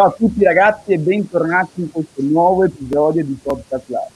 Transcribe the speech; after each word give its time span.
Ciao 0.00 0.08
a 0.08 0.14
tutti 0.16 0.42
ragazzi 0.42 0.92
e 0.92 0.98
bentornati 0.98 1.82
in 1.82 1.90
questo 1.90 2.22
nuovo 2.22 2.64
episodio 2.64 3.22
di 3.22 3.34
Podcast 3.34 3.84
Live. 3.88 4.08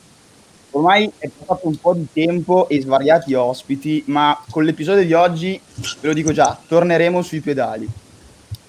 Ormai 0.71 1.13
è 1.19 1.29
passato 1.29 1.69
un 1.69 1.77
po' 1.77 1.93
di 1.93 2.07
tempo 2.11 2.71
e 2.71 2.81
svariati 2.81 3.35
ospiti, 3.35 4.03
ma 4.07 4.43
con 4.49 4.65
l'episodio 4.65 5.05
di 5.05 5.13
oggi, 5.13 5.61
ve 6.01 6.09
lo 6.09 6.15
dico 6.15 6.33
già, 6.33 6.59
torneremo 6.67 7.21
sui 7.21 7.41
pedali. 7.41 7.87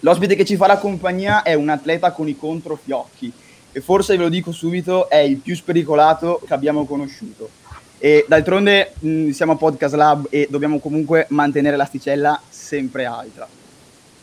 L'ospite 0.02 0.36
che 0.36 0.44
ci 0.44 0.58
fa 0.58 0.68
la 0.68 0.78
compagnia 0.78 1.42
è 1.44 1.54
un 1.54 1.70
atleta 1.70 2.12
con 2.12 2.28
i 2.28 2.36
controfiocchi 2.36 3.32
e 3.72 3.80
forse 3.80 4.18
ve 4.18 4.24
lo 4.24 4.30
dico 4.30 4.52
subito, 4.52 5.08
è 5.08 5.20
il 5.20 5.38
più 5.38 5.56
spericolato 5.56 6.42
che 6.46 6.54
abbiamo 6.54 6.86
conosciuto. 6.86 7.48
E 7.98 8.26
d'altronde 8.28 8.92
mh, 9.00 9.30
siamo 9.30 9.54
a 9.54 9.56
Podcast 9.56 9.96
Lab 9.96 10.28
e 10.30 10.50
dobbiamo 10.50 10.80
comunque 10.80 11.28
mantenere 11.30 11.78
l'asticella 11.78 12.42
sempre 12.50 13.06
alta. 13.06 13.48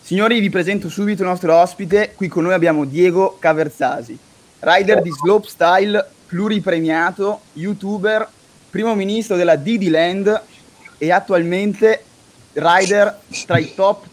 Signori, 0.04 0.40
vi 0.40 0.50
presento 0.50 0.88
subito 0.88 1.22
il 1.22 1.28
nostro 1.28 1.54
ospite. 1.56 2.14
Qui 2.16 2.26
con 2.26 2.42
noi 2.42 2.54
abbiamo 2.54 2.84
Diego 2.84 3.36
Caverzasi, 3.38 4.18
rider 4.58 5.00
di 5.00 5.10
slopestyle, 5.12 6.04
pluripremiato, 6.26 7.42
youtuber, 7.52 8.28
primo 8.68 8.96
ministro 8.96 9.36
della 9.36 9.54
Didi 9.54 9.88
Land 9.88 10.42
e 10.98 11.12
attualmente 11.12 12.02
rider 12.54 13.20
tra 13.46 13.58
i 13.58 13.74
top 13.76 14.06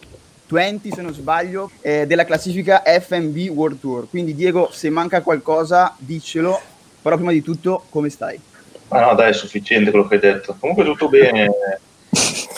20, 0.46 0.92
se 0.92 1.02
non 1.02 1.12
sbaglio, 1.12 1.72
eh, 1.80 2.06
della 2.06 2.24
classifica 2.24 2.84
FMB 2.84 3.48
World 3.48 3.80
Tour. 3.80 4.08
Quindi 4.08 4.36
Diego, 4.36 4.70
se 4.70 4.90
manca 4.90 5.22
qualcosa, 5.22 5.96
diccelo. 5.98 6.60
Però 7.02 7.16
prima 7.16 7.32
di 7.32 7.42
tutto, 7.42 7.86
come 7.90 8.10
stai? 8.10 8.40
Ma 8.88 9.06
no, 9.06 9.14
dai, 9.16 9.30
è 9.30 9.34
sufficiente 9.34 9.90
quello 9.90 10.06
che 10.06 10.14
hai 10.14 10.20
detto. 10.20 10.54
Comunque 10.56 10.84
tutto 10.84 11.08
bene. 11.08 11.50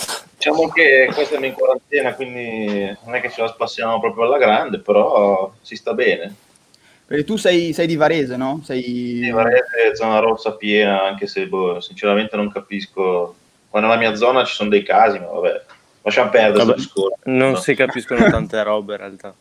Diciamo 0.42 0.68
che 0.70 1.08
questa 1.14 1.38
è 1.38 1.46
in 1.46 1.52
quarantena, 1.52 2.14
quindi 2.14 2.96
non 3.04 3.14
è 3.14 3.20
che 3.20 3.30
ce 3.30 3.42
la 3.42 3.46
spassiamo 3.46 4.00
proprio 4.00 4.24
alla 4.24 4.38
grande, 4.38 4.80
però 4.80 5.52
si 5.62 5.76
sta 5.76 5.94
bene. 5.94 6.34
Perché 7.06 7.22
tu 7.22 7.36
sei, 7.36 7.72
sei 7.72 7.86
di 7.86 7.94
Varese, 7.94 8.36
no? 8.36 8.60
Sei... 8.64 8.82
Di 9.20 9.30
Varese, 9.30 9.94
zona 9.94 10.18
rossa 10.18 10.54
piena, 10.54 11.04
anche 11.04 11.28
se 11.28 11.46
boh, 11.46 11.80
sinceramente 11.80 12.34
non 12.34 12.50
capisco. 12.50 13.36
Ma 13.70 13.78
nella 13.78 13.96
mia 13.96 14.16
zona 14.16 14.42
ci 14.42 14.52
sono 14.52 14.68
dei 14.68 14.82
casi, 14.82 15.20
ma 15.20 15.26
vabbè, 15.26 15.62
lasciamo 16.02 16.30
perdere 16.30 16.64
vabbè, 16.64 16.82
Non 17.26 17.50
no? 17.52 17.56
si 17.56 17.76
capiscono 17.76 18.28
tante 18.28 18.60
robe 18.64 18.94
in 18.94 18.98
realtà. 18.98 19.34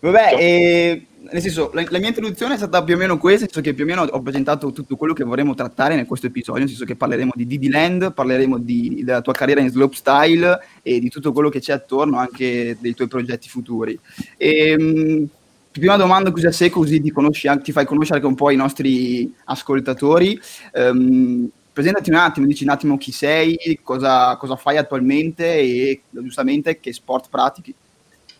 Vabbè, 0.00 0.34
e 0.40 1.06
nel 1.30 1.40
senso, 1.40 1.70
la, 1.72 1.84
la, 1.88 1.98
mia 1.98 2.08
introduzione 2.08 2.54
è 2.54 2.56
stata 2.56 2.82
più 2.82 2.94
o 2.94 2.98
meno 2.98 3.18
questa, 3.18 3.44
nel 3.44 3.52
senso 3.52 3.68
che 3.68 3.74
più 3.74 3.84
o 3.84 3.86
meno 3.86 4.02
ho 4.02 4.22
presentato 4.22 4.72
tutto 4.72 4.96
quello 4.96 5.12
che 5.12 5.24
vorremmo 5.24 5.54
trattare 5.54 5.94
in 5.94 6.06
questo 6.06 6.26
episodio, 6.26 6.60
nel 6.60 6.68
senso 6.68 6.84
che 6.84 6.96
parleremo 6.96 7.32
di 7.34 7.46
Didi 7.46 7.68
Land, 7.68 8.12
parleremo 8.12 8.58
di, 8.58 9.02
della 9.04 9.20
tua 9.20 9.32
carriera 9.32 9.60
in 9.60 9.70
slopestyle 9.70 10.58
e 10.82 11.00
di 11.00 11.08
tutto 11.08 11.32
quello 11.32 11.48
che 11.48 11.60
c'è 11.60 11.72
attorno, 11.72 12.18
anche 12.18 12.76
dei 12.78 12.94
tuoi 12.94 13.08
progetti 13.08 13.48
futuri. 13.48 13.98
E, 14.36 14.68
ehm, 14.70 15.28
prima 15.70 15.96
domanda 15.96 16.30
così 16.30 16.46
a 16.46 16.52
sé, 16.52 16.70
così 16.70 17.00
ti, 17.00 17.10
conosci, 17.10 17.50
ti 17.62 17.72
fai 17.72 17.84
conoscere 17.84 18.16
anche 18.18 18.28
un 18.28 18.36
po' 18.36 18.50
i 18.50 18.56
nostri 18.56 19.32
ascoltatori. 19.44 20.40
Um, 20.72 21.50
presentati 21.72 22.10
un 22.10 22.16
attimo, 22.16 22.46
dici 22.46 22.62
un 22.62 22.70
attimo 22.70 22.96
chi 22.96 23.10
sei, 23.10 23.80
cosa, 23.82 24.36
cosa 24.36 24.54
fai 24.54 24.76
attualmente 24.76 25.52
e 25.58 26.02
giustamente 26.10 26.78
che 26.78 26.92
sport 26.92 27.28
pratichi. 27.28 27.74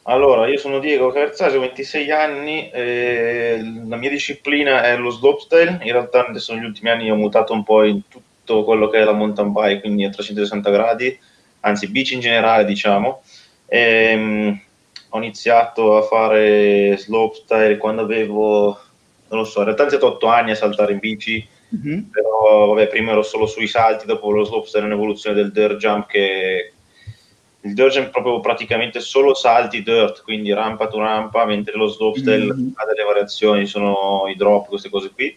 Allora, 0.07 0.47
io 0.49 0.59
sono 0.59 0.81
Diego 0.81 1.11
Caverzasi, 1.11 1.57
ho 1.57 1.61
26 1.61 2.11
anni, 2.11 2.71
la 3.89 3.97
mia 3.97 4.11
disciplina 4.11 4.83
è 4.83 4.99
lo 4.99 5.09
slopestyle, 5.09 5.79
in 5.81 5.93
realtà 5.93 6.27
adesso 6.27 6.53
negli 6.53 6.65
ultimi 6.65 6.91
anni 6.91 7.11
ho 7.11 7.15
mutato 7.15 7.55
un 7.55 7.63
po' 7.63 7.85
in 7.85 8.03
tutto 8.09 8.65
quello 8.65 8.91
che 8.91 8.99
è 8.99 9.05
la 9.05 9.15
mountain 9.15 9.51
bike, 9.51 9.81
quindi 9.81 10.05
a 10.05 10.11
360 10.11 10.71
gradi, 10.71 11.19
anzi 11.61 11.89
bici 11.89 12.15
in 12.15 12.21
generale 12.21 12.67
diciamo. 12.67 13.23
E, 13.67 13.79
ehm, 13.79 14.61
ho 15.09 15.17
iniziato 15.17 15.97
a 15.97 16.03
fare 16.03 16.99
slopestyle 16.99 17.79
quando 17.79 18.03
avevo, 18.03 18.79
non 19.29 19.39
lo 19.39 19.45
so, 19.45 19.61
in 19.61 19.65
realtà 19.65 19.85
ho 19.85 19.87
iniziato 19.87 20.15
8 20.15 20.27
anni 20.27 20.51
a 20.51 20.55
saltare 20.55 20.93
in 20.93 20.99
bici, 20.99 21.49
mm-hmm. 21.75 22.11
però 22.11 22.75
vabbè, 22.75 22.89
prima 22.89 23.13
ero 23.13 23.23
solo 23.23 23.47
sui 23.47 23.69
salti, 23.69 24.05
dopo 24.05 24.31
lo 24.31 24.45
slopestyle 24.45 24.83
è 24.83 24.87
un'evoluzione 24.87 25.35
del 25.35 25.51
dirt 25.51 25.77
jump 25.77 26.09
che 26.09 26.74
il 27.65 27.75
è 27.75 28.11
proprio 28.11 28.41
praticamente 28.41 29.01
solo 29.01 29.33
salti 29.33 29.83
dirt, 29.83 30.23
quindi 30.23 30.53
rampa 30.53 30.87
to 30.87 30.99
rampa, 30.99 31.47
mentre 31.47 31.77
lo 31.77 31.87
slopestyle 31.87 32.53
mm-hmm. 32.53 32.69
ha 32.75 32.85
delle 32.85 33.05
variazioni, 33.05 33.65
sono 33.65 34.25
i 34.29 34.37
drop, 34.37 34.69
queste 34.69 34.91
cose 34.91 35.11
qui. 35.11 35.35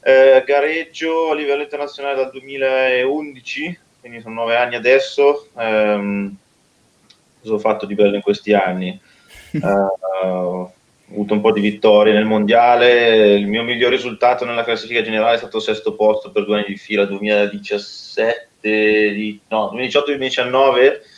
Eh, 0.00 0.42
gareggio 0.46 1.30
a 1.30 1.34
livello 1.34 1.62
internazionale 1.62 2.16
dal 2.16 2.30
2011, 2.30 3.78
quindi 4.00 4.22
sono 4.22 4.36
nove 4.36 4.56
anni 4.56 4.76
adesso. 4.76 5.48
Eh, 5.54 6.30
cosa 7.42 7.54
ho 7.54 7.58
fatto 7.58 7.84
di 7.84 7.94
bello 7.94 8.16
in 8.16 8.22
questi 8.22 8.52
anni? 8.52 8.98
Eh, 9.54 10.26
ho 10.26 10.72
avuto 11.10 11.34
un 11.34 11.40
po' 11.40 11.52
di 11.52 11.60
vittorie 11.60 12.12
nel 12.12 12.24
mondiale. 12.24 13.34
Il 13.34 13.46
mio 13.46 13.62
miglior 13.62 13.92
risultato 13.92 14.44
nella 14.44 14.64
classifica 14.64 15.00
generale 15.00 15.34
è 15.34 15.38
stato 15.38 15.60
sesto 15.60 15.94
posto 15.94 16.32
per 16.32 16.44
due 16.44 16.56
anni 16.56 16.66
di 16.66 16.76
fila, 16.76 17.04
2017, 17.04 18.48
di, 18.60 19.38
no, 19.46 19.70
2018-2019 19.74 21.12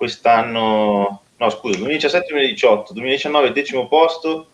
quest'anno, 0.00 1.20
no 1.36 1.50
scusa, 1.50 1.78
2017-2018, 1.78 2.92
2019 2.92 3.52
decimo 3.52 3.86
posto, 3.86 4.46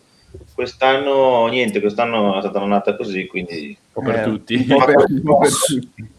quest'anno 0.53 1.47
niente, 1.47 1.79
quest'anno 1.79 2.35
è 2.35 2.41
stata 2.41 2.57
un'annata 2.57 2.97
così, 2.97 3.27
quindi... 3.27 3.77
Un 3.93 4.03
po' 4.03 4.11
per 4.11 4.19
eh, 4.19 4.23
tutti. 4.23 4.55
Un 4.55 4.77
po 4.77 4.83
per, 4.83 5.05
un 5.07 5.23
po 5.23 5.37
per 5.37 5.49
tutti. 5.49 6.15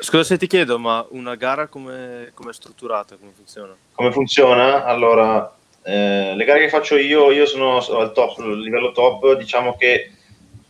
Scusa 0.00 0.24
se 0.24 0.36
ti 0.36 0.48
chiedo, 0.48 0.80
ma 0.80 1.06
una 1.10 1.36
gara 1.36 1.68
come 1.68 2.32
è 2.34 2.52
strutturata? 2.52 3.14
Come 3.14 3.30
funziona? 3.36 3.72
Come 3.92 4.10
funziona? 4.10 4.84
Allora, 4.84 5.56
eh, 5.84 6.34
le 6.34 6.44
gare 6.44 6.58
che 6.58 6.68
faccio 6.68 6.96
io, 6.96 7.30
io 7.30 7.46
sono 7.46 7.76
al 7.76 8.12
top, 8.12 8.38
livello 8.38 8.90
top, 8.90 9.36
diciamo 9.36 9.76
che 9.76 10.10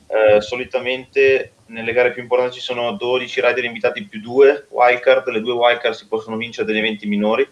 eh, 0.06 0.42
solitamente 0.42 1.52
nelle 1.68 1.94
gare 1.94 2.12
più 2.12 2.20
importanti 2.20 2.56
ci 2.56 2.60
sono 2.60 2.92
12 2.92 3.40
rider 3.40 3.64
invitati 3.64 4.04
più 4.04 4.20
2 4.20 4.66
wildcard, 4.68 5.26
le 5.28 5.40
due 5.40 5.54
wildcard 5.54 5.94
si 5.94 6.06
possono 6.06 6.36
vincere 6.36 6.66
degli 6.66 6.76
eventi 6.76 7.06
minori 7.06 7.48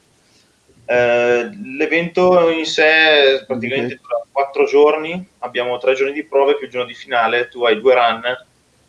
eh, 0.90 1.48
l'evento 1.76 2.50
in 2.50 2.66
sé 2.66 3.44
praticamente 3.46 3.94
dura 3.94 4.26
quattro 4.32 4.64
giorni, 4.64 5.24
abbiamo 5.38 5.78
tre 5.78 5.94
giorni 5.94 6.12
di 6.12 6.24
prove 6.24 6.56
più 6.56 6.66
il 6.66 6.72
giorno 6.72 6.88
di 6.88 6.94
finale, 6.94 7.46
tu 7.46 7.62
hai 7.62 7.78
due 7.80 7.94
run 7.94 8.22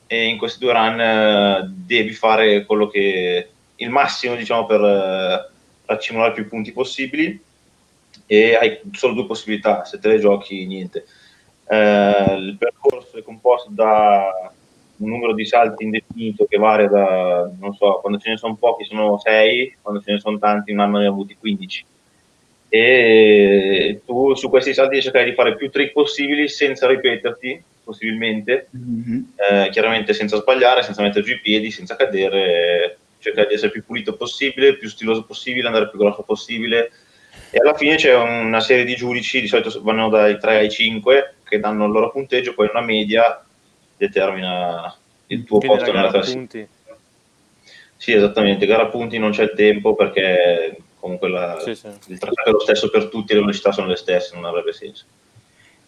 e 0.08 0.26
in 0.26 0.40
questi 0.40 0.58
due 0.58 0.74
run 0.74 1.00
eh, 1.00 1.72
devi 1.72 2.12
fare 2.14 2.66
quello 2.66 2.88
che 2.88 3.50
il 3.76 3.90
massimo 3.92 4.34
diciamo 4.34 4.66
per 4.66 4.82
eh, 4.82 5.50
accumulare 5.86 6.34
più 6.34 6.48
punti 6.48 6.72
possibili 6.72 7.40
e 8.26 8.56
hai 8.56 8.80
solo 8.94 9.14
due 9.14 9.28
possibilità, 9.28 9.86
se 9.86 10.00
te 10.00 10.08
le 10.08 10.20
giochi 10.20 10.66
niente. 10.66 11.06
Eh, 11.68 12.36
il 12.36 12.58
percorso 12.58 13.16
è 13.16 13.22
composto 13.22 13.70
da 13.72 14.52
un 15.02 15.10
numero 15.10 15.34
di 15.34 15.46
salti 15.46 15.84
indefinito 15.84 16.46
che 16.46 16.58
varia 16.58 16.88
da, 16.88 17.52
non 17.60 17.74
so, 17.74 18.00
quando 18.02 18.20
ce 18.20 18.30
ne 18.30 18.38
sono 18.38 18.56
pochi 18.56 18.86
sono 18.86 19.18
6, 19.18 19.78
quando 19.82 20.02
ce 20.02 20.14
ne 20.14 20.20
sono 20.20 20.38
tanti 20.38 20.72
un 20.72 20.80
anno 20.80 21.00
ne 21.00 21.06
ha 21.06 21.10
avuti 21.10 21.36
15 21.38 21.86
e 22.74 24.00
tu 24.06 24.34
su 24.34 24.50
questi 24.50 24.74
salti 24.74 24.92
devi 24.92 25.02
cercare 25.02 25.26
di 25.26 25.34
fare 25.34 25.58
più 25.58 25.70
trick 25.70 25.92
possibili 25.92 26.48
senza 26.48 26.88
ripeterti, 26.88 27.62
possibilmente, 27.84 28.70
mm-hmm. 28.78 29.22
eh, 29.36 29.70
chiaramente 29.72 30.14
senza 30.14 30.38
sbagliare, 30.38 30.82
senza 30.82 31.02
mettere 31.02 31.26
giù 31.26 31.34
i 31.34 31.42
piedi, 31.42 31.70
senza 31.70 31.98
cadere, 31.98 32.98
cercare 33.20 33.48
di 33.50 33.56
essere 33.56 33.72
più 33.72 33.84
pulito 33.84 34.16
possibile, 34.16 34.78
più 34.78 34.88
stiloso 34.88 35.26
possibile, 35.26 35.68
andare 35.68 35.90
più 35.90 36.00
grosso 36.00 36.24
possibile 36.24 36.92
e 37.50 37.60
alla 37.60 37.74
fine 37.74 37.96
c'è 37.96 38.16
una 38.16 38.62
serie 38.62 38.86
di 38.86 38.96
giudici, 38.96 39.42
di 39.42 39.48
solito 39.48 39.82
vanno 39.82 40.08
dai 40.08 40.40
3 40.40 40.56
ai 40.56 40.72
5 40.72 41.36
che 41.44 41.60
danno 41.60 41.86
il 41.86 41.92
loro 41.92 42.10
punteggio, 42.10 42.54
poi 42.54 42.70
una 42.72 42.82
media 42.82 43.44
determina 44.02 44.96
il 45.28 45.44
tuo 45.44 45.60
Quindi 45.60 45.78
posto 45.78 45.94
nella 45.94 46.10
classifica. 46.10 46.68
Sì, 47.98 48.14
esattamente, 48.14 48.66
gara 48.66 48.88
punti 48.88 49.20
non 49.20 49.30
c'è 49.30 49.44
il 49.44 49.54
tempo 49.56 49.94
perché 49.94 50.76
comunque 51.00 51.30
la, 51.30 51.60
sì, 51.64 51.76
sì. 51.76 51.88
il 52.08 52.18
tracciato 52.18 52.50
è 52.50 52.52
lo 52.52 52.60
stesso 52.60 52.90
per 52.90 53.10
tutti, 53.10 53.34
le 53.34 53.42
velocità 53.42 53.72
sono 53.72 53.88
le 53.88 53.96
stesse, 53.96 54.34
non 54.34 54.46
avrebbe 54.46 54.74
senso. 54.74 55.06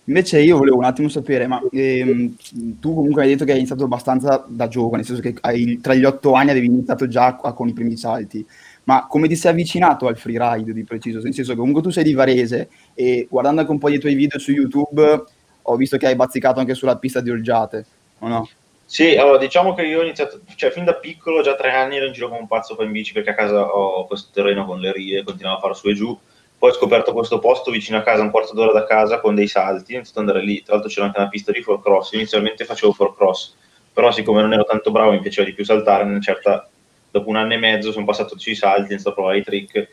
Invece 0.06 0.42
io 0.42 0.58
volevo 0.58 0.78
un 0.78 0.84
attimo 0.84 1.08
sapere, 1.08 1.48
ma 1.48 1.60
ehm, 1.72 2.36
tu 2.80 2.94
comunque 2.94 3.24
hai 3.24 3.30
detto 3.30 3.46
che 3.46 3.52
hai 3.52 3.58
iniziato 3.58 3.86
abbastanza 3.86 4.44
da 4.48 4.68
giovane, 4.68 4.98
nel 4.98 5.06
senso 5.06 5.22
che 5.22 5.34
hai, 5.42 5.80
tra 5.82 5.96
gli 5.96 6.04
otto 6.04 6.34
anni 6.34 6.52
avevi 6.52 6.68
iniziato 6.68 7.08
già 7.08 7.40
a, 7.42 7.54
con 7.54 7.70
i 7.70 7.74
primi 7.74 7.98
salti, 7.98 8.46
ma 8.84 9.08
come 9.08 9.28
ti 9.28 9.36
sei 9.36 9.52
avvicinato 9.52 10.06
al 10.06 10.18
freeride 10.18 10.74
di 10.74 10.84
preciso? 10.84 11.20
Nel 11.20 11.34
senso 11.34 11.54
che 11.54 11.58
comunque 11.58 11.82
tu 11.82 11.90
sei 11.90 12.04
di 12.04 12.14
Varese 12.14 12.70
e 12.94 13.26
guardando 13.30 13.62
anche 13.62 13.72
un 13.72 13.80
po' 13.80 13.90
i 13.90 13.98
tuoi 13.98 14.14
video 14.14 14.38
su 14.38 14.52
YouTube 14.52 15.24
ho 15.64 15.76
visto 15.76 15.98
che 15.98 16.08
hai 16.08 16.16
bazzicato 16.16 16.60
anche 16.60 16.74
sulla 16.74 16.98
pista 16.98 17.22
di 17.22 17.30
Olgiate, 17.30 17.86
o 18.24 18.28
no? 18.28 18.50
Sì, 18.86 19.16
allora 19.16 19.38
diciamo 19.38 19.74
che 19.74 19.84
io 19.84 20.00
ho 20.00 20.04
iniziato, 20.04 20.42
cioè 20.56 20.70
fin 20.70 20.84
da 20.84 20.94
piccolo, 20.96 21.42
già 21.42 21.56
tre 21.56 21.72
anni 21.72 21.98
ero 21.98 22.06
in 22.06 22.14
giro 22.14 22.28
come 22.28 22.42
un 22.42 22.48
pazzo 22.48 22.76
poi 22.76 22.86
in 22.86 22.92
bici 22.92 23.14
perché 23.14 23.32
a 23.32 23.36
casa 23.36 23.66
ho 23.66 24.06
questo 24.06 24.30
terreno 24.32 24.66
con 24.66 24.80
le 24.80 24.92
rie, 24.92 25.24
continuavo 25.24 25.58
a 25.58 25.62
fare 25.62 25.74
su 25.74 25.90
e 25.90 25.94
giù. 25.94 26.18
Poi 26.58 26.70
ho 26.70 26.74
scoperto 26.74 27.12
questo 27.12 27.40
posto 27.40 27.72
vicino 27.72 27.98
a 27.98 28.02
casa, 28.02 28.22
un 28.22 28.32
quarto 28.32 28.54
d'ora 28.54 28.72
da 28.72 28.86
casa, 28.86 29.20
con 29.20 29.36
dei 29.36 29.48
salti, 29.48 29.94
ho 29.94 29.96
iniziato 29.96 30.20
ad 30.22 30.28
andare 30.28 30.46
lì. 30.46 30.62
Tra 30.64 30.74
l'altro 30.74 30.90
c'era 30.90 31.08
anche 31.08 31.20
una 31.20 31.28
pista 31.28 31.52
di 31.52 31.62
for 31.62 31.82
cross, 31.82 32.14
inizialmente 32.14 32.66
facevo 32.66 32.94
for 32.94 33.16
cross, 33.16 33.56
però 33.92 34.12
siccome 34.12 34.42
non 34.42 34.54
ero 34.54 34.64
tanto 34.64 34.92
bravo 34.92 35.12
mi 35.12 35.20
piaceva 35.20 35.48
di 35.48 35.54
più 35.54 35.66
saltare, 35.66 36.22
certa, 36.22 36.70
dopo 37.12 37.30
un 37.30 37.36
anno 37.36 37.54
e 37.54 37.58
mezzo 37.58 37.92
sono 37.92 38.06
passato 38.06 38.38
sui 38.38 38.56
salti, 38.56 38.82
ho 38.82 38.94
iniziato 38.94 39.10
a 39.10 39.14
provare 39.14 39.38
i 39.40 39.44
trick 39.44 39.90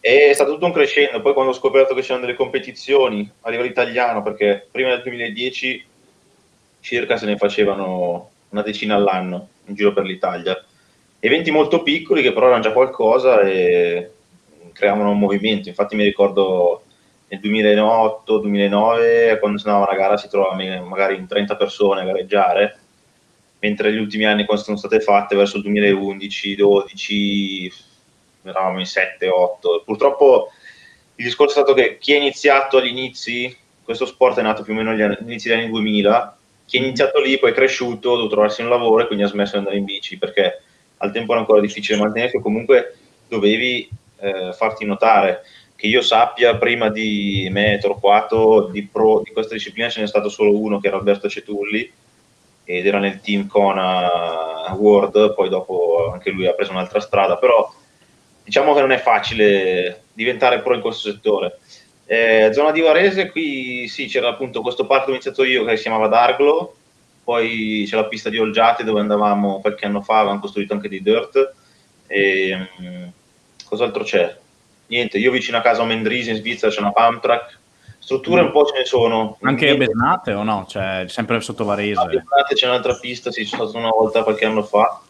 è 0.00 0.32
stato 0.32 0.52
tutto 0.52 0.66
un 0.66 0.72
crescendo. 0.72 1.20
Poi 1.20 1.32
quando 1.32 1.52
ho 1.52 1.54
scoperto 1.54 1.94
che 1.94 2.02
c'erano 2.02 2.24
delle 2.24 2.36
competizioni 2.36 3.30
a 3.42 3.50
livello 3.50 3.68
italiano, 3.68 4.22
perché 4.22 4.66
prima 4.70 4.90
del 4.90 5.02
2010 5.02 5.86
circa 6.80 7.16
se 7.16 7.26
ne 7.26 7.36
facevano 7.36 8.30
una 8.50 8.62
decina 8.62 8.94
all'anno 8.94 9.48
in 9.66 9.74
giro 9.74 9.92
per 9.92 10.04
l'Italia. 10.04 10.64
Eventi 11.20 11.50
molto 11.50 11.82
piccoli 11.82 12.22
che 12.22 12.32
però 12.32 12.46
erano 12.46 12.62
già 12.62 12.72
qualcosa 12.72 13.40
e 13.40 14.12
creavano 14.72 15.10
un 15.10 15.18
movimento. 15.18 15.68
Infatti 15.68 15.96
mi 15.96 16.04
ricordo 16.04 16.84
nel 17.28 17.40
2008-2009 17.40 19.38
quando 19.38 19.58
si 19.58 19.66
andava 19.66 19.90
una 19.90 19.98
gara 19.98 20.16
si 20.16 20.28
trovava 20.28 20.54
magari 20.82 21.16
in 21.16 21.26
30 21.26 21.56
persone 21.56 22.00
a 22.00 22.04
gareggiare, 22.04 22.78
mentre 23.58 23.90
negli 23.90 24.00
ultimi 24.00 24.24
anni 24.24 24.44
quando 24.44 24.62
sono 24.62 24.76
state 24.76 25.00
fatte 25.00 25.34
verso 25.36 25.58
il 25.58 25.70
2011-12 25.70 27.72
eravamo 28.44 28.78
in 28.78 28.86
7-8. 28.86 29.82
Purtroppo 29.84 30.52
il 31.16 31.24
discorso 31.24 31.58
è 31.58 31.62
stato 31.62 31.74
che 31.74 31.98
chi 31.98 32.14
ha 32.14 32.16
iniziato 32.16 32.78
agli 32.78 32.86
inizi, 32.86 33.54
questo 33.82 34.06
sport 34.06 34.38
è 34.38 34.42
nato 34.42 34.62
più 34.62 34.72
o 34.72 34.76
meno 34.76 34.90
agli 34.90 35.02
inizi 35.22 35.48
degli 35.48 35.58
anni 35.58 35.70
2000, 35.70 36.37
chi 36.68 36.76
è 36.76 36.80
iniziato 36.80 37.18
lì 37.18 37.38
poi 37.38 37.52
è 37.52 37.54
cresciuto, 37.54 38.12
ha 38.12 38.16
dovuto 38.16 38.34
trovarsi 38.34 38.60
un 38.60 38.68
lavoro 38.68 39.02
e 39.02 39.06
quindi 39.06 39.24
ha 39.24 39.28
smesso 39.28 39.52
di 39.52 39.58
andare 39.58 39.78
in 39.78 39.86
bici 39.86 40.18
perché 40.18 40.60
al 40.98 41.12
tempo 41.12 41.32
era 41.32 41.40
ancora 41.40 41.62
difficile 41.62 41.98
mantenersi 41.98 42.36
o 42.36 42.42
comunque 42.42 42.94
dovevi 43.26 43.88
eh, 44.20 44.52
farti 44.52 44.84
notare. 44.84 45.40
Che 45.74 45.86
io 45.86 46.02
sappia, 46.02 46.56
prima 46.56 46.90
di 46.90 47.48
me, 47.50 47.78
Torquato, 47.80 48.68
di 48.70 48.84
pro 48.86 49.22
di 49.24 49.32
questa 49.32 49.54
disciplina 49.54 49.88
ce 49.88 50.02
n'è 50.02 50.06
stato 50.06 50.28
solo 50.28 50.58
uno 50.58 50.78
che 50.78 50.88
era 50.88 50.98
Alberto 50.98 51.28
Cetulli 51.28 51.90
ed 52.64 52.86
era 52.86 52.98
nel 52.98 53.20
team 53.22 53.46
Kona 53.46 54.70
World, 54.76 55.32
poi 55.34 55.48
dopo 55.48 56.10
anche 56.12 56.30
lui 56.30 56.46
ha 56.46 56.52
preso 56.52 56.72
un'altra 56.72 57.00
strada, 57.00 57.38
però 57.38 57.72
diciamo 58.44 58.74
che 58.74 58.80
non 58.80 58.90
è 58.92 58.98
facile 58.98 60.02
diventare 60.12 60.60
pro 60.60 60.74
in 60.74 60.82
questo 60.82 61.10
settore. 61.10 61.60
Eh, 62.10 62.48
zona 62.54 62.70
di 62.70 62.80
Varese, 62.80 63.30
qui 63.30 63.86
sì, 63.86 64.06
c'era 64.06 64.30
appunto 64.30 64.62
questo 64.62 64.86
parco 64.86 65.10
iniziato 65.10 65.44
io 65.44 65.62
che 65.66 65.76
si 65.76 65.82
chiamava 65.82 66.08
Darglo, 66.08 66.74
poi 67.22 67.84
c'è 67.86 67.96
la 67.96 68.06
pista 68.06 68.30
di 68.30 68.38
Olgiate 68.38 68.82
dove 68.82 69.00
andavamo 69.00 69.60
qualche 69.60 69.84
anno 69.84 70.00
fa, 70.00 70.20
avevamo 70.20 70.40
costruito 70.40 70.72
anche 70.72 70.88
di 70.88 71.02
dirt. 71.02 71.52
E, 72.06 72.68
um, 72.78 73.12
cos'altro 73.62 74.04
c'è? 74.04 74.34
Niente, 74.86 75.18
io 75.18 75.30
vicino 75.30 75.58
a 75.58 75.60
casa 75.60 75.82
a 75.82 75.84
Mendrisi 75.84 76.30
in 76.30 76.36
Svizzera 76.36 76.72
c'è 76.72 76.80
una 76.80 76.92
pump 76.92 77.20
track, 77.20 77.58
strutture 77.98 78.40
mm. 78.40 78.46
un 78.46 78.52
po' 78.52 78.64
ce 78.64 78.78
ne 78.78 78.84
sono. 78.86 79.36
Anche 79.42 79.68
a 79.68 79.76
Bernate 79.76 80.32
o 80.32 80.42
no? 80.42 80.64
Cioè, 80.66 81.04
sempre 81.08 81.42
sotto 81.42 81.66
Varese? 81.66 82.00
A 82.00 82.06
Bernate 82.06 82.54
c'è 82.54 82.68
un'altra 82.68 82.94
pista, 82.94 83.30
sì, 83.30 83.44
sono 83.44 83.64
stato 83.64 83.84
una 83.84 83.92
volta 83.94 84.22
qualche 84.22 84.46
anno 84.46 84.62
fa 84.62 85.02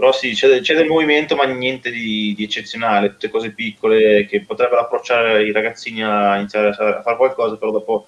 però 0.00 0.12
sì, 0.12 0.32
c'è, 0.32 0.60
c'è, 0.60 0.74
del 0.74 0.86
movimento, 0.86 1.36
ma 1.36 1.44
niente 1.44 1.90
di, 1.90 2.32
di, 2.34 2.42
eccezionale, 2.42 3.10
tutte 3.10 3.28
cose 3.28 3.50
piccole 3.50 4.24
che 4.24 4.40
potrebbero 4.40 4.80
approcciare 4.80 5.44
i 5.44 5.52
ragazzini 5.52 6.02
a 6.02 6.38
iniziare 6.38 6.70
a 6.70 7.02
fare 7.02 7.16
qualcosa, 7.18 7.56
però 7.56 7.70
dopo 7.70 8.06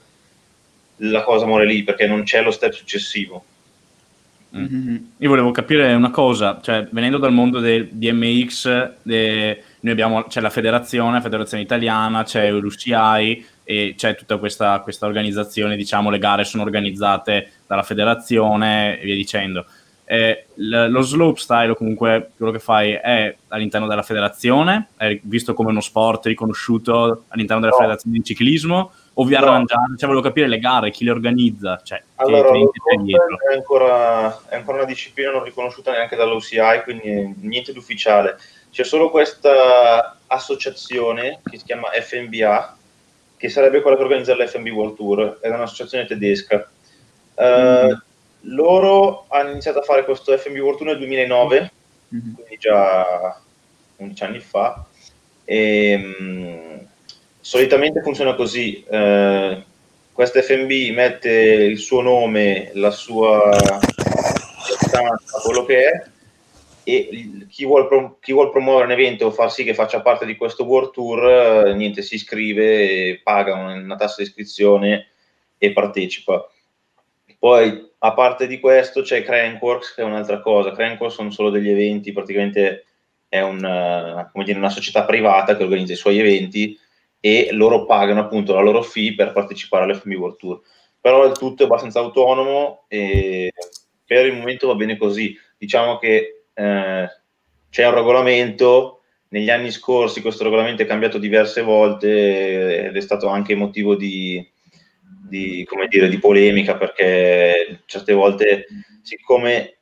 la 0.96 1.22
cosa 1.22 1.44
muore 1.44 1.66
lì 1.66 1.82
perché 1.82 2.06
non 2.06 2.22
c'è 2.22 2.42
lo 2.42 2.50
step 2.50 2.72
successivo. 2.72 3.44
Mm-hmm. 4.56 4.96
Io 5.18 5.28
volevo 5.28 5.50
capire 5.50 5.92
una 5.92 6.10
cosa, 6.10 6.60
cioè 6.62 6.88
venendo 6.90 7.18
dal 7.18 7.32
mondo 7.32 7.60
del 7.60 7.88
DMX, 7.88 8.92
de, 9.02 9.62
noi 9.80 9.92
abbiamo, 9.92 10.24
c'è 10.24 10.40
la 10.40 10.48
federazione, 10.48 11.12
la 11.12 11.20
federazione 11.20 11.62
italiana, 11.62 12.22
c'è 12.22 12.50
l'UCI 12.50 13.44
e 13.64 13.94
c'è 13.98 14.14
tutta 14.14 14.38
questa, 14.38 14.80
questa 14.80 15.04
organizzazione, 15.04 15.76
diciamo 15.76 16.08
le 16.08 16.18
gare 16.18 16.44
sono 16.44 16.62
organizzate 16.62 17.50
dalla 17.66 17.82
federazione 17.82 18.98
e 18.98 19.04
via 19.04 19.14
dicendo 19.14 19.66
eh, 20.12 20.44
lo 20.56 21.00
slopestyle 21.00 21.70
o 21.70 21.74
comunque 21.74 22.32
quello 22.36 22.52
che 22.52 22.58
fai 22.58 22.92
è 22.92 23.34
all'interno 23.48 23.86
della 23.86 24.02
federazione, 24.02 24.88
è 24.98 25.18
visto 25.22 25.54
come 25.54 25.70
uno 25.70 25.80
sport 25.80 26.26
riconosciuto 26.26 27.24
all'interno 27.28 27.62
della 27.62 27.72
no. 27.72 27.78
federazione 27.78 28.18
di 28.18 28.22
ciclismo 28.22 28.92
o 29.14 29.24
vi 29.24 29.34
arrangiate? 29.34 29.96
Cioè, 29.96 30.06
volevo 30.06 30.20
capire 30.20 30.48
le 30.48 30.58
gare, 30.58 30.90
chi 30.90 31.04
le 31.04 31.12
organizza? 31.12 31.80
Cioè, 31.82 32.02
allora, 32.16 32.50
che, 32.50 32.68
è, 33.50 33.54
ancora, 33.56 34.38
è 34.48 34.56
ancora 34.56 34.76
una 34.78 34.86
disciplina 34.86 35.30
non 35.30 35.44
riconosciuta 35.44 35.92
neanche 35.92 36.16
dall'OCI, 36.16 36.82
quindi 36.84 37.34
niente 37.40 37.72
di 37.72 37.78
ufficiale. 37.78 38.36
C'è 38.70 38.84
solo 38.84 39.08
questa 39.08 40.18
associazione 40.26 41.40
che 41.42 41.56
si 41.56 41.64
chiama 41.64 41.88
FNBA, 41.88 42.76
che 43.38 43.48
sarebbe 43.48 43.80
quella 43.80 43.96
che 43.96 44.02
organizza 44.02 44.34
l'FNB 44.34 44.66
World 44.66 44.94
Tour, 44.94 45.38
è 45.40 45.48
un'associazione 45.48 46.04
tedesca. 46.04 46.68
Uh, 47.34 47.42
mm-hmm 47.44 47.94
loro 48.42 49.26
hanno 49.28 49.50
iniziato 49.50 49.80
a 49.80 49.82
fare 49.82 50.04
questo 50.04 50.36
FMB 50.36 50.56
World 50.56 50.78
Tour 50.78 50.90
nel 50.90 50.98
2009, 50.98 51.72
mm-hmm. 52.14 52.34
quindi 52.34 52.56
già 52.58 53.40
11 53.96 54.24
anni 54.24 54.40
fa. 54.40 54.84
E, 55.44 56.14
um, 56.18 56.86
solitamente 57.40 58.02
funziona 58.02 58.34
così: 58.34 58.84
eh, 58.84 59.64
questo 60.12 60.42
FMB 60.42 60.70
mette 60.94 61.30
il 61.30 61.78
suo 61.78 62.00
nome, 62.00 62.70
la 62.74 62.90
sua 62.90 63.50
stanza, 64.80 65.40
quello 65.42 65.64
che 65.64 65.84
è, 65.84 66.10
e 66.84 67.46
chi 67.48 67.64
vuole, 67.64 67.86
pro- 67.86 68.18
chi 68.20 68.32
vuol, 68.32 68.50
promuovere 68.50 68.86
un 68.86 68.92
evento 68.92 69.26
o 69.26 69.30
far 69.30 69.52
sì 69.52 69.62
che 69.64 69.74
faccia 69.74 70.02
parte 70.02 70.26
di 70.26 70.36
questo 70.36 70.64
World 70.64 70.90
Tour, 70.90 71.66
eh, 71.68 71.74
niente, 71.74 72.02
si 72.02 72.16
iscrive, 72.16 73.20
paga 73.22 73.54
una 73.54 73.96
tassa 73.96 74.16
di 74.18 74.28
iscrizione 74.28 75.08
e 75.58 75.72
partecipa. 75.72 76.48
Poi 77.38 77.90
a 78.04 78.14
parte 78.14 78.48
di 78.48 78.58
questo 78.58 79.02
c'è 79.02 79.22
Crankworks 79.22 79.94
che 79.94 80.02
è 80.02 80.04
un'altra 80.04 80.40
cosa, 80.40 80.72
Crankworks 80.72 81.14
sono 81.14 81.30
solo 81.30 81.50
degli 81.50 81.68
eventi, 81.68 82.12
praticamente 82.12 82.86
è 83.28 83.40
un, 83.40 83.60
dire, 84.44 84.58
una 84.58 84.70
società 84.70 85.04
privata 85.04 85.56
che 85.56 85.62
organizza 85.62 85.92
i 85.92 85.96
suoi 85.96 86.18
eventi 86.18 86.76
e 87.20 87.50
loro 87.52 87.86
pagano 87.86 88.20
appunto 88.20 88.54
la 88.54 88.60
loro 88.60 88.82
fee 88.82 89.14
per 89.14 89.32
partecipare 89.32 89.84
all'FMB 89.84 90.14
World 90.14 90.36
Tour. 90.36 90.60
Però 91.00 91.24
il 91.24 91.38
tutto 91.38 91.62
è 91.62 91.66
abbastanza 91.66 92.00
autonomo 92.00 92.84
e 92.88 93.52
per 94.04 94.26
il 94.26 94.34
momento 94.34 94.66
va 94.66 94.74
bene 94.74 94.96
così. 94.96 95.36
Diciamo 95.56 95.98
che 95.98 96.44
eh, 96.52 97.08
c'è 97.70 97.86
un 97.86 97.94
regolamento, 97.94 99.02
negli 99.28 99.48
anni 99.48 99.70
scorsi 99.70 100.20
questo 100.20 100.42
regolamento 100.42 100.82
è 100.82 100.86
cambiato 100.86 101.18
diverse 101.18 101.62
volte 101.62 102.86
ed 102.86 102.96
è 102.96 103.00
stato 103.00 103.28
anche 103.28 103.54
motivo 103.54 103.94
di, 103.94 104.51
di, 105.32 105.64
come 105.64 105.88
dire, 105.88 106.10
di 106.10 106.18
polemica 106.18 106.76
perché 106.76 107.80
certe 107.86 108.12
volte, 108.12 108.66
siccome 109.00 109.78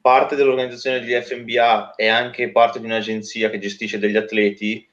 parte 0.00 0.36
dell'organizzazione 0.36 1.00
degli 1.00 1.20
FMBA 1.20 1.96
è 1.96 2.06
anche 2.06 2.52
parte 2.52 2.78
di 2.78 2.84
un'agenzia 2.84 3.50
che 3.50 3.58
gestisce 3.58 3.98
degli 3.98 4.16
atleti, 4.16 4.86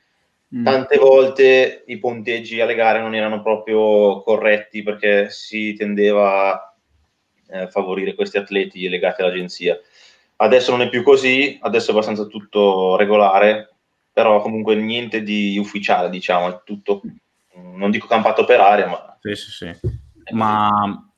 mm. 0.56 0.64
tante 0.64 0.98
volte 0.98 1.84
i 1.86 2.00
ponteggi 2.00 2.60
alle 2.60 2.74
gare 2.74 3.02
non 3.02 3.14
erano 3.14 3.44
proprio 3.44 4.24
corretti 4.24 4.82
perché 4.82 5.30
si 5.30 5.76
tendeva 5.76 6.54
a 6.54 6.76
eh, 7.50 7.68
favorire 7.70 8.16
questi 8.16 8.40
atleti 8.40 8.90
legati 8.90 9.22
all'agenzia. 9.22 9.80
Adesso 10.38 10.72
non 10.72 10.82
è 10.82 10.90
più 10.90 11.04
così, 11.04 11.60
adesso 11.62 11.92
è 11.92 11.94
abbastanza 11.94 12.26
tutto 12.26 12.96
regolare, 12.96 13.76
però 14.12 14.42
comunque 14.42 14.74
niente 14.74 15.22
di 15.22 15.60
ufficiale, 15.60 16.10
diciamo, 16.10 16.50
è 16.50 16.62
tutto, 16.66 17.02
non 17.76 17.92
dico 17.92 18.08
campato 18.08 18.44
per 18.44 18.60
aria, 18.60 18.88
ma 18.88 19.13
sì, 19.24 19.36
sì, 19.36 19.52
sì. 19.52 19.72
Ma 20.32 20.70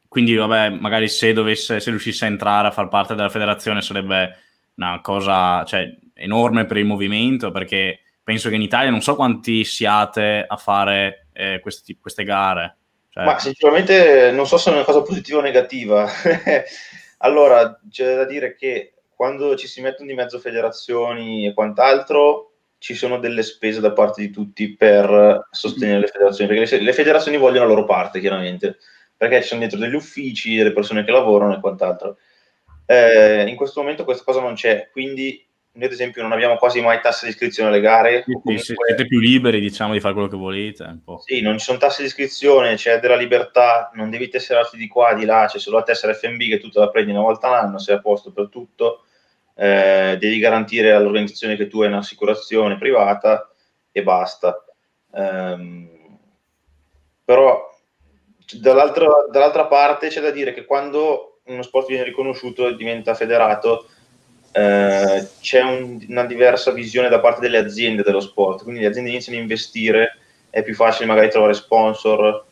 quindi, 0.08 0.36
vabbè, 0.36 0.70
magari 0.70 1.10
se 1.10 1.34
dovesse, 1.34 1.80
se 1.80 1.90
riuscisse 1.90 2.26
a 2.26 2.30
entrare 2.30 2.68
a 2.68 2.72
far 2.72 2.88
parte 2.88 3.16
della 3.16 3.30
federazione 3.30 3.82
sarebbe 3.82 4.38
una 4.76 5.02
cosa 5.02 5.64
cioè, 5.66 5.94
enorme 6.14 6.66
per 6.66 6.78
il 6.78 6.86
movimento, 6.86 7.52
perché 7.52 8.00
penso 8.24 8.50
che 8.50 8.56
in 8.56 8.62
Italia 8.62 8.90
non 8.90 9.02
so 9.02 9.16
quanti 9.16 9.64
siate 9.64 10.46
a 10.48 10.56
fare 10.58 11.28
eh, 11.34 11.60
questi, 11.62 11.98
queste 12.00 12.24
gare. 12.24 12.78
Cioè... 13.10 13.26
Ma 13.26 13.40
sinceramente 13.40 14.32
non 14.32 14.48
so 14.48 14.58
se 14.58 14.72
è 14.72 14.74
una 14.74 14.84
cosa 14.84 15.02
positiva 15.02 15.40
o 15.40 15.42
negativa. 15.42 16.10
allora, 17.20 17.80
c'è 17.90 18.16
da 18.16 18.26
dire 18.26 18.56
che 18.56 18.94
quando 19.16 19.56
ci 19.56 19.68
si 19.68 19.82
mettono 19.82 20.08
di 20.08 20.16
mezzo 20.16 20.40
federazioni 20.40 21.46
e 21.46 21.54
quant'altro, 21.54 22.55
ci 22.86 22.94
sono 22.94 23.18
delle 23.18 23.42
spese 23.42 23.80
da 23.80 23.94
parte 23.94 24.22
di 24.22 24.30
tutti 24.30 24.76
per 24.76 25.48
sostenere 25.50 26.02
le 26.02 26.06
federazioni, 26.06 26.54
perché 26.54 26.78
le, 26.78 26.94
federazioni 26.94 27.38
vogliono 27.38 27.66
la 27.66 27.74
loro 27.74 27.84
parte, 27.84 28.20
chiaramente, 28.20 28.78
perché 29.18 29.42
ci 29.42 29.48
sono 29.48 29.62
dentro 29.62 29.80
degli 29.80 29.96
uffici, 29.96 30.56
delle 30.56 30.72
persone 30.72 31.04
che 31.04 31.10
lavorano 31.10 31.56
e 31.56 31.60
quant'altro. 31.60 32.18
Eh, 32.86 33.46
in 33.48 33.56
questo 33.56 33.82
momento 33.82 34.04
questa 34.04 34.24
cosa 34.24 34.40
non 34.40 34.54
c'è, 34.54 34.90
quindi 34.92 35.44
noi 35.72 35.86
ad 35.86 35.92
esempio 35.94 36.22
non 36.22 36.32
abbiamo 36.32 36.58
quasi 36.58 36.80
mai 36.80 37.02
tasse 37.02 37.26
di 37.26 37.32
iscrizione 37.32 37.70
alle 37.70 37.82
gare. 37.82 38.24
Sì, 38.24 38.34
comunque... 38.34 38.60
Siete 38.60 39.08
più 39.08 39.18
liberi, 39.18 39.60
diciamo, 39.60 39.94
di 39.94 40.00
fare 40.00 40.14
quello 40.14 40.30
che 40.30 40.38
volete. 40.38 41.00
Sì, 41.26 41.42
non 41.42 41.58
ci 41.58 41.66
sono 41.66 41.80
tasse 41.80 42.04
di 42.04 42.08
iscrizione, 42.08 42.76
c'è 42.76 43.00
della 43.00 43.16
libertà, 43.16 43.90
non 43.96 44.12
devi 44.12 44.28
tesserarti 44.28 44.78
di 44.78 44.88
qua, 44.88 45.16
di 45.16 45.26
là, 45.26 45.48
c'è 45.50 45.58
solo 45.58 45.78
la 45.78 45.84
tessera 45.84 46.14
FMB 46.14 46.40
che 46.40 46.60
tu 46.60 46.70
te 46.70 46.78
la 46.78 46.92
prendi 46.92 47.10
una 47.10 47.22
volta 47.22 47.48
all'anno, 47.48 47.80
sei 47.80 47.96
a 47.96 48.00
posto 48.00 48.32
per 48.32 48.50
tutto 48.50 49.06
eh, 49.56 50.18
devi 50.20 50.40
garantire 50.40 50.92
all'organizzazione 50.92 51.56
che 51.56 51.68
tu 51.68 51.82
hai 51.82 51.88
un'assicurazione 51.88 52.78
privata 52.78 53.50
e 53.92 54.04
basta. 54.04 54.64
Um, 55.12 55.90
però 57.24 57.74
dall'altra, 58.54 59.08
dall'altra 59.32 59.66
parte 59.66 60.10
c'è 60.10 60.22
da 60.22 60.32
dire 60.32 60.54
che 60.54 60.66
quando 60.66 61.40
uno 61.46 61.62
sport 61.62 61.88
viene 61.88 62.04
riconosciuto 62.04 62.68
e 62.68 62.76
diventa 62.76 63.14
federato, 63.14 63.88
eh, 64.52 65.28
c'è 65.42 65.62
un, 65.62 66.04
una 66.08 66.26
diversa 66.26 66.72
visione 66.72 67.10
da 67.10 67.20
parte 67.20 67.42
delle 67.42 67.58
aziende 67.58 68.04
dello 68.04 68.20
sport, 68.20 68.64
quindi 68.64 68.82
le 68.82 68.88
aziende 68.88 69.10
iniziano 69.10 69.38
a 69.38 69.42
investire, 69.42 70.18
è 70.50 70.64
più 70.64 70.74
facile 70.74 71.06
magari 71.06 71.30
trovare 71.30 71.54
sponsor. 71.54 72.46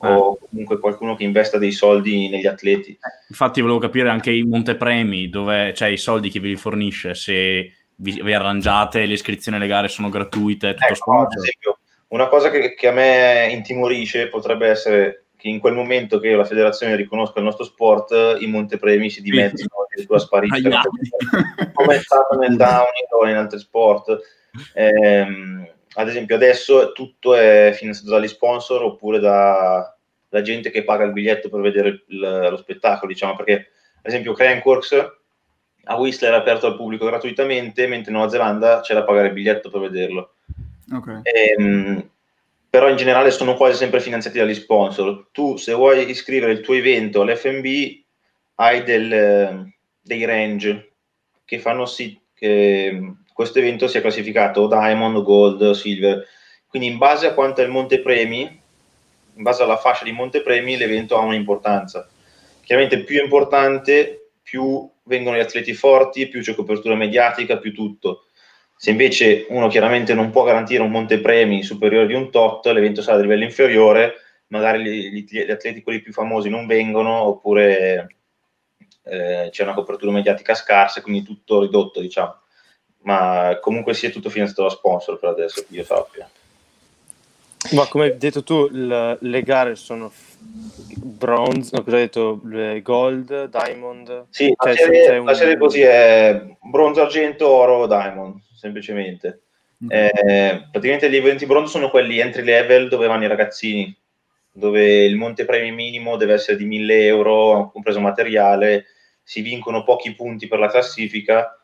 O 0.00 0.38
comunque 0.38 0.78
qualcuno 0.78 1.16
che 1.16 1.24
investa 1.24 1.58
dei 1.58 1.72
soldi 1.72 2.28
negli 2.28 2.46
atleti. 2.46 2.98
Infatti 3.28 3.60
volevo 3.60 3.78
capire 3.78 4.08
anche 4.08 4.30
i 4.30 4.42
montepremi, 4.42 5.28
dove 5.28 5.72
c'è 5.72 5.88
i 5.88 5.96
soldi 5.96 6.30
che 6.30 6.40
vi 6.40 6.56
fornisce, 6.56 7.14
se 7.14 7.72
vi, 7.96 8.22
vi 8.22 8.32
arrangiate, 8.32 9.06
le 9.06 9.14
iscrizioni 9.14 9.58
alle 9.58 9.66
gare 9.66 9.88
sono 9.88 10.08
gratuite, 10.08 10.74
tutto 10.74 10.84
ecco, 10.84 10.94
sponsor. 10.94 11.42
Esempio, 11.42 11.78
una 12.08 12.28
cosa 12.28 12.50
che, 12.50 12.74
che 12.74 12.88
a 12.88 12.92
me 12.92 13.48
intimorisce 13.50 14.28
potrebbe 14.28 14.68
essere 14.68 15.24
che 15.36 15.48
in 15.48 15.60
quel 15.60 15.74
momento 15.74 16.18
che 16.18 16.34
la 16.34 16.44
federazione 16.44 16.96
riconosca 16.96 17.38
il 17.38 17.44
nostro 17.44 17.64
sport, 17.64 18.38
i 18.40 18.46
montepremi 18.48 19.08
si 19.08 19.22
dimezzino 19.22 19.68
addirittura 19.86 20.18
sparire, 20.18 20.60
come 21.72 21.94
è 21.94 22.00
stato 22.00 22.36
nel 22.36 22.56
downing 22.56 23.06
o 23.10 23.28
in 23.28 23.36
altri 23.36 23.58
sport. 23.60 24.18
Eh, 24.74 25.76
ad 25.98 26.08
esempio, 26.08 26.36
adesso 26.36 26.92
tutto 26.92 27.34
è 27.34 27.72
finanziato 27.74 28.10
dagli 28.10 28.28
sponsor 28.28 28.82
oppure 28.82 29.18
da, 29.18 29.96
da 30.28 30.42
gente 30.42 30.70
che 30.70 30.84
paga 30.84 31.04
il 31.04 31.12
biglietto 31.12 31.48
per 31.48 31.60
vedere 31.60 32.04
il, 32.06 32.48
lo 32.50 32.56
spettacolo, 32.56 33.10
diciamo, 33.10 33.34
perché 33.34 33.52
ad 33.52 34.04
esempio 34.04 34.32
Crankworks 34.32 35.16
a 35.90 35.96
Whistler 35.96 36.34
è 36.34 36.36
aperto 36.36 36.66
al 36.66 36.76
pubblico 36.76 37.04
gratuitamente, 37.04 37.88
mentre 37.88 38.12
in 38.12 38.16
Nuova 38.16 38.30
Zelanda 38.30 38.80
c'è 38.80 38.94
da 38.94 39.02
pagare 39.02 39.28
il 39.28 39.32
biglietto 39.32 39.70
per 39.70 39.80
vederlo. 39.80 40.34
Okay. 40.94 41.20
E, 41.22 41.54
ehm, 41.58 42.10
però 42.70 42.88
in 42.88 42.96
generale 42.96 43.32
sono 43.32 43.54
quasi 43.54 43.76
sempre 43.76 43.98
finanziati 43.98 44.38
dagli 44.38 44.54
sponsor. 44.54 45.30
Tu 45.32 45.56
se 45.56 45.72
vuoi 45.72 46.08
iscrivere 46.08 46.52
il 46.52 46.60
tuo 46.60 46.74
evento 46.74 47.22
all'FMB 47.22 47.66
hai 48.56 48.84
del, 48.84 49.68
dei 50.00 50.24
range 50.24 50.92
che 51.44 51.58
fanno 51.58 51.86
sì 51.86 52.20
che 52.34 53.14
questo 53.38 53.60
evento 53.60 53.86
sia 53.86 54.00
classificato 54.00 54.66
Diamond, 54.66 55.22
Gold, 55.22 55.70
Silver. 55.70 56.26
Quindi 56.66 56.88
in 56.88 56.98
base 56.98 57.28
a 57.28 57.34
quanto 57.34 57.60
è 57.60 57.64
il 57.64 57.70
montepremi, 57.70 58.60
in 59.34 59.42
base 59.44 59.62
alla 59.62 59.76
fascia 59.76 60.02
di 60.02 60.10
montepremi, 60.10 60.76
l'evento 60.76 61.16
ha 61.16 61.20
un'importanza. 61.20 62.08
Chiaramente 62.64 63.04
più 63.04 63.20
è 63.20 63.22
importante, 63.22 64.30
più 64.42 64.90
vengono 65.04 65.36
gli 65.36 65.40
atleti 65.40 65.72
forti, 65.72 66.26
più 66.26 66.40
c'è 66.40 66.56
copertura 66.56 66.96
mediatica, 66.96 67.58
più 67.58 67.72
tutto 67.72 68.24
se 68.80 68.90
invece 68.90 69.46
uno 69.50 69.66
chiaramente 69.68 70.14
non 70.14 70.30
può 70.30 70.44
garantire 70.44 70.82
un 70.82 70.90
montepremi 70.90 71.64
superiore 71.64 72.06
di 72.06 72.14
un 72.14 72.30
tot, 72.30 72.64
l'evento 72.66 73.02
sarà 73.02 73.16
di 73.16 73.22
livello 73.22 73.42
inferiore, 73.42 74.14
magari 74.48 75.10
gli, 75.10 75.24
gli 75.28 75.50
atleti 75.50 75.82
quelli 75.82 76.00
più 76.00 76.12
famosi 76.12 76.48
non 76.48 76.66
vengono, 76.66 77.22
oppure 77.22 78.18
eh, 79.02 79.48
c'è 79.50 79.62
una 79.64 79.74
copertura 79.74 80.12
mediatica 80.12 80.54
scarsa, 80.54 81.02
quindi 81.02 81.24
tutto 81.24 81.60
ridotto, 81.60 82.00
diciamo. 82.00 82.42
Ma 83.02 83.58
comunque 83.60 83.94
sia 83.94 84.10
tutto 84.10 84.30
finanziato 84.30 84.62
da 84.64 84.70
sponsor 84.70 85.18
per 85.18 85.30
adesso, 85.30 85.64
che 85.66 85.74
io 85.74 85.84
sappia. 85.84 86.28
Ma 87.72 87.86
come 87.86 88.04
hai 88.04 88.18
detto 88.18 88.42
tu, 88.42 88.68
le, 88.70 89.18
le 89.20 89.42
gare 89.42 89.74
sono 89.74 90.12
bronze, 90.38 91.76
no, 91.76 91.82
cosa 91.82 91.96
hai 91.96 92.02
detto? 92.02 92.40
Gold, 92.82 93.48
diamond? 93.48 94.26
Sì, 94.30 94.54
cioè, 94.56 94.70
la, 94.70 94.76
serie, 94.76 95.18
un... 95.18 95.26
la 95.26 95.34
serie 95.34 95.56
così 95.56 95.80
è 95.82 96.44
bronzo, 96.60 97.02
argento, 97.02 97.48
oro, 97.48 97.86
diamond 97.86 98.40
semplicemente. 98.58 99.42
Okay. 99.84 100.08
Eh, 100.08 100.68
praticamente 100.72 101.08
gli 101.08 101.16
eventi 101.16 101.46
bronzo 101.46 101.70
sono 101.70 101.90
quelli 101.90 102.18
entry 102.18 102.42
level 102.42 102.88
dove 102.88 103.06
vanno 103.06 103.24
i 103.24 103.28
ragazzini, 103.28 103.96
dove 104.50 105.04
il 105.04 105.16
montepremi 105.16 105.70
minimo 105.70 106.16
deve 106.16 106.34
essere 106.34 106.56
di 106.56 106.64
1000 106.64 107.06
euro, 107.06 107.70
compreso 107.72 108.00
materiale, 108.00 108.86
si 109.22 109.40
vincono 109.40 109.84
pochi 109.84 110.14
punti 110.14 110.48
per 110.48 110.58
la 110.58 110.68
classifica, 110.68 111.57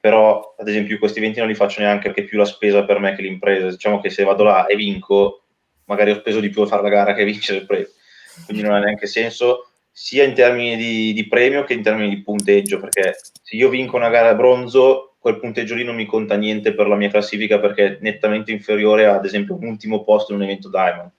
però 0.00 0.54
ad 0.58 0.66
esempio 0.66 0.98
questi 0.98 1.18
eventi 1.18 1.38
non 1.38 1.48
li 1.48 1.54
faccio 1.54 1.80
neanche 1.80 2.08
perché 2.08 2.24
più 2.24 2.38
la 2.38 2.46
spesa 2.46 2.84
per 2.84 2.98
me 2.98 3.14
che 3.14 3.22
l'impresa. 3.22 3.68
Diciamo 3.68 4.00
che 4.00 4.10
se 4.10 4.24
vado 4.24 4.42
là 4.44 4.66
e 4.66 4.74
vinco, 4.74 5.42
magari 5.84 6.10
ho 6.10 6.16
speso 6.16 6.40
di 6.40 6.48
più 6.48 6.62
a 6.62 6.66
fare 6.66 6.82
la 6.82 6.88
gara 6.88 7.14
che 7.14 7.22
a 7.22 7.26
vincere 7.26 7.58
il 7.58 7.66
premio. 7.66 7.90
Quindi 8.46 8.62
non 8.62 8.72
ha 8.72 8.78
neanche 8.78 9.06
senso 9.06 9.66
sia 9.92 10.24
in 10.24 10.32
termini 10.32 10.76
di, 10.76 11.12
di 11.12 11.28
premio 11.28 11.64
che 11.64 11.74
in 11.74 11.82
termini 11.82 12.08
di 12.08 12.22
punteggio, 12.22 12.80
perché 12.80 13.16
se 13.42 13.56
io 13.56 13.68
vinco 13.68 13.96
una 13.96 14.08
gara 14.08 14.34
bronzo 14.34 15.16
quel 15.20 15.38
punteggio 15.38 15.74
lì 15.74 15.84
non 15.84 15.96
mi 15.96 16.06
conta 16.06 16.34
niente 16.34 16.72
per 16.72 16.88
la 16.88 16.96
mia 16.96 17.10
classifica 17.10 17.60
perché 17.60 17.84
è 17.84 17.98
nettamente 18.00 18.52
inferiore 18.52 19.04
ad 19.04 19.26
esempio 19.26 19.54
un 19.54 19.66
ultimo 19.66 20.02
posto 20.02 20.32
in 20.32 20.38
un 20.38 20.44
evento 20.44 20.70
Diamond. 20.70 21.10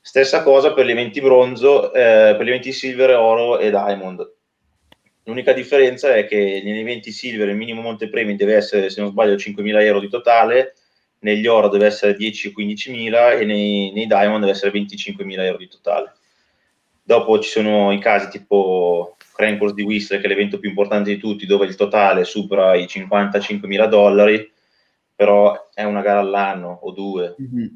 Stessa 0.00 0.44
cosa 0.44 0.72
per 0.72 0.86
gli 0.86 0.92
eventi 0.92 1.20
bronzo, 1.20 1.92
eh, 1.92 2.34
per 2.36 2.42
gli 2.42 2.48
eventi 2.48 2.70
silver, 2.70 3.16
oro 3.16 3.58
e 3.58 3.70
diamond. 3.70 4.34
L'unica 5.26 5.52
differenza 5.52 6.14
è 6.14 6.26
che 6.26 6.62
negli 6.64 6.78
eventi 6.78 7.10
silver 7.10 7.48
il 7.48 7.56
minimo 7.56 7.80
montepremi 7.80 8.36
deve 8.36 8.54
essere, 8.54 8.90
se 8.90 9.00
non 9.00 9.10
sbaglio, 9.10 9.34
5.000 9.34 9.82
euro 9.82 9.98
di 9.98 10.08
totale, 10.08 10.74
negli 11.20 11.48
oro 11.48 11.68
deve 11.68 11.86
essere 11.86 12.14
10 12.14 12.54
15.000 12.56 13.40
e 13.40 13.44
nei, 13.44 13.90
nei 13.92 14.06
diamond 14.06 14.40
deve 14.40 14.52
essere 14.52 14.70
25.000 14.70 15.40
euro 15.40 15.58
di 15.58 15.68
totale. 15.68 16.12
Dopo 17.02 17.40
ci 17.40 17.50
sono 17.50 17.90
i 17.90 17.98
casi 17.98 18.28
tipo 18.28 19.16
Crankles 19.34 19.74
di 19.74 19.82
Whistler, 19.82 20.20
che 20.20 20.26
è 20.26 20.28
l'evento 20.28 20.60
più 20.60 20.68
importante 20.68 21.10
di 21.10 21.18
tutti, 21.18 21.44
dove 21.44 21.66
il 21.66 21.74
totale 21.74 22.22
supera 22.22 22.76
i 22.76 22.86
55 22.86 23.66
mila 23.66 23.86
dollari, 23.86 24.48
però 25.12 25.70
è 25.74 25.82
una 25.82 26.02
gara 26.02 26.20
all'anno 26.20 26.78
o 26.82 26.92
due. 26.92 27.34
Mm-hmm. 27.40 27.66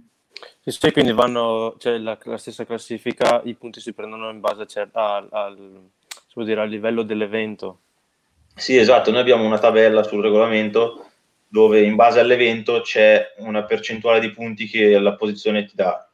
Sì, 0.64 0.92
quindi 0.92 1.12
vanno, 1.12 1.74
cioè 1.78 1.98
la, 1.98 2.16
la, 2.22 2.38
stessa 2.38 2.64
classifica, 2.64 3.42
i 3.44 3.54
punti 3.54 3.80
si 3.80 3.92
prendono 3.92 4.30
in 4.30 4.38
base 4.38 4.66
cioè, 4.66 4.86
al, 4.92 5.26
al, 6.34 6.44
dire, 6.44 6.60
al 6.60 6.68
livello 6.68 7.02
dell'evento. 7.02 7.80
Sì, 8.54 8.76
esatto, 8.76 9.10
noi 9.10 9.20
abbiamo 9.20 9.44
una 9.44 9.58
tabella 9.58 10.02
sul 10.02 10.22
regolamento 10.22 11.06
dove 11.48 11.82
in 11.82 11.96
base 11.96 12.20
all'evento 12.20 12.80
c'è 12.80 13.34
una 13.38 13.64
percentuale 13.64 14.20
di 14.20 14.30
punti 14.30 14.66
che 14.66 14.98
la 14.98 15.14
posizione 15.16 15.64
ti 15.64 15.74
dà 15.74 16.10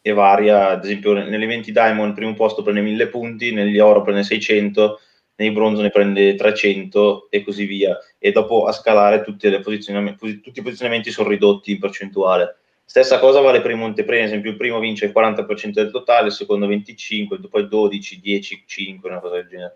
e 0.00 0.12
varia, 0.12 0.70
ad 0.70 0.84
esempio 0.84 1.12
negli 1.12 1.42
eventi 1.42 1.72
Diamond 1.72 2.10
il 2.10 2.14
primo 2.14 2.34
posto 2.34 2.62
prende 2.62 2.80
1000 2.80 3.08
punti, 3.08 3.52
negli 3.52 3.78
oro 3.78 4.02
prende 4.02 4.22
600, 4.22 5.00
nei 5.36 5.50
bronzo 5.50 5.82
ne 5.82 5.90
prende 5.90 6.34
300 6.34 7.28
e 7.30 7.42
così 7.42 7.64
via. 7.64 7.96
E 8.18 8.32
dopo 8.32 8.66
a 8.66 8.72
scalare 8.72 9.22
tutti 9.22 9.48
i 9.48 9.60
posizionamenti 9.60 11.10
sono 11.10 11.28
ridotti 11.28 11.72
in 11.72 11.78
percentuale. 11.78 12.58
Stessa 12.90 13.18
cosa 13.18 13.40
vale 13.40 13.60
per 13.60 13.70
i 13.70 13.74
montepremi, 13.74 14.22
ad 14.22 14.28
esempio 14.28 14.50
il 14.50 14.56
primo 14.56 14.78
vince 14.78 15.04
il 15.04 15.12
40% 15.14 15.72
del 15.72 15.90
totale, 15.90 16.28
il 16.28 16.32
secondo 16.32 16.66
25, 16.66 17.38
poi 17.50 17.68
12, 17.68 18.18
10, 18.18 18.62
5, 18.64 19.10
una 19.10 19.20
cosa 19.20 19.34
del 19.34 19.46
genere. 19.46 19.74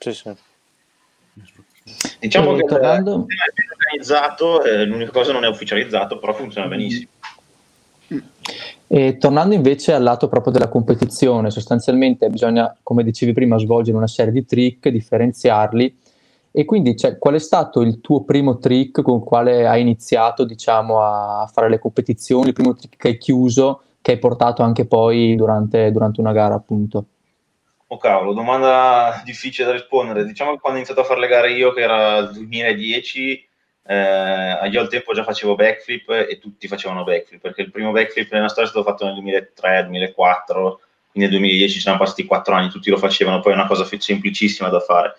Sì, 0.00 0.12
sì. 0.12 0.34
Diciamo 2.18 2.56
che 2.56 2.64
tornando... 2.64 3.14
il 3.14 3.26
sistema 3.28 3.44
è 3.44 3.52
ben 3.54 3.66
organizzato, 3.70 4.64
eh, 4.64 4.84
l'unica 4.84 5.12
cosa 5.12 5.30
non 5.30 5.44
è 5.44 5.48
ufficializzato, 5.48 6.18
però 6.18 6.34
funziona 6.34 6.66
benissimo. 6.66 7.08
E 8.88 9.16
tornando 9.16 9.54
invece 9.54 9.92
al 9.92 10.02
lato 10.02 10.26
proprio 10.26 10.52
della 10.52 10.68
competizione, 10.68 11.52
sostanzialmente 11.52 12.28
bisogna, 12.30 12.76
come 12.82 13.04
dicevi 13.04 13.32
prima, 13.32 13.58
svolgere 13.58 13.96
una 13.96 14.08
serie 14.08 14.32
di 14.32 14.44
trick, 14.44 14.88
differenziarli. 14.88 15.98
E 16.56 16.64
quindi 16.64 16.96
cioè, 16.96 17.18
qual 17.18 17.34
è 17.34 17.40
stato 17.40 17.80
il 17.80 18.00
tuo 18.00 18.22
primo 18.22 18.58
trick 18.58 19.02
con 19.02 19.16
il 19.16 19.24
quale 19.24 19.66
hai 19.66 19.80
iniziato 19.80 20.44
diciamo, 20.44 21.02
a 21.02 21.50
fare 21.52 21.68
le 21.68 21.80
competizioni, 21.80 22.48
il 22.48 22.52
primo 22.52 22.74
trick 22.74 22.96
che 22.96 23.08
hai 23.08 23.18
chiuso, 23.18 23.82
che 24.00 24.12
hai 24.12 24.18
portato 24.18 24.62
anche 24.62 24.86
poi 24.86 25.34
durante, 25.34 25.90
durante 25.90 26.20
una 26.20 26.30
gara, 26.30 26.54
appunto? 26.54 27.06
Oh 27.88 27.96
cavolo, 27.96 28.34
domanda 28.34 29.20
difficile 29.24 29.66
da 29.66 29.72
rispondere. 29.72 30.24
Diciamo 30.24 30.52
che 30.52 30.60
quando 30.60 30.78
ho 30.78 30.82
iniziato 30.82 31.00
a 31.00 31.08
fare 31.08 31.20
le 31.20 31.26
gare 31.26 31.52
io, 31.52 31.72
che 31.72 31.80
era 31.80 32.18
il 32.18 32.30
2010, 32.32 33.48
eh, 33.86 34.68
io 34.70 34.80
al 34.80 34.88
tempo 34.88 35.12
già 35.12 35.24
facevo 35.24 35.56
backflip 35.56 36.08
e 36.08 36.38
tutti 36.40 36.68
facevano 36.68 37.02
backflip 37.02 37.40
perché 37.40 37.62
il 37.62 37.70
primo 37.72 37.90
backflip 37.90 38.32
nella 38.32 38.48
storia 38.48 38.68
è 38.68 38.72
stato 38.72 38.88
fatto 38.88 39.04
nel 39.04 39.14
2003, 39.14 39.86
2004 39.86 40.80
quindi 41.10 41.30
nel 41.30 41.30
2010 41.30 41.74
ci 41.74 41.80
sono 41.80 41.96
passati 41.96 42.24
4 42.24 42.54
anni, 42.54 42.70
tutti 42.70 42.90
lo 42.90 42.96
facevano, 42.96 43.40
poi 43.40 43.52
è 43.52 43.54
una 43.54 43.68
cosa 43.68 43.84
semplicissima 43.84 44.68
da 44.68 44.80
fare. 44.80 45.14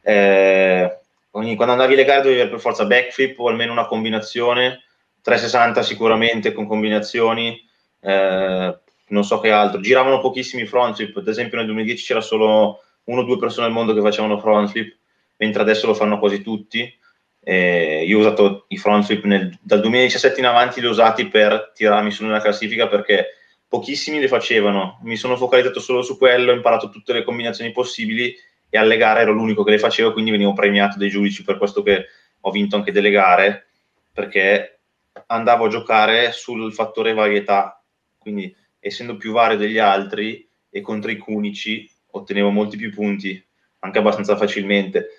Eh, 0.00 0.98
quando 1.30 1.72
andavi 1.72 1.94
alle 1.94 2.04
gare 2.04 2.22
dovevi 2.22 2.40
avere 2.40 2.50
per 2.50 2.60
forza 2.60 2.84
backflip 2.84 3.38
o 3.38 3.48
almeno 3.48 3.72
una 3.72 3.86
combinazione, 3.86 4.82
360 5.22 5.82
sicuramente 5.82 6.52
con 6.52 6.66
combinazioni, 6.66 7.62
eh, 8.00 8.78
non 9.08 9.24
so 9.24 9.40
che 9.40 9.50
altro. 9.50 9.80
Giravano 9.80 10.20
pochissimi 10.20 10.66
front 10.66 10.96
flip, 10.96 11.16
ad 11.16 11.28
esempio 11.28 11.58
nel 11.58 11.66
2010 11.66 12.04
c'era 12.04 12.20
solo 12.20 12.82
uno 13.04 13.20
o 13.20 13.24
due 13.24 13.38
persone 13.38 13.66
al 13.66 13.72
mondo 13.72 13.94
che 13.94 14.00
facevano 14.00 14.38
front 14.38 14.70
flip, 14.70 14.96
mentre 15.36 15.62
adesso 15.62 15.86
lo 15.86 15.94
fanno 15.94 16.18
quasi 16.18 16.42
tutti. 16.42 16.96
Eh, 17.40 18.04
io 18.06 18.18
ho 18.18 18.20
usato 18.20 18.64
i 18.68 18.76
front 18.76 19.04
flip 19.04 19.24
nel, 19.24 19.56
dal 19.62 19.80
2017 19.80 20.40
in 20.40 20.46
avanti, 20.46 20.80
li 20.80 20.86
ho 20.86 20.90
usati 20.90 21.28
per 21.28 21.72
tirarmi 21.74 22.10
su 22.10 22.24
nella 22.24 22.40
classifica 22.40 22.88
perché 22.88 23.36
pochissimi 23.66 24.18
le 24.20 24.28
facevano. 24.28 24.98
Mi 25.02 25.16
sono 25.16 25.36
focalizzato 25.36 25.80
solo 25.80 26.02
su 26.02 26.18
quello, 26.18 26.52
ho 26.52 26.54
imparato 26.54 26.90
tutte 26.90 27.12
le 27.12 27.24
combinazioni 27.24 27.72
possibili 27.72 28.34
e 28.70 28.78
alle 28.78 28.96
gare 28.96 29.20
ero 29.20 29.32
l'unico 29.32 29.64
che 29.64 29.70
le 29.70 29.78
facevo, 29.78 30.12
quindi 30.12 30.30
venivo 30.30 30.52
premiato 30.52 30.98
dai 30.98 31.08
giudici 31.08 31.42
per 31.44 31.58
questo 31.58 31.82
che 31.82 32.06
ho 32.40 32.50
vinto 32.50 32.76
anche 32.76 32.92
delle 32.92 33.10
gare 33.10 33.66
perché 34.12 34.80
andavo 35.26 35.66
a 35.66 35.68
giocare 35.68 36.32
sul 36.32 36.72
fattore 36.72 37.14
varietà. 37.14 37.82
Quindi, 38.18 38.54
essendo 38.80 39.16
più 39.16 39.32
vario 39.32 39.56
degli 39.56 39.78
altri 39.78 40.48
e 40.70 40.80
contro 40.80 41.10
i 41.10 41.16
cunici, 41.16 41.88
ottenevo 42.10 42.50
molti 42.50 42.76
più 42.76 42.92
punti, 42.92 43.42
anche 43.80 43.98
abbastanza 43.98 44.36
facilmente 44.36 45.10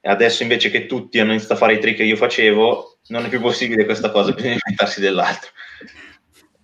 E 0.00 0.10
adesso 0.10 0.42
invece 0.42 0.70
che 0.70 0.86
tutti 0.86 1.18
hanno 1.18 1.30
iniziato 1.30 1.54
a 1.54 1.56
fare 1.56 1.74
i 1.74 1.80
trick 1.80 1.96
che 1.96 2.04
io 2.04 2.16
facevo, 2.16 2.98
non 3.08 3.24
è 3.24 3.28
più 3.28 3.40
possibile 3.40 3.84
questa 3.84 4.10
cosa, 4.10 4.32
bisogna 4.32 4.54
inventarsi 4.54 5.00
dell'altro. 5.00 5.50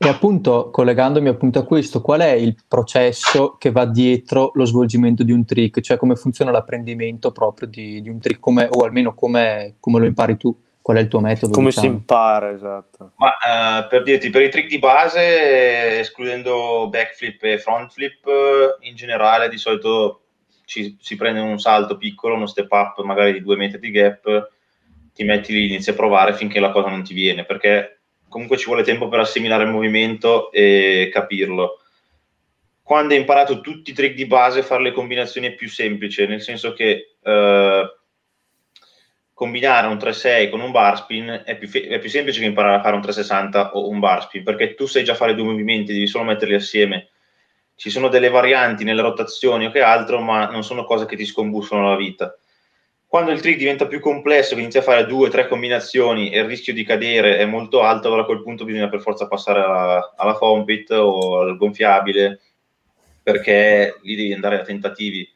E 0.04 0.08
appunto, 0.08 0.68
collegandomi 0.70 1.28
appunto 1.28 1.58
a 1.58 1.64
questo, 1.64 2.02
qual 2.02 2.20
è 2.20 2.32
il 2.32 2.54
processo 2.68 3.56
che 3.58 3.70
va 3.70 3.86
dietro 3.86 4.50
lo 4.52 4.66
svolgimento 4.66 5.22
di 5.22 5.32
un 5.32 5.46
trick? 5.46 5.80
Cioè 5.80 5.96
come 5.96 6.14
funziona 6.14 6.50
l'apprendimento 6.50 7.32
proprio 7.32 7.66
di, 7.68 8.02
di 8.02 8.10
un 8.10 8.20
trick, 8.20 8.38
come, 8.38 8.68
o 8.70 8.84
almeno 8.84 9.14
come, 9.14 9.76
come, 9.80 10.00
lo 10.00 10.04
impari 10.04 10.36
tu? 10.36 10.54
Qual 10.82 10.98
è 10.98 11.00
il 11.00 11.08
tuo 11.08 11.20
metodo? 11.20 11.54
Come 11.54 11.70
diciamo? 11.70 11.86
si 11.86 11.92
impara, 11.94 12.52
esatto. 12.52 13.12
Ma 13.16 13.28
uh, 13.28 13.88
per 13.88 14.02
dirti, 14.02 14.28
per 14.28 14.42
i 14.42 14.50
trick 14.50 14.68
di 14.68 14.78
base, 14.78 16.00
escludendo 16.00 16.86
backflip 16.90 17.42
e 17.42 17.58
frontflip, 17.58 18.26
in 18.80 18.94
generale 18.94 19.48
di 19.48 19.56
solito 19.56 20.24
ci, 20.66 20.98
si 21.00 21.16
prende 21.16 21.40
un 21.40 21.58
salto 21.58 21.96
piccolo, 21.96 22.34
uno 22.34 22.46
step 22.46 22.70
up 22.72 23.02
magari 23.02 23.32
di 23.32 23.40
due 23.40 23.56
metri 23.56 23.78
di 23.78 23.90
gap, 23.90 24.50
ti 25.14 25.24
metti 25.24 25.54
lì, 25.54 25.64
inizi 25.64 25.88
a 25.88 25.94
provare 25.94 26.34
finché 26.34 26.60
la 26.60 26.72
cosa 26.72 26.90
non 26.90 27.02
ti 27.02 27.14
viene, 27.14 27.46
perché 27.46 28.00
comunque 28.34 28.56
ci 28.56 28.66
vuole 28.66 28.82
tempo 28.82 29.06
per 29.06 29.20
assimilare 29.20 29.62
il 29.62 29.70
movimento 29.70 30.50
e 30.50 31.08
capirlo. 31.12 31.78
Quando 32.82 33.14
hai 33.14 33.20
imparato 33.20 33.60
tutti 33.60 33.92
i 33.92 33.94
trick 33.94 34.16
di 34.16 34.26
base, 34.26 34.64
fare 34.64 34.82
le 34.82 34.90
combinazioni 34.90 35.46
è 35.46 35.54
più 35.54 35.68
semplice, 35.68 36.26
nel 36.26 36.42
senso 36.42 36.72
che 36.72 37.14
eh, 37.22 37.96
combinare 39.32 39.86
un 39.86 39.96
3-6 39.98 40.50
con 40.50 40.62
un 40.62 40.72
bar 40.72 40.96
spin 40.96 41.42
è 41.44 41.56
più, 41.56 41.70
è 41.70 42.00
più, 42.00 42.10
semplice 42.10 42.40
che 42.40 42.46
imparare 42.46 42.74
a 42.74 42.82
fare 42.82 42.96
un 42.96 43.02
360 43.02 43.76
o 43.76 43.88
un 43.88 44.00
bar 44.00 44.22
spin, 44.22 44.42
perché 44.42 44.74
tu 44.74 44.86
sai 44.86 45.04
già 45.04 45.14
fare 45.14 45.36
due 45.36 45.44
movimenti, 45.44 45.92
devi 45.92 46.08
solo 46.08 46.24
metterli 46.24 46.54
assieme. 46.54 47.10
Ci 47.76 47.88
sono 47.88 48.08
delle 48.08 48.30
varianti 48.30 48.82
nelle 48.82 49.02
rotazioni 49.02 49.66
o 49.66 49.70
che 49.70 49.80
altro, 49.80 50.20
ma 50.20 50.50
non 50.50 50.64
sono 50.64 50.84
cose 50.84 51.06
che 51.06 51.14
ti 51.14 51.24
scombussano 51.24 51.88
la 51.88 51.96
vita. 51.96 52.36
Quando 53.14 53.30
il 53.30 53.40
trick 53.40 53.58
diventa 53.58 53.86
più 53.86 54.00
complesso, 54.00 54.56
che 54.56 54.60
inizia 54.60 54.80
a 54.80 54.82
fare 54.82 55.06
due 55.06 55.28
o 55.28 55.30
tre 55.30 55.46
combinazioni 55.46 56.30
e 56.30 56.40
il 56.40 56.46
rischio 56.46 56.72
di 56.72 56.82
cadere 56.82 57.38
è 57.38 57.44
molto 57.44 57.80
alto, 57.82 58.08
allora 58.08 58.22
a 58.22 58.24
quel 58.24 58.42
punto 58.42 58.64
bisogna 58.64 58.88
per 58.88 59.00
forza 59.00 59.28
passare 59.28 59.60
alla, 59.60 60.14
alla 60.16 60.34
foam 60.34 60.64
pit 60.64 60.90
o 60.90 61.38
al 61.38 61.56
gonfiabile, 61.56 62.40
perché 63.22 64.00
lì 64.02 64.16
devi 64.16 64.32
andare 64.32 64.56
a 64.58 64.62
tentativi, 64.62 65.32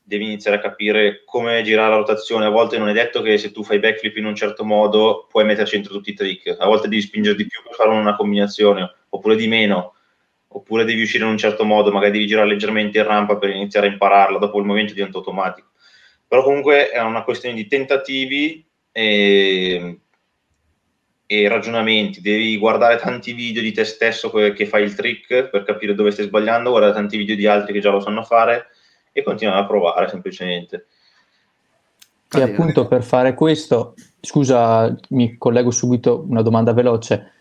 devi 0.00 0.26
iniziare 0.26 0.58
a 0.58 0.60
capire 0.60 1.24
come 1.24 1.60
girare 1.64 1.90
la 1.90 1.96
rotazione. 1.96 2.44
A 2.46 2.50
volte 2.50 2.78
non 2.78 2.88
è 2.88 2.92
detto 2.92 3.20
che 3.20 3.36
se 3.36 3.50
tu 3.50 3.64
fai 3.64 3.80
backflip 3.80 4.16
in 4.16 4.26
un 4.26 4.36
certo 4.36 4.64
modo 4.64 5.26
puoi 5.28 5.44
metterci 5.44 5.74
dentro 5.74 5.94
tutti 5.94 6.10
i 6.10 6.14
trick, 6.14 6.54
a 6.56 6.66
volte 6.66 6.86
devi 6.86 7.02
spingere 7.02 7.34
di 7.34 7.48
più 7.48 7.60
per 7.64 7.74
fare 7.74 7.90
una 7.90 8.14
combinazione, 8.14 8.94
oppure 9.08 9.34
di 9.34 9.48
meno, 9.48 9.94
oppure 10.46 10.84
devi 10.84 11.02
uscire 11.02 11.24
in 11.24 11.30
un 11.30 11.36
certo 11.36 11.64
modo, 11.64 11.90
magari 11.90 12.12
devi 12.12 12.28
girare 12.28 12.46
leggermente 12.46 12.98
in 12.98 13.04
rampa 13.04 13.38
per 13.38 13.50
iniziare 13.50 13.88
a 13.88 13.90
impararla, 13.90 14.38
dopo 14.38 14.60
il 14.60 14.66
movimento 14.66 14.94
diventa 14.94 15.18
automatico 15.18 15.70
però 16.28 16.42
comunque 16.42 16.90
è 16.90 17.00
una 17.00 17.24
questione 17.24 17.54
di 17.54 17.66
tentativi 17.66 18.64
e, 18.92 20.00
e, 21.26 21.48
ragionamenti, 21.48 22.20
devi 22.20 22.58
guardare 22.58 22.98
tanti 22.98 23.32
video 23.32 23.62
di 23.62 23.72
te 23.72 23.84
stesso 23.84 24.30
che 24.30 24.66
fai 24.66 24.82
il 24.82 24.94
trick 24.94 25.48
per 25.48 25.64
capire 25.64 25.94
dove 25.94 26.10
stai 26.10 26.26
sbagliando, 26.26 26.68
guardare 26.70 26.92
tanti 26.92 27.16
video 27.16 27.34
di 27.34 27.46
altri 27.46 27.72
che 27.72 27.80
già 27.80 27.90
lo 27.90 28.00
sanno 28.00 28.22
fare 28.22 28.66
e 29.12 29.22
continuare 29.22 29.60
a 29.60 29.66
provare 29.66 30.08
semplicemente. 30.08 30.86
E 32.30 32.42
appunto 32.42 32.86
per 32.86 33.02
fare 33.02 33.32
questo, 33.32 33.94
scusa, 34.20 34.94
mi 35.10 35.38
collego 35.38 35.70
subito 35.70 36.26
una 36.28 36.42
domanda 36.42 36.74
veloce 36.74 37.37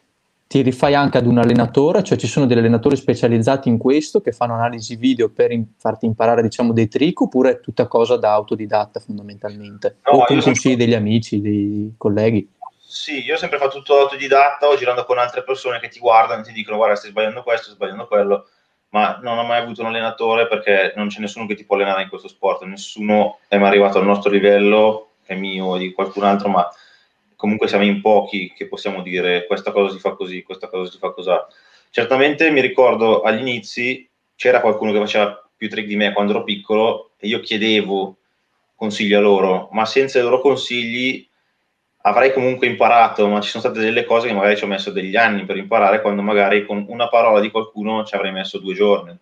ti 0.47 0.61
rifai 0.61 0.95
anche 0.95 1.17
ad 1.17 1.25
un 1.25 1.37
allenatore, 1.37 2.03
cioè 2.03 2.17
ci 2.17 2.25
sono 2.25 2.45
degli 2.45 2.57
allenatori 2.57 2.95
specializzati 2.95 3.67
in 3.67 3.77
questo 3.77 4.21
che 4.21 4.31
fanno 4.31 4.53
analisi 4.53 4.95
video 4.95 5.29
per 5.29 5.51
in- 5.51 5.65
farti 5.77 6.05
imparare 6.05 6.41
diciamo 6.41 6.71
dei 6.71 6.87
trick 6.87 7.19
oppure 7.21 7.51
è 7.51 7.59
tutta 7.59 7.87
cosa 7.87 8.15
da 8.15 8.31
autodidatta 8.31 9.01
fondamentalmente? 9.01 9.97
No, 10.05 10.13
o 10.13 10.25
con 10.25 10.39
consigli 10.39 10.55
sempre... 10.55 10.85
degli 10.85 10.93
amici, 10.93 11.41
dei 11.41 11.93
colleghi? 11.97 12.49
Sì, 12.79 13.25
io 13.25 13.35
ho 13.35 13.37
sempre 13.37 13.57
fatto 13.57 13.79
tutto 13.79 13.99
autodidatta 13.99 14.67
o 14.67 14.77
girando 14.77 15.03
con 15.03 15.17
altre 15.17 15.43
persone 15.43 15.79
che 15.79 15.89
ti 15.89 15.99
guardano 15.99 16.41
e 16.41 16.45
ti 16.45 16.53
dicono 16.53 16.77
guarda 16.77 16.95
stai 16.95 17.09
sbagliando 17.09 17.43
questo, 17.43 17.63
stai 17.63 17.75
sbagliando 17.75 18.07
quello, 18.07 18.47
ma 18.91 19.19
non 19.21 19.37
ho 19.37 19.43
mai 19.43 19.61
avuto 19.61 19.81
un 19.81 19.87
allenatore 19.87 20.47
perché 20.47 20.93
non 20.95 21.09
c'è 21.09 21.19
nessuno 21.19 21.45
che 21.45 21.55
ti 21.55 21.65
può 21.65 21.75
allenare 21.75 22.03
in 22.03 22.09
questo 22.09 22.29
sport, 22.29 22.63
nessuno 22.63 23.39
è 23.49 23.57
mai 23.57 23.67
arrivato 23.67 23.97
al 23.97 24.05
nostro 24.05 24.31
livello, 24.31 25.09
che 25.25 25.33
è 25.33 25.37
mio 25.37 25.65
o 25.65 25.77
di 25.77 25.91
qualcun 25.91 26.23
altro, 26.23 26.47
ma 26.47 26.65
comunque 27.37 27.67
siamo 27.67 27.85
in 27.85 28.01
pochi 28.01 28.51
che 28.53 28.67
possiamo 28.67 29.01
dire 29.01 29.45
questa 29.45 29.71
cosa 29.71 29.93
si 29.93 29.99
fa 29.99 30.15
così, 30.15 30.43
questa 30.43 30.67
cosa 30.67 30.91
si 30.91 30.97
fa 30.97 31.11
così. 31.11 31.29
Certamente 31.91 32.49
mi 32.49 32.59
ricordo 32.59 33.21
agli 33.21 33.39
inizi 33.39 34.09
c'era 34.35 34.59
qualcuno 34.59 34.91
che 34.91 34.99
faceva 34.99 35.49
più 35.55 35.69
trick 35.69 35.87
di 35.87 35.95
me 35.95 36.11
quando 36.11 36.33
ero 36.33 36.43
piccolo 36.43 37.11
e 37.17 37.27
io 37.27 37.39
chiedevo 37.39 38.17
consigli 38.75 39.13
a 39.13 39.19
loro, 39.19 39.69
ma 39.71 39.85
senza 39.85 40.19
i 40.19 40.23
loro 40.23 40.41
consigli 40.41 41.25
avrei 42.01 42.33
comunque 42.33 42.67
imparato, 42.67 43.27
ma 43.27 43.39
ci 43.41 43.49
sono 43.49 43.63
state 43.63 43.79
delle 43.79 44.05
cose 44.05 44.27
che 44.27 44.33
magari 44.33 44.57
ci 44.57 44.63
ho 44.63 44.67
messo 44.67 44.91
degli 44.91 45.15
anni 45.15 45.45
per 45.45 45.57
imparare, 45.57 46.01
quando 46.01 46.21
magari 46.21 46.65
con 46.65 46.85
una 46.89 47.09
parola 47.09 47.39
di 47.39 47.51
qualcuno 47.51 48.03
ci 48.03 48.15
avrei 48.15 48.31
messo 48.31 48.59
due 48.59 48.73
giorni. 48.73 49.15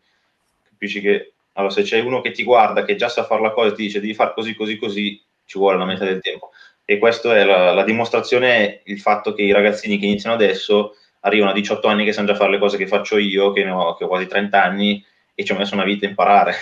Capisci 0.69 1.01
che 1.01 1.33
allora, 1.53 1.71
se 1.71 1.83
c'è 1.83 1.99
uno 1.99 2.21
che 2.21 2.31
ti 2.31 2.43
guarda, 2.43 2.83
che 2.83 2.95
già 2.95 3.07
sa 3.07 3.23
fare 3.23 3.41
la 3.41 3.51
cosa 3.51 3.69
e 3.69 3.75
ti 3.75 3.83
dice 3.83 4.01
devi 4.01 4.13
fare 4.13 4.33
così, 4.33 4.53
così, 4.55 4.77
così, 4.77 5.21
ci 5.45 5.57
vuole 5.57 5.77
la 5.77 5.85
metà 5.85 6.03
del 6.03 6.21
tempo 6.21 6.51
e 6.85 6.99
questa 6.99 7.35
è 7.35 7.43
la, 7.43 7.73
la 7.73 7.83
dimostrazione, 7.83 8.81
il 8.85 8.99
fatto 8.99 9.33
che 9.33 9.41
i 9.41 9.51
ragazzini 9.51 9.97
che 9.97 10.05
iniziano 10.05 10.35
adesso 10.35 10.95
arrivano 11.21 11.51
a 11.51 11.55
18 11.55 11.87
anni 11.87 12.05
che 12.05 12.13
sanno 12.13 12.27
già 12.27 12.35
fare 12.35 12.51
le 12.51 12.59
cose 12.59 12.77
che 12.77 12.87
faccio 12.87 13.17
io, 13.17 13.51
che, 13.51 13.67
ho, 13.67 13.95
che 13.95 14.03
ho 14.03 14.07
quasi 14.07 14.27
30 14.27 14.63
anni 14.63 15.03
e 15.33 15.43
ci 15.43 15.51
ho 15.51 15.57
messo 15.57 15.73
una 15.73 15.83
vita 15.83 16.05
a 16.05 16.09
imparare, 16.09 16.53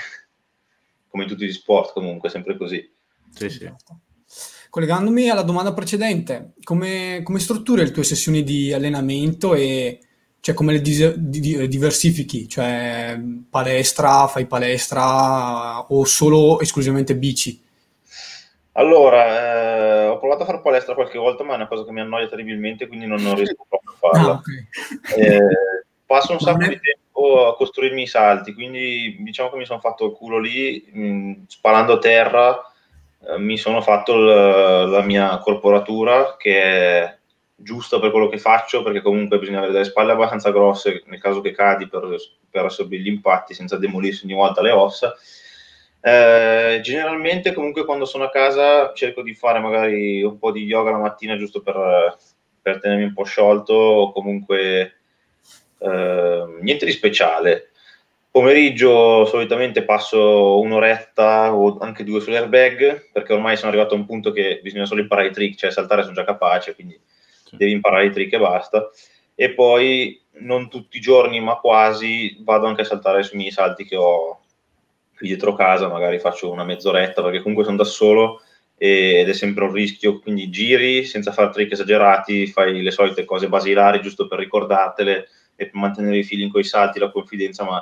come 1.09 1.23
in 1.23 1.29
tutti 1.29 1.45
gli 1.45 1.51
sport 1.51 1.91
comunque, 1.91 2.29
sempre 2.29 2.57
così. 2.57 2.89
Sì, 3.29 3.49
sì. 3.49 3.71
Collegandomi 4.69 5.29
alla 5.29 5.43
domanda 5.43 5.73
precedente, 5.73 6.53
come, 6.63 7.21
come 7.23 7.39
strutturi 7.39 7.83
le 7.83 7.91
tue 7.91 8.03
sessioni 8.03 8.43
di 8.43 8.73
allenamento 8.73 9.53
e 9.53 9.99
cioè, 10.39 10.55
come 10.55 10.73
le 10.73 10.81
dis- 10.81 11.13
di- 11.15 11.67
diversifichi? 11.69 12.49
Cioè 12.49 13.17
palestra, 13.49 14.27
fai 14.27 14.45
palestra 14.45 15.85
o 15.87 16.03
solo 16.03 16.59
esclusivamente 16.59 17.15
bici? 17.15 17.61
Allora, 18.73 19.92
eh, 19.92 19.92
provato 20.23 20.43
a 20.43 20.45
fare 20.45 20.61
palestra 20.61 20.93
qualche 20.93 21.17
volta, 21.17 21.43
ma 21.43 21.51
è 21.51 21.55
una 21.57 21.67
cosa 21.67 21.83
che 21.83 21.91
mi 21.91 21.99
annoia 21.99 22.29
terribilmente, 22.29 22.87
quindi 22.87 23.05
non, 23.05 23.21
non 23.21 23.35
riesco 23.35 23.65
proprio 23.67 23.91
a 23.91 23.97
farla. 23.97 24.31
Ah, 24.31 24.41
okay. 24.41 25.25
eh, 25.25 25.39
passo 26.05 26.31
un 26.31 26.39
sacco 26.39 26.65
di 26.65 26.79
tempo 26.79 27.45
a 27.45 27.57
costruirmi 27.57 28.03
i 28.03 28.07
salti, 28.07 28.53
quindi 28.53 29.17
diciamo 29.19 29.49
che 29.49 29.57
mi 29.57 29.65
sono 29.65 29.81
fatto 29.81 30.05
il 30.05 30.13
culo 30.13 30.39
lì, 30.39 30.89
mh, 30.89 31.05
mm, 31.05 31.33
sparando 31.47 31.93
a 31.93 31.97
terra, 31.97 32.71
eh, 33.27 33.37
mi 33.37 33.57
sono 33.57 33.81
fatto 33.81 34.15
l- 34.15 34.89
la 34.89 35.01
mia 35.01 35.37
corporatura, 35.39 36.37
che 36.37 36.61
è 36.61 37.17
giusta 37.53 37.99
per 37.99 38.11
quello 38.11 38.29
che 38.29 38.37
faccio, 38.37 38.81
perché 38.81 39.01
comunque 39.01 39.39
bisogna 39.39 39.57
avere 39.57 39.73
delle 39.73 39.83
spalle 39.83 40.13
abbastanza 40.13 40.51
grosse 40.51 41.03
nel 41.07 41.19
caso 41.19 41.41
che 41.41 41.51
cadi 41.51 41.89
per, 41.89 42.15
per 42.49 42.63
assorbire 42.63 43.03
gli 43.03 43.07
impatti 43.07 43.53
senza 43.53 43.77
demolirsi 43.77 44.23
ogni 44.23 44.35
volta 44.35 44.61
le 44.61 44.71
ossa 44.71 45.17
eh, 46.05 46.81
generalmente 46.83 47.53
comunque 47.53 47.85
quando 47.85 48.03
sono 48.03 48.25
a 48.25 48.29
casa 48.29 48.91
cerco 48.93 49.21
di 49.21 49.33
fare 49.33 49.59
magari 49.59 50.21
un 50.21 50.37
po' 50.37 50.51
di 50.51 50.65
yoga 50.65 50.91
la 50.91 50.97
mattina 50.97 51.37
giusto 51.37 51.61
per, 51.61 52.17
per 52.61 52.81
tenermi 52.81 53.05
un 53.05 53.13
po' 53.13 53.23
sciolto 53.23 53.73
o 53.73 54.11
comunque 54.11 54.95
eh, 55.77 56.45
niente 56.59 56.85
di 56.85 56.91
speciale. 56.91 57.69
Pomeriggio 58.29 59.23
solitamente 59.25 59.83
passo 59.83 60.59
un'oretta 60.59 61.55
o 61.55 61.77
anche 61.77 62.03
due 62.03 62.19
sull'airbag 62.19 63.11
perché 63.13 63.31
ormai 63.31 63.55
sono 63.55 63.69
arrivato 63.69 63.93
a 63.93 63.97
un 63.97 64.05
punto 64.05 64.33
che 64.33 64.59
bisogna 64.61 64.85
solo 64.85 64.99
imparare 64.99 65.27
i 65.27 65.31
trick, 65.31 65.55
cioè 65.55 65.71
saltare 65.71 66.01
sono 66.01 66.15
già 66.15 66.25
capace, 66.25 66.75
quindi 66.75 66.99
sì. 67.45 67.55
devi 67.55 67.71
imparare 67.71 68.07
i 68.07 68.11
trick 68.11 68.33
e 68.33 68.39
basta. 68.39 68.89
E 69.35 69.51
poi 69.51 70.21
non 70.39 70.67
tutti 70.67 70.97
i 70.97 70.99
giorni, 70.99 71.39
ma 71.39 71.55
quasi, 71.55 72.39
vado 72.41 72.65
anche 72.65 72.81
a 72.81 72.85
saltare 72.85 73.23
sui 73.23 73.37
miei 73.37 73.51
salti 73.51 73.85
che 73.85 73.95
ho, 73.95 74.42
qui 75.15 75.27
dietro 75.27 75.53
casa 75.53 75.87
magari 75.87 76.19
faccio 76.19 76.51
una 76.51 76.63
mezz'oretta 76.63 77.21
perché 77.21 77.39
comunque 77.39 77.63
sono 77.65 77.77
da 77.77 77.83
solo 77.83 78.41
ed 78.75 79.29
è 79.29 79.33
sempre 79.33 79.63
un 79.63 79.71
rischio, 79.71 80.19
quindi 80.19 80.49
giri 80.49 81.05
senza 81.05 81.31
fare 81.31 81.51
trick 81.51 81.71
esagerati, 81.71 82.47
fai 82.47 82.81
le 82.81 82.91
solite 82.91 83.23
cose 83.23 83.47
basilari 83.47 84.01
giusto 84.01 84.27
per 84.27 84.39
ricordartele 84.39 85.27
e 85.55 85.65
per 85.65 85.75
mantenere 85.75 86.17
i 86.17 86.23
feeling 86.23 86.51
con 86.51 86.59
i 86.59 86.65
salti, 86.65 86.99
la 86.99 87.11
confidenza, 87.11 87.63
ma 87.63 87.81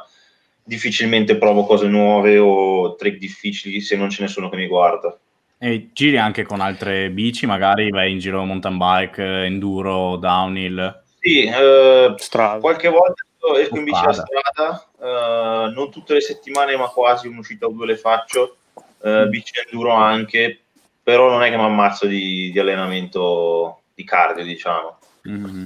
difficilmente 0.63 1.38
provo 1.38 1.65
cose 1.65 1.88
nuove 1.88 2.38
o 2.38 2.96
trick 2.96 3.17
difficili 3.17 3.82
se 3.82 3.96
non 3.96 4.10
c'è 4.10 4.22
nessuno 4.22 4.50
che 4.50 4.58
mi 4.58 4.67
guarda. 4.67 5.17
E 5.58 5.89
giri 5.94 6.17
anche 6.17 6.44
con 6.44 6.60
altre 6.60 7.10
bici, 7.10 7.46
magari 7.46 7.89
vai 7.89 8.12
in 8.12 8.20
giro 8.20 8.44
mountain 8.44 8.78
bike, 8.78 9.24
enduro, 9.46 10.17
downhill? 10.17 11.04
Sì, 11.20 11.44
eh, 11.44 12.15
qualche 12.60 12.89
volta 12.89 13.24
esco 13.60 13.78
in 13.78 13.84
bici 13.84 14.06
a 14.06 14.12
strada, 14.12 14.90
uh, 15.01 15.71
non 15.73 15.89
tutte 15.89 16.13
le 16.13 16.21
settimane, 16.21 16.77
ma 16.77 16.87
quasi 16.87 17.27
un'uscita 17.27 17.65
o 17.65 17.71
due 17.71 17.87
le 17.87 17.97
faccio, 17.97 18.57
uh, 18.99 19.27
bici 19.27 19.53
enduro 19.65 19.91
anche, 19.93 20.59
però 21.01 21.29
non 21.29 21.41
è 21.41 21.49
che 21.49 21.57
mi 21.57 21.63
ammazzo 21.63 22.05
di, 22.05 22.51
di, 22.51 22.59
allenamento 22.59 23.81
di 23.93 24.03
cardio, 24.03 24.43
diciamo. 24.43 24.99
Mm-hmm. 25.27 25.63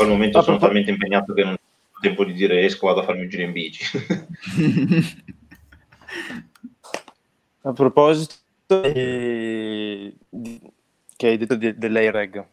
Il 0.00 0.08
momento 0.08 0.38
ah, 0.38 0.42
sono 0.42 0.58
proprio... 0.58 0.82
talmente 0.82 0.90
impegnato 0.90 1.32
che 1.34 1.44
non 1.44 1.52
ho 1.54 1.98
tempo 2.00 2.24
di 2.24 2.32
dire 2.32 2.64
esco, 2.64 2.86
vado 2.86 3.00
a 3.00 3.04
farmi 3.04 3.22
un 3.22 3.28
giro 3.28 3.42
in 3.42 3.52
bici. 3.52 3.84
a 7.62 7.72
proposito 7.72 8.34
E... 8.68 10.14
che 11.16 11.26
hai 11.26 11.36
detto 11.36 11.56
de- 11.56 11.76
dell'AirEg. 11.76 12.46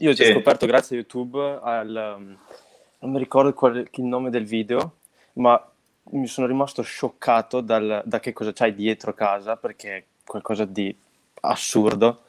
Io 0.00 0.10
ho 0.10 0.14
Sì. 0.14 0.30
scoperto 0.30 0.66
grazie 0.66 0.96
a 0.96 1.00
YouTube 1.00 1.58
al... 1.62 2.16
um, 2.16 2.38
non 3.00 3.12
mi 3.12 3.18
ricordo 3.18 3.52
qual 3.54 3.86
il 3.90 4.04
nome 4.04 4.30
del 4.30 4.44
video, 4.44 4.96
ma 5.34 5.62
mi 6.10 6.26
sono 6.26 6.46
rimasto 6.46 6.82
scioccato 6.82 7.60
dal- 7.60 8.02
da 8.04 8.20
che 8.20 8.32
cosa 8.32 8.52
c'hai 8.52 8.74
dietro 8.74 9.14
casa, 9.14 9.56
perché 9.56 9.96
è 9.96 10.04
qualcosa 10.24 10.64
di 10.64 10.94
assurdo. 11.42 12.22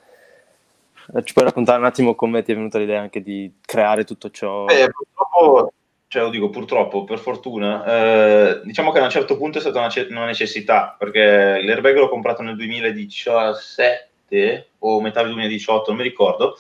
Eh, 1.16 1.24
Ci 1.24 1.34
puoi 1.34 1.46
raccontare 1.46 1.80
un 1.80 1.86
attimo 1.86 2.14
come 2.14 2.44
ti 2.44 2.52
è 2.52 2.56
venuta 2.56 2.78
l'idea 2.78 3.02
anche 3.02 3.22
di 3.22 3.52
creare 3.62 4.04
tutto 4.04 4.30
ciò? 4.30 4.66
Beh, 4.66 4.92
purtroppo, 4.92 5.74
cioè 6.08 6.24
lo 6.24 6.30
dico 6.30 6.50
purtroppo, 6.50 7.04
per 7.04 7.20
fortuna, 7.20 7.84
eh, 7.86 8.62
diciamo 8.64 8.92
che 8.92 9.00
a 9.00 9.04
un 9.04 9.10
certo 9.10 9.38
punto 9.38 9.58
è 9.58 9.62
stata 9.62 9.80
una, 9.80 9.92
una 10.10 10.26
necessità, 10.26 10.96
perché 10.98 11.62
l'airbag 11.64 11.96
l'ho 11.96 12.10
comprato 12.10 12.44
nel 12.44 12.56
2017 12.56 14.68
o 14.80 15.02
metà 15.02 15.22
del 15.22 15.32
2018, 15.32 15.90
non 15.90 16.00
mi 16.00 16.04
ricordo. 16.04 16.58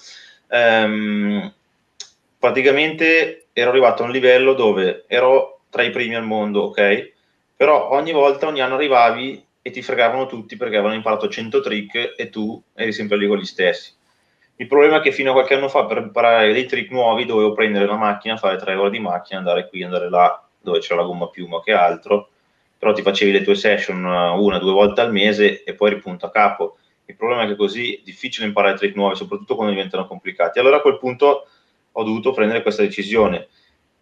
Ehm, 0.48 1.54
praticamente 2.40 3.49
ero 3.60 3.70
arrivato 3.70 4.04
a 4.04 4.06
un 4.06 4.12
livello 4.12 4.54
dove 4.54 5.06
ero 5.08 5.62
tra 5.70 5.84
i 5.84 5.92
primi 5.92 6.16
al 6.16 6.26
mondo, 6.26 6.62
ok? 6.62 7.12
Però 7.56 7.92
ogni 7.92 8.12
volta, 8.12 8.48
ogni 8.48 8.62
anno 8.62 8.76
arrivavi 8.76 9.46
e 9.62 9.72
ti 9.72 9.82
fregavano 9.82 10.26
tutti 10.26 10.56
perché 10.56 10.76
avevano 10.76 10.96
imparato 10.96 11.28
100 11.28 11.62
trick 11.62 12.14
e 12.18 12.30
tu 12.30 12.62
eri 12.74 12.92
sempre 12.94 13.18
lì 13.18 13.28
con 13.28 13.38
gli 13.38 13.46
stessi. 13.46 13.94
Il 14.56 14.68
problema 14.68 14.98
è 14.98 15.02
che 15.02 15.12
fino 15.12 15.30
a 15.30 15.34
qualche 15.34 15.54
anno 15.54 15.70
fa 15.70 15.86
per 15.86 15.98
imparare 15.98 16.52
dei 16.52 16.66
trick 16.66 16.92
nuovi 16.92 17.26
dovevo 17.26 17.54
prendere 17.54 17.86
la 17.86 17.96
macchina, 17.96 18.36
fare 18.36 18.58
tre 18.58 18.76
ore 18.76 18.90
di 18.90 19.00
macchina, 19.00 19.40
andare 19.40 19.70
qui, 19.70 19.84
andare 19.84 20.10
là, 20.10 20.42
dove 20.60 20.80
c'era 20.80 21.02
la 21.02 21.08
gomma 21.08 21.30
piuma 21.30 21.62
che 21.62 21.72
altro, 21.72 22.30
però 22.78 22.92
ti 22.92 23.02
facevi 23.02 23.32
le 23.32 23.42
tue 23.42 23.56
session 23.56 24.06
eh, 24.06 24.30
una, 24.38 24.58
due 24.58 24.74
volte 24.74 25.02
al 25.02 25.12
mese 25.12 25.64
e 25.64 25.76
poi 25.76 25.92
ripunto 25.92 26.26
a 26.26 26.32
capo. 26.32 26.78
Il 27.06 27.16
problema 27.16 27.44
è 27.44 27.48
che 27.48 27.56
così 27.56 27.96
è 27.96 28.02
difficile 28.04 28.48
imparare 28.48 28.76
trick 28.76 28.96
nuovi, 28.96 29.16
soprattutto 29.16 29.56
quando 29.56 29.74
diventano 29.74 30.06
complicati. 30.08 30.60
Allora 30.60 30.78
a 30.78 30.82
quel 30.82 30.98
punto 30.98 31.48
ho 31.92 32.04
dovuto 32.04 32.32
prendere 32.32 32.62
questa 32.62 32.84
decisione. 32.84 33.48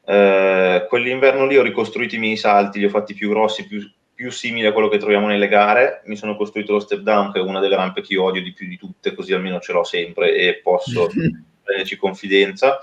Eh, 0.06 0.86
quell'inverno 0.88 1.45
lì 1.45 1.58
ho 1.58 1.63
ricostruito 1.63 2.15
i 2.15 2.19
miei 2.19 2.38
salti, 2.38 2.80
li 2.80 2.86
ho 2.86 2.89
fatti 2.89 3.13
più 3.13 3.30
grossi, 3.30 3.67
più, 3.67 3.82
più 4.13 4.32
simili 4.32 4.65
a 4.65 4.71
quello 4.71 4.88
che 4.88 4.97
troviamo 4.97 5.28
nelle 5.28 5.47
gare. 5.47 6.02
Mi 6.06 6.15
sono 6.15 6.36
costruito 6.36 6.73
lo 6.73 6.80
step 6.80 7.00
down, 7.00 7.32
che 7.32 7.39
è 7.39 7.41
una 7.41 7.60
delle 7.60 7.76
rampe 7.76 8.02
che 8.02 8.13
io 8.13 8.23
odio 8.23 8.41
di 8.41 8.54
più 8.54 8.67
di 8.67 8.78
tutte, 8.78 9.13
così 9.13 9.34
almeno 9.34 9.60
ce 9.60 9.73
l'ho 9.73 9.84
sempre 9.84 10.36
e 10.36 10.60
posso 10.62 11.08
prenderci 11.63 11.97
confidenza. 11.97 12.80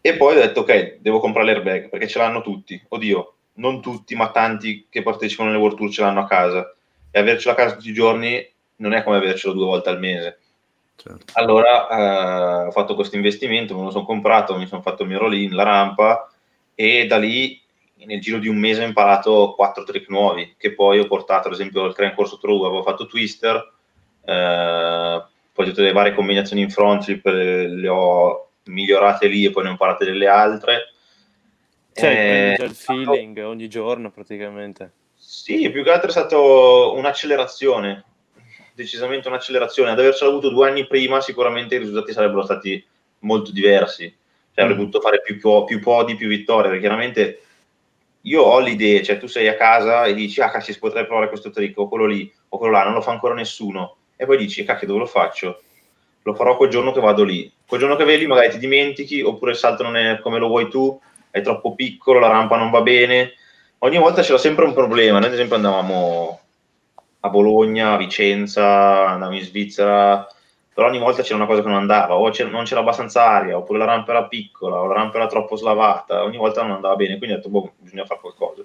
E 0.00 0.16
poi 0.16 0.36
ho 0.36 0.40
detto, 0.40 0.60
ok, 0.60 0.98
devo 1.00 1.18
comprare 1.18 1.46
l'airbag 1.46 1.88
perché 1.88 2.06
ce 2.06 2.18
l'hanno 2.18 2.40
tutti. 2.40 2.80
Oddio, 2.88 3.34
non 3.54 3.82
tutti, 3.82 4.14
ma 4.14 4.30
tanti 4.30 4.86
che 4.88 5.02
partecipano 5.02 5.50
alle 5.50 5.58
World 5.58 5.76
Tour 5.76 5.90
ce 5.90 6.02
l'hanno 6.02 6.20
a 6.20 6.26
casa. 6.26 6.74
E 7.10 7.18
avercelo 7.18 7.52
a 7.52 7.56
casa 7.56 7.74
tutti 7.74 7.90
i 7.90 7.94
giorni 7.94 8.46
non 8.76 8.92
è 8.92 9.02
come 9.02 9.16
avercelo 9.16 9.54
due 9.54 9.66
volte 9.66 9.88
al 9.88 9.98
mese. 9.98 10.38
Certo. 11.00 11.32
Allora 11.34 11.88
eh, 11.88 12.66
ho 12.66 12.70
fatto 12.72 12.96
questo 12.96 13.14
investimento, 13.14 13.76
me 13.76 13.84
lo 13.84 13.90
sono 13.90 14.04
comprato, 14.04 14.58
mi 14.58 14.66
sono 14.66 14.82
fatto 14.82 15.04
il 15.04 15.08
mio 15.08 15.18
roll-in, 15.18 15.54
la 15.54 15.62
rampa 15.62 16.28
e 16.74 17.06
da 17.06 17.18
lì 17.18 17.60
nel 18.04 18.20
giro 18.20 18.38
di 18.38 18.48
un 18.48 18.56
mese 18.56 18.82
ho 18.82 18.86
imparato 18.86 19.54
quattro 19.54 19.84
trick 19.84 20.08
nuovi 20.08 20.54
che 20.56 20.74
poi 20.74 20.98
ho 20.98 21.06
portato 21.06 21.48
ad 21.48 21.54
esempio 21.54 21.84
al 21.84 21.94
Crane 21.94 22.14
Corso 22.14 22.38
True, 22.38 22.66
avevo 22.66 22.82
fatto 22.82 23.06
Twister, 23.06 23.72
eh, 24.24 25.22
poi 25.52 25.66
tutte 25.66 25.82
le 25.82 25.92
varie 25.92 26.14
combinazioni 26.14 26.62
in 26.62 26.70
front 26.70 27.04
flip 27.04 27.24
eh, 27.26 27.68
le 27.68 27.88
ho 27.88 28.48
migliorate 28.64 29.28
lì 29.28 29.44
e 29.44 29.50
poi 29.50 29.62
ne 29.62 29.68
ho 29.68 29.72
imparate 29.72 30.04
delle 30.04 30.26
altre. 30.26 30.92
Cioè, 31.92 32.56
Eh, 32.58 32.64
il 32.64 32.74
feeling 32.74 33.38
ogni 33.44 33.68
giorno 33.68 34.10
praticamente. 34.10 34.92
Sì, 35.14 35.70
più 35.70 35.82
che 35.84 35.90
altro 35.90 36.08
è 36.08 36.12
stato 36.12 36.94
un'accelerazione, 36.96 38.04
decisamente 38.78 39.26
un'accelerazione. 39.26 39.90
Ad 39.90 39.98
avercelo 39.98 40.30
avuto 40.30 40.50
due 40.50 40.68
anni 40.68 40.86
prima, 40.86 41.20
sicuramente 41.20 41.74
i 41.74 41.78
risultati 41.78 42.12
sarebbero 42.12 42.44
stati 42.44 42.84
molto 43.20 43.50
diversi. 43.50 44.04
Cioè, 44.54 44.64
avrei 44.64 44.76
Mm. 44.76 44.80
potuto 44.80 45.00
fare 45.00 45.20
più, 45.20 45.40
più 45.64 45.80
podi, 45.80 46.14
più 46.14 46.28
vittorie, 46.28 46.66
perché 46.70 46.78
chiaramente 46.78 47.42
io 48.22 48.42
ho 48.42 48.60
l'idea, 48.60 49.02
cioè 49.02 49.18
tu 49.18 49.26
sei 49.26 49.48
a 49.48 49.56
casa 49.56 50.04
e 50.04 50.14
dici, 50.14 50.40
ah 50.40 50.50
cacchio, 50.50 50.72
si 50.72 50.78
potrebbe 50.78 51.08
provare 51.08 51.28
questo 51.28 51.50
trick, 51.50 51.76
o 51.78 51.88
quello 51.88 52.06
lì, 52.06 52.32
o 52.50 52.58
quello 52.58 52.72
là, 52.72 52.84
non 52.84 52.94
lo 52.94 53.00
fa 53.00 53.10
ancora 53.10 53.34
nessuno. 53.34 53.96
E 54.16 54.26
poi 54.26 54.36
dici, 54.36 54.64
cacchio, 54.64 54.86
dove 54.86 55.00
lo 55.00 55.06
faccio? 55.06 55.62
Lo 56.22 56.34
farò 56.34 56.56
quel 56.56 56.70
giorno 56.70 56.92
che 56.92 57.00
vado 57.00 57.24
lì. 57.24 57.50
Quel 57.66 57.80
giorno 57.80 57.96
che 57.96 58.04
lì 58.04 58.26
magari 58.26 58.50
ti 58.50 58.58
dimentichi, 58.58 59.22
oppure 59.22 59.52
il 59.52 59.56
salto 59.56 59.82
non 59.82 59.96
è 59.96 60.20
come 60.20 60.38
lo 60.38 60.46
vuoi 60.46 60.68
tu, 60.68 61.00
è 61.30 61.40
troppo 61.40 61.74
piccolo, 61.74 62.20
la 62.20 62.28
rampa 62.28 62.56
non 62.56 62.70
va 62.70 62.80
bene. 62.82 63.34
Ogni 63.78 63.98
volta 63.98 64.22
c'era 64.22 64.38
sempre 64.38 64.64
un 64.64 64.72
problema. 64.72 65.18
Noi, 65.18 65.28
ad 65.28 65.34
esempio, 65.34 65.56
andavamo 65.56 66.40
a 67.28 67.30
Bologna, 67.30 67.92
a 67.92 67.96
Vicenza, 67.96 69.08
andavamo 69.08 69.36
in 69.36 69.44
Svizzera, 69.44 70.26
però 70.74 70.88
ogni 70.88 70.98
volta 70.98 71.22
c'era 71.22 71.36
una 71.36 71.46
cosa 71.46 71.62
che 71.62 71.68
non 71.68 71.76
andava, 71.76 72.16
o 72.16 72.30
c'era- 72.30 72.50
non 72.50 72.64
c'era 72.64 72.80
abbastanza 72.80 73.24
aria, 73.26 73.56
oppure 73.56 73.78
la 73.78 73.84
rampa 73.84 74.10
era 74.12 74.26
piccola, 74.26 74.80
o 74.80 74.86
la 74.86 74.94
rampa 74.94 75.16
era 75.16 75.26
troppo 75.26 75.56
slavata, 75.56 76.22
ogni 76.22 76.36
volta 76.36 76.62
non 76.62 76.72
andava 76.72 76.96
bene, 76.96 77.16
quindi 77.18 77.34
ho 77.34 77.38
detto, 77.38 77.48
boh, 77.48 77.72
bisogna 77.78 78.04
fare 78.04 78.20
qualcosa. 78.20 78.62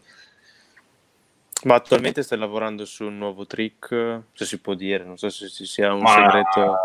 Ma 1.63 1.75
attualmente 1.75 2.23
stai 2.23 2.37
lavorando 2.37 2.83
su 2.85 3.05
un 3.05 3.17
nuovo 3.17 3.45
trick, 3.45 4.23
se 4.33 4.45
si 4.45 4.59
può 4.59 4.73
dire, 4.73 5.05
non 5.05 5.17
so 5.17 5.29
se 5.29 5.49
ci 5.49 5.65
sia 5.65 5.93
un 5.93 6.01
Ma 6.01 6.09
segreto. 6.09 6.77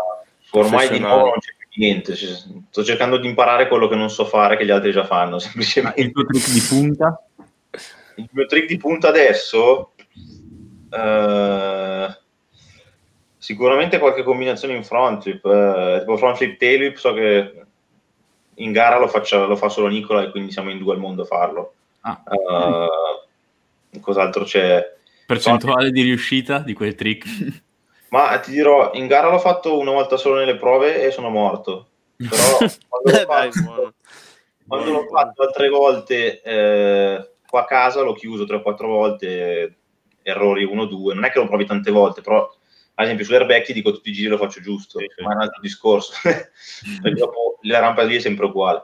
ormai 0.51 0.89
di 0.89 0.99
nuovo 0.99 1.29
non 1.29 1.39
c'è 1.39 1.53
più 1.57 1.67
niente, 1.73 2.15
cioè, 2.15 2.29
sto 2.69 2.83
cercando 2.83 3.17
di 3.17 3.27
imparare 3.27 3.67
quello 3.67 3.87
che 3.89 3.95
non 3.95 4.09
so 4.09 4.23
fare, 4.25 4.55
che 4.55 4.65
gli 4.65 4.71
altri 4.71 4.91
già 4.91 5.05
fanno, 5.05 5.31
Ma 5.35 5.37
il 5.37 5.41
semplicemente. 5.41 6.11
tuo 6.11 6.25
trick 6.25 6.49
di 6.49 6.61
punta? 6.61 7.23
Il 8.15 8.29
mio 8.31 8.45
trick 8.45 8.67
di 8.67 8.77
punta 8.77 9.09
adesso, 9.09 9.91
eh, 10.89 12.17
sicuramente 13.37 13.99
qualche 13.99 14.23
combinazione 14.23 14.75
in 14.75 14.83
front 14.83 15.21
flip, 15.23 15.45
eh, 15.45 15.97
tipo 15.99 16.17
front 16.17 16.37
flip 16.37 16.57
tail 16.57 16.81
whip, 16.81 16.95
so 16.97 17.13
che 17.13 17.53
in 18.55 18.71
gara 18.71 18.97
lo, 18.97 19.07
faccia- 19.07 19.45
lo 19.45 19.55
fa 19.55 19.69
solo 19.69 19.87
Nicola 19.87 20.23
e 20.23 20.31
quindi 20.31 20.51
siamo 20.51 20.69
in 20.69 20.77
due 20.79 20.93
al 20.93 20.99
mondo 20.99 21.21
a 21.23 21.25
farlo. 21.25 21.73
Ah, 22.01 22.21
Eh, 23.91 23.99
cos'altro 23.99 24.43
c'è? 24.43 24.95
percentuale 25.25 25.91
di 25.91 26.01
riuscita 26.01 26.59
di 26.59 26.73
quel 26.73 26.95
trick? 26.95 27.27
Ma 28.09 28.39
ti 28.39 28.51
dirò, 28.51 28.91
in 28.93 29.05
gara 29.07 29.29
l'ho 29.29 29.37
fatto 29.37 29.77
una 29.77 29.91
volta 29.91 30.17
solo 30.17 30.35
nelle 30.37 30.55
prove 30.55 31.03
e 31.03 31.11
sono 31.11 31.29
morto. 31.29 31.87
Però 32.17 32.57
quando 32.89 33.19
l'ho 33.19 33.25
Dai, 33.25 33.51
fatto- 33.51 33.61
buono. 33.63 33.93
Quando 34.67 34.91
Buono, 34.91 35.01
l'ho 35.05 35.09
fatto 35.09 35.41
altre 35.43 35.69
volte 35.69 36.41
eh, 36.43 37.29
qua 37.47 37.61
a 37.61 37.65
casa, 37.65 38.01
l'ho 38.01 38.13
chiuso 38.13 38.45
3-4 38.45 38.87
volte, 38.87 39.77
errori 40.23 40.65
1-2. 40.65 41.13
Non 41.13 41.25
è 41.25 41.31
che 41.31 41.39
lo 41.39 41.47
provi 41.47 41.65
tante 41.65 41.91
volte, 41.91 42.21
però 42.21 42.49
ad 42.95 43.05
esempio 43.05 43.25
sull'airbag 43.25 43.71
dico 43.71 43.91
tutti 43.91 44.09
i 44.09 44.13
giri 44.13 44.27
lo 44.27 44.37
faccio 44.37 44.61
giusto, 44.61 44.99
Sì, 44.99 45.05
sì. 45.15 45.23
ma 45.23 45.31
è 45.31 45.35
un 45.35 45.41
altro 45.41 45.61
discorso. 45.61 46.13
Perché 47.01 47.19
dopo 47.19 47.57
la 47.61 47.79
rampa 47.79 48.03
lì 48.03 48.15
è 48.15 48.19
sempre 48.19 48.45
uguale. 48.45 48.83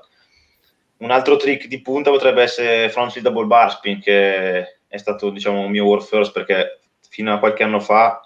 Un 0.97 1.11
altro 1.11 1.35
trick 1.35 1.67
di 1.67 1.81
punta 1.81 2.09
potrebbe 2.09 2.41
essere 2.41 2.89
front 2.89 3.11
flip 3.11 3.23
double 3.23 3.45
bar 3.45 3.71
spin, 3.71 3.99
che 3.99 4.79
è 4.87 4.97
stato 4.97 5.29
diciamo 5.29 5.59
un 5.61 5.71
mio 5.71 5.83
world 5.85 6.05
first 6.05 6.31
perché 6.31 6.79
fino 7.09 7.33
a 7.33 7.39
qualche 7.39 7.63
anno 7.63 7.79
fa 7.81 8.21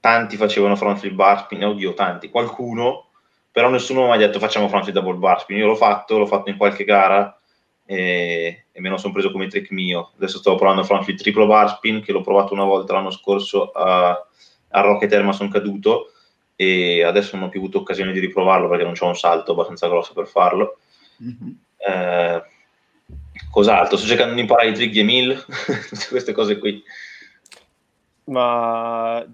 tanti 0.00 0.36
facevano 0.36 0.76
front 0.76 0.98
flip 0.98 1.14
bar 1.14 1.40
spin, 1.40 1.64
oddio 1.64 1.94
tanti, 1.94 2.28
qualcuno, 2.28 3.08
però 3.50 3.70
nessuno 3.70 4.06
mi 4.06 4.12
ha 4.12 4.16
detto 4.16 4.38
facciamo 4.38 4.68
front 4.68 4.84
flip 4.84 4.94
double 4.94 5.16
bar 5.16 5.40
spin. 5.40 5.56
Io 5.56 5.66
l'ho 5.66 5.74
fatto, 5.74 6.18
l'ho 6.18 6.26
fatto 6.26 6.50
in 6.50 6.58
qualche 6.58 6.84
gara 6.84 7.35
e, 7.86 8.64
e 8.72 8.80
me 8.80 8.88
lo 8.88 8.98
sono 8.98 9.12
preso 9.12 9.30
come 9.30 9.46
trick 9.46 9.70
mio. 9.70 10.12
Adesso 10.16 10.38
sto 10.38 10.56
provando 10.56 10.84
front 10.84 11.04
flip 11.04 11.16
triplo 11.16 11.46
bar 11.46 11.70
spin 11.70 12.02
che 12.02 12.12
l'ho 12.12 12.20
provato 12.20 12.52
una 12.52 12.64
volta 12.64 12.92
l'anno 12.92 13.10
scorso 13.10 13.70
a, 13.70 14.10
a 14.10 14.80
Rocket 14.80 15.12
Air 15.12 15.22
ma 15.22 15.32
sono 15.32 15.48
caduto 15.48 16.10
e 16.56 17.04
adesso 17.04 17.36
non 17.36 17.46
ho 17.46 17.48
più 17.48 17.60
avuto 17.60 17.78
occasione 17.78 18.12
di 18.12 18.18
riprovarlo 18.18 18.68
perché 18.68 18.84
non 18.84 18.94
c'ho 18.94 19.06
un 19.06 19.16
salto 19.16 19.52
abbastanza 19.52 19.88
grosso 19.88 20.12
per 20.12 20.26
farlo. 20.26 20.78
Mhm. 21.18 21.58
Eh, 21.76 22.42
cos'altro? 23.50 23.96
Sto 23.96 24.06
cercando 24.06 24.34
di 24.34 24.40
imparare 24.40 24.70
i 24.70 24.74
trick 24.74 24.92
di 24.92 25.00
Emil, 25.00 25.44
tutte 25.88 26.06
queste 26.08 26.32
cose 26.32 26.58
qui. 26.58 26.82
Ma 28.24 29.24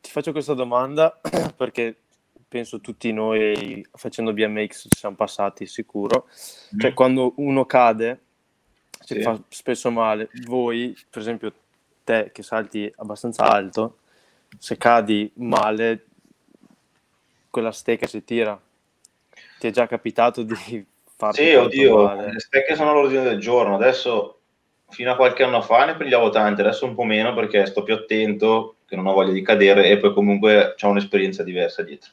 ti 0.00 0.10
faccio 0.10 0.32
questa 0.32 0.54
domanda 0.54 1.20
perché 1.56 1.96
penso 2.50 2.80
tutti 2.80 3.12
noi 3.12 3.86
facendo 3.92 4.32
BMX 4.32 4.88
ci 4.88 4.98
siamo 4.98 5.14
passati 5.14 5.66
sicuro. 5.66 6.26
Cioè, 6.76 6.92
quando 6.92 7.34
uno 7.36 7.64
cade, 7.64 8.20
si 9.04 9.14
Sì. 9.14 9.22
fa 9.22 9.40
spesso 9.48 9.90
male. 9.92 10.28
Voi, 10.46 10.96
per 11.08 11.20
esempio, 11.20 11.52
te 12.02 12.30
che 12.34 12.42
salti 12.42 12.92
abbastanza 12.96 13.44
alto, 13.44 13.98
se 14.58 14.76
cadi 14.76 15.30
male, 15.36 16.06
quella 17.50 17.70
stecca 17.70 18.08
si 18.08 18.24
tira. 18.24 18.60
Ti 19.60 19.66
è 19.68 19.70
già 19.70 19.86
capitato 19.86 20.42
di 20.42 20.54
farti 21.16 21.42
Sì, 21.44 21.54
oddio, 21.54 22.02
male? 22.02 22.32
le 22.32 22.40
stecche 22.40 22.74
sono 22.74 22.90
all'ordine 22.90 23.22
del 23.22 23.38
giorno. 23.38 23.76
Adesso, 23.76 24.40
fino 24.88 25.12
a 25.12 25.16
qualche 25.16 25.44
anno 25.44 25.62
fa, 25.62 25.84
ne 25.84 25.94
prendevo 25.94 26.30
tante, 26.30 26.62
adesso 26.62 26.84
un 26.84 26.96
po' 26.96 27.04
meno 27.04 27.32
perché 27.32 27.64
sto 27.66 27.84
più 27.84 27.94
attento, 27.94 28.74
che 28.86 28.96
non 28.96 29.06
ho 29.06 29.12
voglia 29.12 29.30
di 29.32 29.42
cadere 29.42 29.86
e 29.88 29.98
poi 29.98 30.12
comunque 30.12 30.74
ho 30.76 30.88
un'esperienza 30.88 31.44
diversa 31.44 31.84
dietro. 31.84 32.10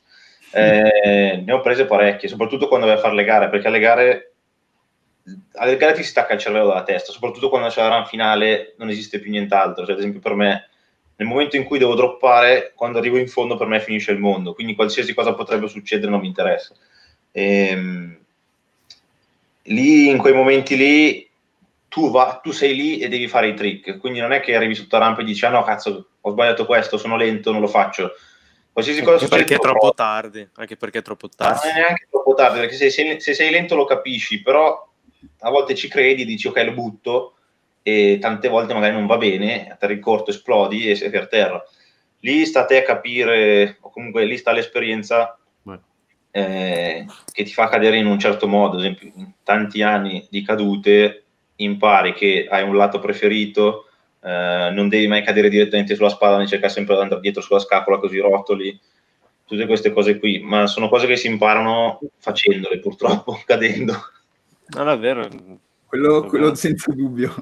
Eh, 0.52 1.44
ne 1.46 1.52
ho 1.52 1.62
prese 1.62 1.86
parecchie, 1.86 2.30
soprattutto 2.30 2.68
quando 2.68 2.86
vai 2.86 2.96
a 2.96 3.00
fare 3.00 3.16
le 3.16 3.24
gare, 3.24 3.50
perché 3.50 3.68
alle 3.68 3.80
gare, 3.80 4.34
alle 5.54 5.78
gare 5.78 5.94
ti 5.94 6.04
si 6.04 6.10
stacca 6.10 6.34
il 6.34 6.40
cervello 6.40 6.68
dalla 6.68 6.84
testa, 6.84 7.12
soprattutto 7.12 7.50
quando 7.50 7.68
c'è 7.68 7.82
la 7.82 7.96
run 7.96 8.06
finale 8.06 8.76
non 8.78 8.90
esiste 8.90 9.20
più 9.20 9.32
nient'altro. 9.32 9.86
Cioè, 9.86 9.94
ad 9.94 10.00
esempio, 10.00 10.20
per 10.20 10.34
me 10.34 10.70
nel 11.18 11.28
momento 11.28 11.56
in 11.56 11.64
cui 11.64 11.80
devo 11.80 11.96
droppare, 11.96 12.74
quando 12.76 13.00
arrivo 13.00 13.18
in 13.18 13.28
fondo 13.28 13.58
per 13.58 13.68
me 13.68 13.80
finisce 13.80 14.12
il 14.12 14.20
mondo, 14.20 14.54
quindi 14.54 14.76
qualsiasi 14.76 15.14
cosa 15.14 15.34
potrebbe 15.34 15.68
succedere 15.68 16.12
non 16.12 16.20
mi 16.20 16.28
interessa. 16.28 16.76
E, 17.32 17.68
ehm, 17.70 18.18
lì, 19.64 20.10
in 20.10 20.18
quei 20.20 20.34
momenti 20.34 20.78
lì, 20.78 21.28
tu, 21.88 22.12
va, 22.12 22.40
tu, 22.44 22.52
sei 22.52 22.76
lì 22.76 23.00
e 23.00 23.10
devi 23.10 23.28
fare 23.28 23.48
i 23.48 23.56
trick, 23.56 23.98
quindi 23.98 24.20
non 24.20 24.32
è 24.32 24.42
che 24.42 24.56
arrivi 24.56 24.76
sotto 24.76 24.98
la 24.98 25.06
rampa 25.06 25.22
e 25.22 25.26
dici, 25.26 25.44
ah 25.46 25.50
no, 25.50 25.64
cazzo, 25.64 26.10
ho 26.22 26.32
sbagliato 26.32 26.68
questo, 26.68 26.98
sono 26.98 27.18
lento, 27.18 27.52
non 27.52 27.62
lo 27.62 27.68
faccio. 27.68 28.12
Qualsiasi 28.78 29.02
cosa 29.02 29.24
anche 29.24 29.36
perché 29.36 29.56
è 29.56 29.58
troppo 29.58 29.92
tardi, 29.92 30.48
anche 30.54 30.78
perché 30.78 31.00
è 31.00 31.02
troppo 31.02 31.28
tardi. 31.30 31.68
Non 31.68 31.78
è 31.78 31.80
neanche 31.80 32.08
troppo 32.12 32.36
tardi, 32.36 32.60
perché 32.60 32.76
se 32.76 32.92
sei, 32.92 33.20
se 33.20 33.34
sei 33.34 33.50
lento 33.50 33.74
lo 33.74 33.86
capisci, 33.86 34.44
però 34.44 34.88
a 35.40 35.50
volte 35.50 35.74
ci 35.74 35.88
credi, 35.88 36.26
dici 36.26 36.48
ok 36.48 36.58
lo 36.64 36.74
butto, 36.74 37.34
e 37.82 38.20
tante 38.22 38.50
volte 38.50 38.76
magari 38.76 38.94
non 38.94 39.08
va 39.08 39.18
bene, 39.18 39.68
a 39.72 39.76
te 39.78 39.88
ricorto 39.88 40.30
esplodi 40.30 40.92
e 40.92 40.94
sei 40.94 41.10
per 41.10 41.28
terra. 41.28 41.60
Lì 42.20 42.46
sta 42.46 42.62
a 42.62 42.66
te 42.66 42.78
a 42.78 42.84
capire, 42.84 43.78
o 43.80 43.90
comunque 43.90 44.26
lì 44.26 44.38
sta 44.38 44.52
l'esperienza 44.52 45.40
eh, 46.30 47.06
che 47.32 47.44
ti 47.44 47.54
fa 47.54 47.70
cadere 47.70 47.98
in 47.98 48.06
un 48.06 48.20
certo 48.20 48.48
modo, 48.48 48.76
ad 48.76 48.82
esempio 48.82 49.12
in 49.16 49.32
tanti 49.42 49.82
anni 49.82 50.28
di 50.30 50.44
cadute 50.44 51.24
impari 51.56 52.14
che 52.14 52.46
hai 52.48 52.62
un 52.62 52.78
lato 52.78 53.00
preferito, 53.00 53.87
eh, 54.22 54.70
non 54.72 54.90
devi 54.90 55.08
mai 55.08 55.24
cadere 55.24 55.50
direttamente 55.50 55.96
sulla 55.96 56.10
spada, 56.10 56.38
devi 56.38 56.50
cercare 56.50 56.72
sempre 56.72 56.96
di 56.96 57.02
andare 57.02 57.22
dietro 57.22 57.42
sulla 57.42 57.60
scapola 57.60 57.98
così 57.98 58.20
rotoli, 58.20 58.80
tutte 59.46 59.66
queste 59.66 59.92
cose 59.92 60.20
qui, 60.20 60.40
ma 60.40 60.68
sono 60.68 60.90
cose 60.90 61.08
che 61.08 61.16
si 61.16 61.28
imparano 61.28 62.00
facendole 62.18 62.80
purtroppo, 62.80 63.40
cadendo. 63.46 63.94
Non 64.70 64.90
è 64.90 64.98
vero. 64.98 65.28
Quello, 65.86 66.26
quello 66.26 66.54
senza 66.54 66.92
dubbio 66.92 67.34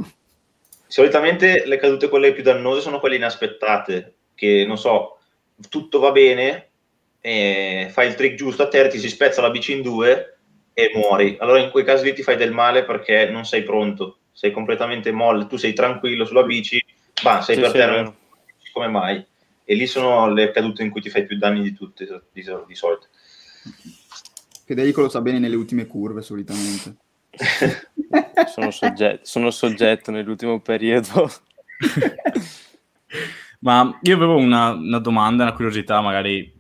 solitamente 0.88 1.66
le 1.66 1.78
cadute 1.78 2.10
quelle 2.10 2.34
più 2.34 2.44
dannose 2.44 2.82
sono 2.82 3.00
quelle 3.00 3.16
inaspettate, 3.16 4.14
che 4.34 4.66
non 4.66 4.78
so, 4.78 5.18
tutto 5.70 6.00
va 6.00 6.12
bene, 6.12 6.70
e 7.20 7.90
fai 7.92 8.08
il 8.08 8.16
trick 8.16 8.36
giusto 8.36 8.64
a 8.64 8.68
terra, 8.68 8.88
ti 8.88 9.00
si 9.00 9.10
spezza 9.10 9.42
la 9.42 9.50
bici 9.50 9.74
in 9.74 9.82
due 9.82 10.38
e 10.74 10.92
muori. 10.94 11.38
Allora 11.40 11.60
in 11.60 11.72
quei 11.72 11.84
casi 11.84 12.06
lì 12.06 12.14
ti 12.14 12.24
fai 12.24 12.38
del 12.38 12.52
male 12.52 12.86
perché 12.86 13.30
non 13.30 13.46
sei 13.46 13.64
pronto, 13.64 14.20
sei 14.36 14.52
completamente 14.52 15.14
molle, 15.14 15.48
tu 15.48 15.56
sei 15.56 15.72
tranquillo 15.72 16.26
sulla 16.26 16.44
bici, 16.44 16.84
bah, 17.24 17.42
sei 17.42 17.56
sì, 17.56 17.62
per 17.62 17.72
terra, 17.72 18.14
come 18.74 18.88
mai? 18.90 19.26
E 19.64 19.76
lì 19.76 19.88
sono 19.88 20.30
le 20.30 20.52
cadute 20.52 20.84
in 20.84 20.90
cui 20.90 21.00
ti 21.00 21.10
fai 21.10 21.26
più 21.26 21.38
danni 21.38 21.62
di 21.62 21.74
tutte, 21.74 22.06
di, 22.34 22.44
di 22.68 22.76
solito. 22.76 23.08
Federico 24.66 25.02
lo 25.02 25.10
sa 25.10 25.22
bene 25.22 25.40
nelle 25.40 25.56
ultime 25.56 25.88
curve 25.88 26.22
solitamente. 26.22 26.98
sono, 28.52 28.72
soggetto, 28.72 29.20
sono 29.24 29.52
soggetto 29.52 30.12
nell'ultimo 30.12 30.60
periodo. 30.60 31.32
Ma 33.62 33.98
io 34.02 34.16
avevo 34.16 34.36
una, 34.36 34.72
una, 34.72 35.00
domanda, 35.00 35.44
una 35.44 35.54
curiosità, 35.54 36.02
magari 36.02 36.54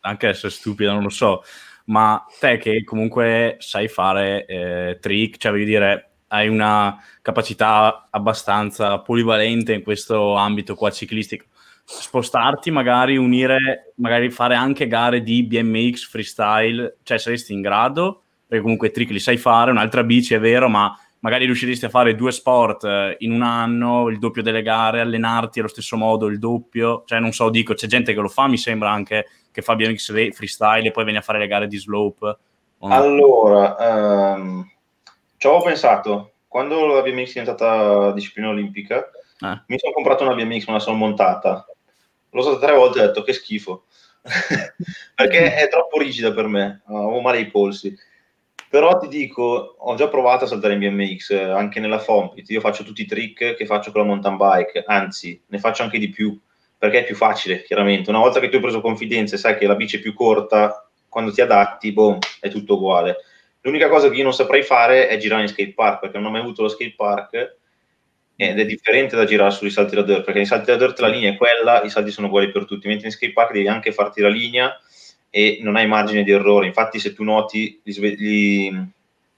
anche 0.00 0.28
essere 0.28 0.52
stupida, 0.52 0.92
non 0.92 1.02
lo 1.02 1.08
so. 1.08 1.42
Ma 1.86 2.22
te 2.38 2.58
che 2.58 2.84
comunque 2.84 3.56
sai 3.60 3.88
fare 3.88 4.44
eh, 4.44 4.98
trick, 5.00 5.38
cioè 5.38 5.52
voglio 5.52 5.64
dire, 5.64 6.07
hai 6.28 6.48
una 6.48 6.96
capacità 7.22 8.08
abbastanza 8.10 9.00
polivalente 9.00 9.72
in 9.74 9.82
questo 9.82 10.34
ambito 10.34 10.74
qua 10.74 10.90
ciclistico, 10.90 11.46
spostarti 11.84 12.70
magari, 12.70 13.16
unire, 13.16 13.92
magari 13.96 14.30
fare 14.30 14.54
anche 14.54 14.86
gare 14.86 15.22
di 15.22 15.44
BMX 15.44 16.08
freestyle, 16.08 16.98
cioè 17.02 17.18
saresti 17.18 17.52
in 17.52 17.60
grado? 17.60 18.22
perché 18.48 18.62
comunque 18.62 18.90
trick 18.90 19.10
li 19.10 19.20
sai 19.20 19.36
fare, 19.36 19.70
un'altra 19.70 20.02
bici 20.02 20.32
è 20.32 20.40
vero, 20.40 20.70
ma 20.70 20.98
magari 21.20 21.44
riusciresti 21.44 21.84
a 21.84 21.90
fare 21.90 22.14
due 22.14 22.32
sport 22.32 22.82
eh, 22.84 23.16
in 23.18 23.32
un 23.32 23.42
anno, 23.42 24.08
il 24.08 24.18
doppio 24.18 24.42
delle 24.42 24.62
gare, 24.62 25.00
allenarti 25.00 25.58
allo 25.58 25.68
stesso 25.68 25.98
modo, 25.98 26.26
il 26.26 26.38
doppio, 26.38 27.02
cioè 27.04 27.20
non 27.20 27.32
so, 27.32 27.50
dico, 27.50 27.74
c'è 27.74 27.86
gente 27.86 28.14
che 28.14 28.20
lo 28.20 28.28
fa, 28.28 28.48
mi 28.48 28.56
sembra 28.56 28.90
anche 28.90 29.26
che 29.52 29.60
fa 29.60 29.76
BMX 29.76 30.32
freestyle 30.32 30.88
e 30.88 30.90
poi 30.90 31.04
viene 31.04 31.18
a 31.18 31.22
fare 31.22 31.38
le 31.38 31.46
gare 31.46 31.66
di 31.66 31.76
slope. 31.76 32.38
No? 32.80 32.88
Allora, 32.88 34.34
um, 34.34 34.66
ci 35.38 35.46
avevo 35.46 35.62
pensato, 35.62 36.32
quando 36.46 36.86
la 36.86 37.02
BMX 37.02 37.28
è 37.28 37.40
diventata 37.40 38.12
disciplina 38.12 38.50
olimpica, 38.50 39.10
eh. 39.40 39.62
mi 39.66 39.78
sono 39.78 39.92
comprato 39.94 40.24
una 40.24 40.34
BMX, 40.34 40.66
me 40.66 40.74
la 40.74 40.78
sono 40.80 40.96
montata, 40.96 41.66
l'ho 42.30 42.40
usata 42.40 42.58
tre 42.58 42.76
volte 42.76 42.98
e 42.98 43.02
ho 43.02 43.06
detto 43.06 43.22
che 43.22 43.32
schifo, 43.32 43.84
perché 45.14 45.54
è 45.54 45.68
troppo 45.68 45.98
rigida 45.98 46.32
per 46.32 46.46
me, 46.46 46.82
avevo 46.86 47.20
male 47.20 47.38
ai 47.38 47.46
polsi 47.46 47.96
però 48.68 48.98
ti 48.98 49.08
dico, 49.08 49.76
ho 49.78 49.94
già 49.94 50.08
provato 50.08 50.44
a 50.44 50.46
saltare 50.46 50.74
in 50.74 50.80
BMX 50.80 51.32
anche 51.32 51.80
nella 51.80 51.98
Fompit. 51.98 52.50
Io 52.50 52.60
faccio 52.60 52.84
tutti 52.84 53.02
i 53.02 53.06
trick 53.06 53.54
che 53.54 53.66
faccio 53.66 53.90
con 53.90 54.02
la 54.02 54.06
mountain 54.06 54.36
bike, 54.36 54.84
anzi, 54.86 55.40
ne 55.46 55.58
faccio 55.58 55.82
anche 55.82 55.98
di 55.98 56.10
più 56.10 56.38
perché 56.76 57.00
è 57.00 57.04
più 57.04 57.16
facile, 57.16 57.62
chiaramente. 57.62 58.10
Una 58.10 58.18
volta 58.18 58.40
che 58.40 58.48
tu 58.50 58.56
hai 58.56 58.62
preso 58.62 58.82
confidenza 58.82 59.34
e 59.34 59.38
sai 59.38 59.56
che 59.56 59.66
la 59.66 59.74
bici 59.74 59.96
è 59.96 60.00
più 60.00 60.12
corta, 60.12 60.86
quando 61.08 61.32
ti 61.32 61.40
adatti, 61.40 61.92
boom, 61.92 62.18
è 62.40 62.50
tutto 62.50 62.74
uguale. 62.74 63.16
L'unica 63.68 63.90
cosa 63.90 64.08
che 64.08 64.16
io 64.16 64.22
non 64.22 64.32
saprei 64.32 64.62
fare 64.62 65.08
è 65.08 65.18
girare 65.18 65.42
in 65.42 65.48
skate 65.48 65.74
park 65.74 66.00
perché 66.00 66.16
non 66.16 66.28
ho 66.28 66.30
mai 66.30 66.40
avuto 66.40 66.62
lo 66.62 66.68
skate 66.68 66.94
park 66.96 67.56
ed 68.34 68.58
è 68.58 68.64
differente 68.64 69.14
da 69.14 69.24
girare 69.24 69.50
sui 69.50 69.68
salti 69.68 69.94
da 69.94 70.02
dirt 70.02 70.22
perché 70.22 70.38
nei 70.38 70.46
salti 70.46 70.70
da 70.70 70.76
dirt 70.76 70.98
la 71.00 71.08
linea 71.08 71.32
è 71.32 71.36
quella, 71.36 71.82
i 71.82 71.90
salti 71.90 72.10
sono 72.10 72.28
uguali 72.28 72.50
per 72.50 72.64
tutti, 72.64 72.88
mentre 72.88 73.06
in 73.06 73.12
skate 73.12 73.32
park 73.32 73.52
devi 73.52 73.68
anche 73.68 73.92
farti 73.92 74.22
la 74.22 74.28
linea 74.28 74.74
e 75.28 75.58
non 75.60 75.76
hai 75.76 75.86
margine 75.86 76.22
di 76.22 76.30
errore. 76.30 76.66
Infatti, 76.66 76.98
se 76.98 77.12
tu 77.12 77.22
noti 77.24 77.78
gli, 77.82 77.92
gli, 78.00 78.72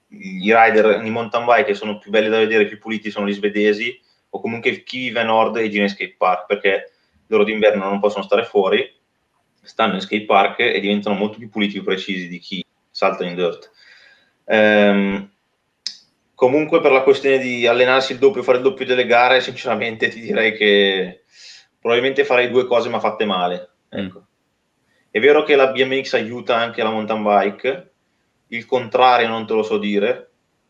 i 0.07 0.53
rider 0.53 1.01
in 1.03 1.11
mountain 1.11 1.45
bike 1.45 1.65
che 1.65 1.73
sono 1.73 1.97
più 1.97 2.09
belli 2.11 2.29
da 2.29 2.37
vedere, 2.37 2.65
più 2.65 2.79
puliti, 2.79 3.11
sono 3.11 3.27
gli 3.27 3.33
svedesi, 3.33 3.99
o 4.29 4.39
comunque 4.39 4.83
chi 4.83 4.99
vive 4.99 5.19
a 5.19 5.23
nord 5.23 5.57
e 5.57 5.69
gira 5.69 5.83
in 5.83 5.89
skate 5.89 6.15
park, 6.17 6.45
perché 6.45 6.91
loro 7.27 7.43
d'inverno 7.43 7.83
non 7.83 7.99
possono 7.99 8.23
stare 8.23 8.45
fuori, 8.45 8.89
stanno 9.61 9.95
in 9.95 10.01
skate 10.01 10.25
park 10.25 10.59
e 10.59 10.79
diventano 10.79 11.15
molto 11.15 11.37
più 11.37 11.49
puliti 11.49 11.77
e 11.77 11.83
precisi 11.83 12.27
di 12.27 12.39
chi 12.39 12.65
salta 12.89 13.25
in 13.25 13.35
dirt. 13.35 13.71
Ehm, 14.51 15.29
comunque, 16.35 16.81
per 16.81 16.91
la 16.91 17.03
questione 17.03 17.37
di 17.37 17.65
allenarsi 17.65 18.11
il 18.11 18.19
doppio, 18.19 18.43
fare 18.43 18.57
il 18.57 18.63
doppio 18.63 18.85
delle 18.85 19.05
gare, 19.05 19.39
sinceramente 19.39 20.09
ti 20.09 20.19
direi 20.19 20.53
che 20.57 21.23
probabilmente 21.79 22.25
farei 22.25 22.49
due 22.49 22.65
cose 22.65 22.89
ma 22.89 22.99
fatte 22.99 23.23
male. 23.25 23.69
Ecco. 23.89 24.19
Mm. 24.19 24.23
È 25.09 25.19
vero 25.19 25.43
che 25.43 25.55
la 25.55 25.71
BMX 25.71 26.13
aiuta 26.13 26.57
anche 26.57 26.83
la 26.83 26.91
mountain 26.91 27.23
bike, 27.23 27.91
il 28.47 28.65
contrario 28.65 29.27
non 29.29 29.45
te 29.45 29.53
lo 29.53 29.63
so 29.63 29.77
dire, 29.77 30.29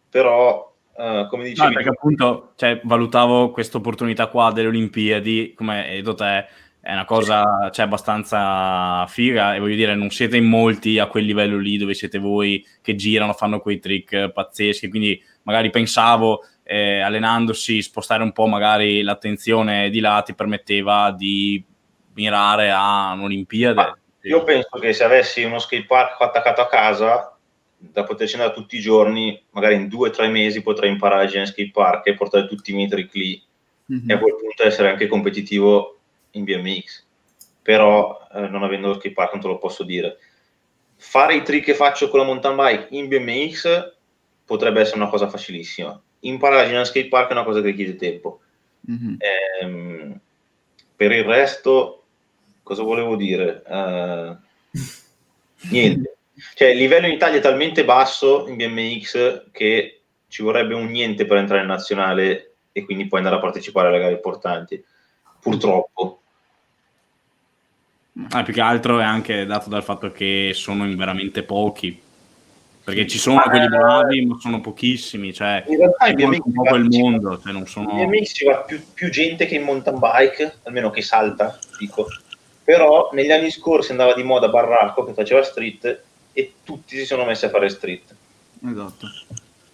però 0.10 0.70
Uh, 0.94 1.26
come 1.30 1.46
dicevi 1.46 1.70
no, 1.70 1.74
perché 1.74 1.90
appunto 1.90 2.52
cioè, 2.58 2.82
valutavo 2.84 3.52
questa 3.52 3.78
opportunità 3.78 4.28
qua 4.28 4.52
delle 4.52 4.68
Olimpiadi 4.68 5.54
come 5.56 5.88
hai 5.88 5.96
detto 5.96 6.14
te 6.16 6.46
è 6.82 6.92
una 6.92 7.06
cosa 7.06 7.70
cioè, 7.72 7.86
abbastanza 7.86 9.06
figa 9.08 9.54
e 9.54 9.60
voglio 9.60 9.76
dire 9.76 9.94
non 9.94 10.10
siete 10.10 10.38
in 10.38 10.46
molti 10.46 10.98
a 10.98 11.06
quel 11.06 11.26
livello 11.26 11.60
lì 11.60 11.78
dove 11.78 11.94
siete 11.94 12.18
voi 12.18 12.66
che 12.82 12.96
girano 12.96 13.34
fanno 13.34 13.60
quei 13.60 13.80
trick 13.80 14.32
pazzeschi. 14.32 14.90
Quindi 14.90 15.24
magari 15.44 15.70
pensavo 15.70 16.44
eh, 16.64 17.00
allenandosi 17.00 17.84
spostare 17.84 18.24
un 18.24 18.32
po' 18.32 18.48
magari 18.48 19.04
l'attenzione 19.04 19.92
di 19.92 20.00
là 20.00 20.24
ti 20.26 20.34
permetteva 20.34 21.12
di 21.16 21.64
mirare 22.16 22.72
a 22.72 23.12
un'Olimpiade. 23.14 24.00
Io 24.22 24.44
penso 24.44 24.80
che 24.80 24.92
se 24.94 25.04
avessi 25.04 25.44
uno 25.44 25.60
skate 25.60 25.86
park 25.86 26.20
attaccato 26.20 26.62
a 26.62 26.68
casa, 26.68 27.38
da 27.78 28.04
poterci 28.04 28.36
andare 28.36 28.54
tutti 28.54 28.78
i 28.78 28.82
giorni, 28.82 29.40
magari 29.52 29.76
in 29.76 29.88
due 29.88 30.10
o 30.10 30.12
tre 30.12 30.30
mesi 30.30 30.64
potrei 30.64 30.90
imparare 30.90 31.24
a 31.24 31.28
girare 31.28 31.46
in 31.46 31.52
skate 31.52 31.72
park 31.72 32.08
e 32.08 32.16
portare 32.16 32.48
tutti 32.48 32.72
i 32.72 32.76
miei 32.76 32.90
trick 32.90 33.14
lì. 33.14 33.42
Mm-hmm. 33.92 34.10
e 34.10 34.14
a 34.14 34.20
quel 34.20 34.36
punto 34.38 34.64
essere 34.64 34.90
anche 34.90 35.08
competitivo 35.08 36.01
in 36.32 36.44
BMX. 36.44 37.04
Però 37.62 38.28
eh, 38.34 38.48
non 38.48 38.64
avendo 38.64 38.88
lo 38.88 38.94
skate 38.96 39.14
park 39.14 39.34
non 39.34 39.42
te 39.42 39.48
lo 39.48 39.58
posso 39.58 39.84
dire. 39.84 40.18
Fare 40.96 41.36
i 41.36 41.44
trick 41.44 41.66
che 41.66 41.74
faccio 41.74 42.10
con 42.10 42.20
la 42.20 42.26
mountain 42.26 42.56
bike 42.56 42.88
in 42.92 43.08
BMX 43.08 43.94
potrebbe 44.46 44.82
essere 44.82 44.98
una 44.98 45.10
cosa 45.10 45.30
facilissima. 45.30 46.00
Imparare 46.22 46.62
a 46.62 46.66
girare 46.66 46.82
in 46.82 46.86
skate 46.86 47.08
park 47.08 47.30
è 47.30 47.34
una 47.34 47.44
cosa 47.44 47.62
che 47.62 47.68
richiede 47.68 47.96
tempo. 47.96 48.42
Mm-hmm. 48.90 49.16
Ehm, 49.62 50.20
per 50.96 51.12
il 51.12 51.24
resto 51.24 52.04
cosa 52.64 52.84
volevo 52.84 53.16
dire? 53.16 53.64
Uh, 53.66 54.38
niente. 55.70 56.18
Cioè, 56.56 56.70
il 56.70 56.78
livello 56.78 57.08
in 57.08 57.14
Italia 57.14 57.40
è 57.40 57.42
talmente 57.42 57.86
basso 57.86 58.48
in 58.48 58.56
BMX 58.56 59.52
che 59.52 60.02
ci 60.28 60.42
vorrebbe 60.42 60.74
un 60.74 60.88
niente 60.88 61.26
per 61.26 61.38
entrare 61.38 61.62
in 61.62 61.68
nazionale 61.68 62.54
e 62.72 62.86
quindi 62.86 63.08
poi 63.08 63.20
andare 63.20 63.36
a 63.36 63.42
partecipare 63.42 63.90
alle 63.90 64.00
gare 64.00 64.14
importanti. 64.14 64.84
Purtroppo. 65.40 66.21
Ah, 68.32 68.44
più 68.44 68.54
che 68.54 68.62
altro 68.62 69.00
è 69.00 69.04
anche 69.04 69.46
dato 69.46 69.70
dal 69.70 69.84
fatto 69.84 70.12
che 70.12 70.52
sono 70.54 70.86
in 70.86 70.96
veramente 70.96 71.44
pochi. 71.44 72.00
Perché 72.84 73.08
ci 73.08 73.20
sono 73.20 73.40
quelli 73.42 73.68
bravi, 73.68 74.26
ma 74.26 74.38
sono 74.40 74.60
pochissimi. 74.60 75.34
Cioè, 75.34 75.64
in 75.68 75.78
realtà 75.78 76.08
in 76.08 76.16
BMX 76.16 76.40
un 76.46 76.54
po' 76.54 76.76
il 76.76 76.88
mondo. 76.90 77.40
Cioè 77.40 77.54
non 77.54 77.68
sono... 77.68 77.92
In 77.92 78.10
BMX 78.10 78.34
ci 78.34 78.46
va 78.46 78.58
più, 78.58 78.82
più 78.94 79.10
gente 79.10 79.46
che 79.46 79.56
in 79.56 79.64
mountain 79.64 80.00
bike, 80.00 80.58
almeno 80.64 80.90
che 80.90 81.02
salta, 81.02 81.58
dico 81.80 82.08
però 82.64 83.10
negli 83.12 83.32
anni 83.32 83.52
scorsi 83.52 83.92
andava 83.92 84.14
di 84.14 84.24
moda 84.24 84.48
Barracco 84.48 85.04
che 85.04 85.14
faceva 85.14 85.44
street 85.44 86.04
e 86.32 86.54
tutti 86.64 86.98
si 86.98 87.06
sono 87.06 87.26
messi 87.26 87.46
a 87.46 87.50
fare 87.50 87.68
street. 87.68 88.16
Esatto. 88.66 89.08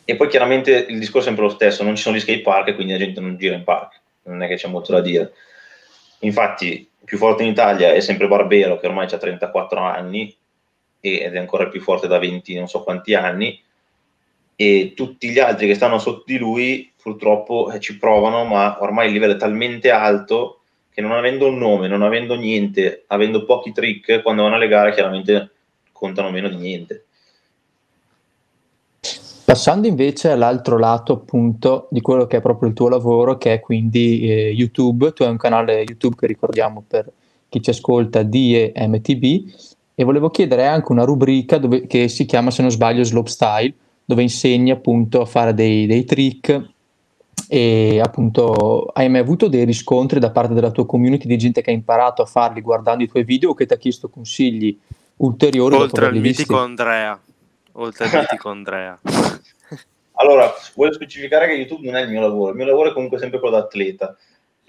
E 0.04 0.16
poi 0.16 0.28
chiaramente 0.30 0.88
il 0.90 0.98
discorso 0.98 1.28
è 1.28 1.32
sempre 1.32 1.44
lo 1.44 1.54
stesso, 1.54 1.84
non 1.84 1.96
ci 1.96 2.02
sono 2.02 2.16
gli 2.16 2.20
skate 2.22 2.42
park 2.42 2.74
quindi 2.74 2.94
la 2.94 3.00
gente 3.00 3.20
non 3.20 3.38
gira 3.38 3.56
in 3.56 3.64
park, 3.64 4.00
non 4.24 4.42
è 4.42 4.48
che 4.48 4.56
c'è 4.56 4.68
molto 4.68 4.94
da 4.94 5.02
dire. 5.02 5.34
Infatti, 6.20 6.90
più 7.08 7.18
forte 7.18 7.44
in 7.44 7.50
Italia 7.50 7.94
è 7.94 8.02
sempre 8.02 8.28
Barbero, 8.28 8.78
che 8.78 8.86
ormai 8.86 9.08
ha 9.10 9.18
34 9.18 9.80
anni 9.80 10.36
ed 11.00 11.34
è 11.34 11.38
ancora 11.38 11.70
più 11.70 11.80
forte 11.80 12.06
da 12.06 12.20
20 12.20 12.54
non 12.56 12.68
so 12.68 12.84
quanti 12.84 13.14
anni, 13.14 13.58
e 14.58 14.92
tutti 14.94 15.30
gli 15.30 15.40
altri 15.40 15.68
che 15.68 15.76
stanno 15.76 16.00
sotto 16.00 16.24
di 16.26 16.38
lui 16.38 16.92
purtroppo 17.02 17.72
eh, 17.72 17.80
ci 17.80 17.98
provano, 17.98 18.44
ma 18.44 18.82
ormai 18.82 19.08
il 19.08 19.14
livello 19.14 19.36
è 19.36 19.38
talmente 19.38 19.90
alto 19.90 20.64
che 20.92 21.00
non 21.00 21.14
avendo 21.14 21.48
un 21.48 21.58
nome, 21.58 21.88
non 21.88 22.02
avendo 22.02 22.36
niente, 22.36 23.06
avendo 23.08 23.46
pochi 23.46 23.72
trick, 23.72 24.22
quando 24.22 24.44
vanno 24.44 24.56
alle 24.56 24.68
gare 24.68 24.92
chiaramente 24.92 25.52
contano 25.94 26.30
meno 26.30 26.50
di 26.50 26.58
niente. 26.58 27.06
Passando 29.48 29.88
invece 29.88 30.30
all'altro 30.30 30.78
lato 30.78 31.14
appunto 31.14 31.88
di 31.90 32.02
quello 32.02 32.28
che 32.28 32.36
è 32.36 32.42
proprio 32.42 32.68
il 32.68 32.76
tuo 32.76 32.90
lavoro, 32.90 33.38
che 33.38 33.54
è 33.54 33.60
quindi 33.62 34.30
eh, 34.30 34.50
YouTube, 34.50 35.14
tu 35.14 35.24
hai 35.24 35.30
un 35.30 35.38
canale 35.38 35.86
YouTube 35.88 36.18
che 36.18 36.28
ricordiamo 36.28 36.84
per 36.86 37.10
chi 37.48 37.62
ci 37.62 37.70
ascolta, 37.70 38.24
DEMTV, 38.24 39.50
e 39.96 40.04
volevo 40.04 40.30
chiedere 40.32 40.68
anche 40.68 40.92
una 40.92 41.06
rubrica 41.06 41.60
dove, 41.60 41.88
che 41.88 42.10
si 42.10 42.26
chiama, 42.26 42.52
se 42.52 42.62
non 42.62 42.72
sbaglio, 42.72 43.06
Slopestyle, 43.06 43.74
dove 44.04 44.22
insegni 44.22 44.70
appunto 44.72 45.22
a 45.22 45.26
fare 45.26 45.54
dei, 45.54 45.86
dei 45.86 46.04
trick. 46.04 46.70
E 47.48 48.02
appunto 48.04 48.88
hai 48.94 49.08
mai 49.08 49.22
avuto 49.22 49.48
dei 49.48 49.64
riscontri 49.64 50.20
da 50.20 50.32
parte 50.32 50.54
della 50.54 50.72
tua 50.72 50.86
community 50.86 51.26
di 51.26 51.38
gente 51.38 51.62
che 51.62 51.72
ha 51.72 51.74
imparato 51.74 52.22
a 52.22 52.26
farli 52.26 52.60
guardando 52.60 53.02
i 53.02 53.08
tuoi 53.08 53.24
video 53.24 53.52
o 53.52 53.54
che 53.54 53.66
ti 53.66 53.74
ha 53.74 53.78
chiesto 53.78 54.10
consigli 54.10 54.78
ulteriori 55.20 55.76
oltre 55.76 56.08
al 56.08 56.18
mitico 56.18 56.58
Andrea 56.58 57.18
oltre 57.78 58.06
al 58.06 58.20
mitico 58.20 58.50
Andrea. 58.50 59.00
Allora 60.20 60.52
voglio 60.74 60.94
specificare 60.94 61.48
che 61.48 61.54
YouTube 61.54 61.86
non 61.86 61.96
è 61.96 62.02
il 62.02 62.10
mio 62.10 62.22
lavoro? 62.22 62.50
Il 62.50 62.58
mio 62.58 62.66
lavoro 62.66 62.90
è 62.90 62.94
comunque 62.94 63.20
sempre 63.20 63.40
quello 63.40 63.56
da 63.56 63.64
atleta 63.64 64.18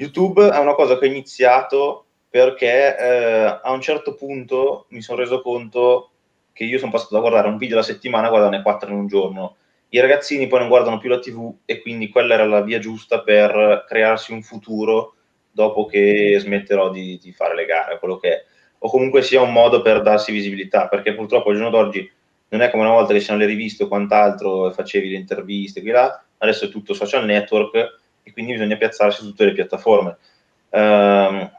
YouTube 0.01 0.49
è 0.49 0.59
una 0.59 0.75
cosa 0.75 0.97
che 0.97 1.07
ho 1.07 1.09
iniziato 1.09 2.05
perché 2.31 2.97
eh, 2.97 3.61
a 3.63 3.71
un 3.73 3.81
certo 3.81 4.15
punto 4.15 4.87
mi 4.91 5.03
sono 5.03 5.19
reso 5.19 5.43
conto 5.43 6.11
che 6.53 6.63
io 6.63 6.79
sono 6.79 6.93
passato 6.93 7.15
da 7.15 7.21
guardare 7.21 7.49
un 7.49 7.57
video 7.57 7.77
alla 7.77 7.85
settimana 7.85 8.29
a 8.29 8.31
guardarne 8.31 8.63
quattro 8.63 8.91
in 8.91 8.97
un 8.97 9.07
giorno. 9.09 9.57
I 9.89 9.99
ragazzini 9.99 10.47
poi 10.47 10.61
non 10.61 10.69
guardano 10.69 10.99
più 10.99 11.09
la 11.09 11.19
TV 11.19 11.53
e 11.65 11.81
quindi 11.81 12.11
quella 12.11 12.35
era 12.35 12.45
la 12.47 12.61
via 12.61 12.79
giusta 12.79 13.23
per 13.23 13.87
crearsi 13.89 14.33
un 14.33 14.43
futuro 14.43 15.15
dopo 15.51 15.87
che 15.87 16.37
smetterò 16.39 16.91
di, 16.91 17.19
di 17.21 17.33
fare 17.33 17.57
le 17.57 17.65
gare, 17.65 17.99
quello 17.99 18.19
che 18.19 18.29
è. 18.29 18.45
O 18.79 18.91
comunque 18.91 19.23
sia 19.23 19.41
un 19.41 19.53
modo 19.53 19.83
per 19.83 20.03
darsi 20.03 20.31
visibilità, 20.31 20.87
perché 20.87 21.13
purtroppo 21.15 21.49
al 21.49 21.57
giorno 21.57 21.71
d'oggi 21.71 22.09
non 22.49 22.63
è 22.63 22.71
come 22.71 22.83
una 22.83 22.93
volta 22.93 23.13
che 23.13 23.19
c'erano 23.21 23.41
le 23.41 23.47
riviste 23.47 23.85
o 23.85 23.89
quant'altro, 23.89 24.71
facevi 24.73 25.11
le 25.11 25.17
interviste 25.17 25.81
qui 25.83 25.91
là, 25.91 26.23
adesso 26.39 26.67
è 26.67 26.69
tutto 26.69 26.95
social 26.95 27.25
network 27.25 27.75
e 28.23 28.33
quindi 28.33 28.53
bisogna 28.53 28.77
piazzarsi 28.77 29.21
su 29.21 29.29
tutte 29.29 29.45
le 29.45 29.53
piattaforme. 29.53 30.17
Um, 30.71 31.51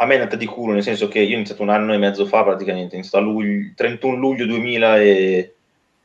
a 0.00 0.06
me 0.06 0.14
è 0.14 0.18
andata 0.18 0.36
di 0.36 0.46
culo, 0.46 0.72
nel 0.72 0.82
senso 0.82 1.08
che 1.08 1.20
io 1.20 1.34
ho 1.34 1.38
iniziato 1.38 1.62
un 1.62 1.70
anno 1.70 1.92
e 1.92 1.98
mezzo 1.98 2.24
fa 2.26 2.44
praticamente, 2.44 2.94
ho 2.94 2.98
iniziato 2.98 3.24
a 3.24 3.28
luglio, 3.28 3.72
31 3.74 4.16
luglio 4.16 4.46
2000 4.46 5.00
e 5.00 5.54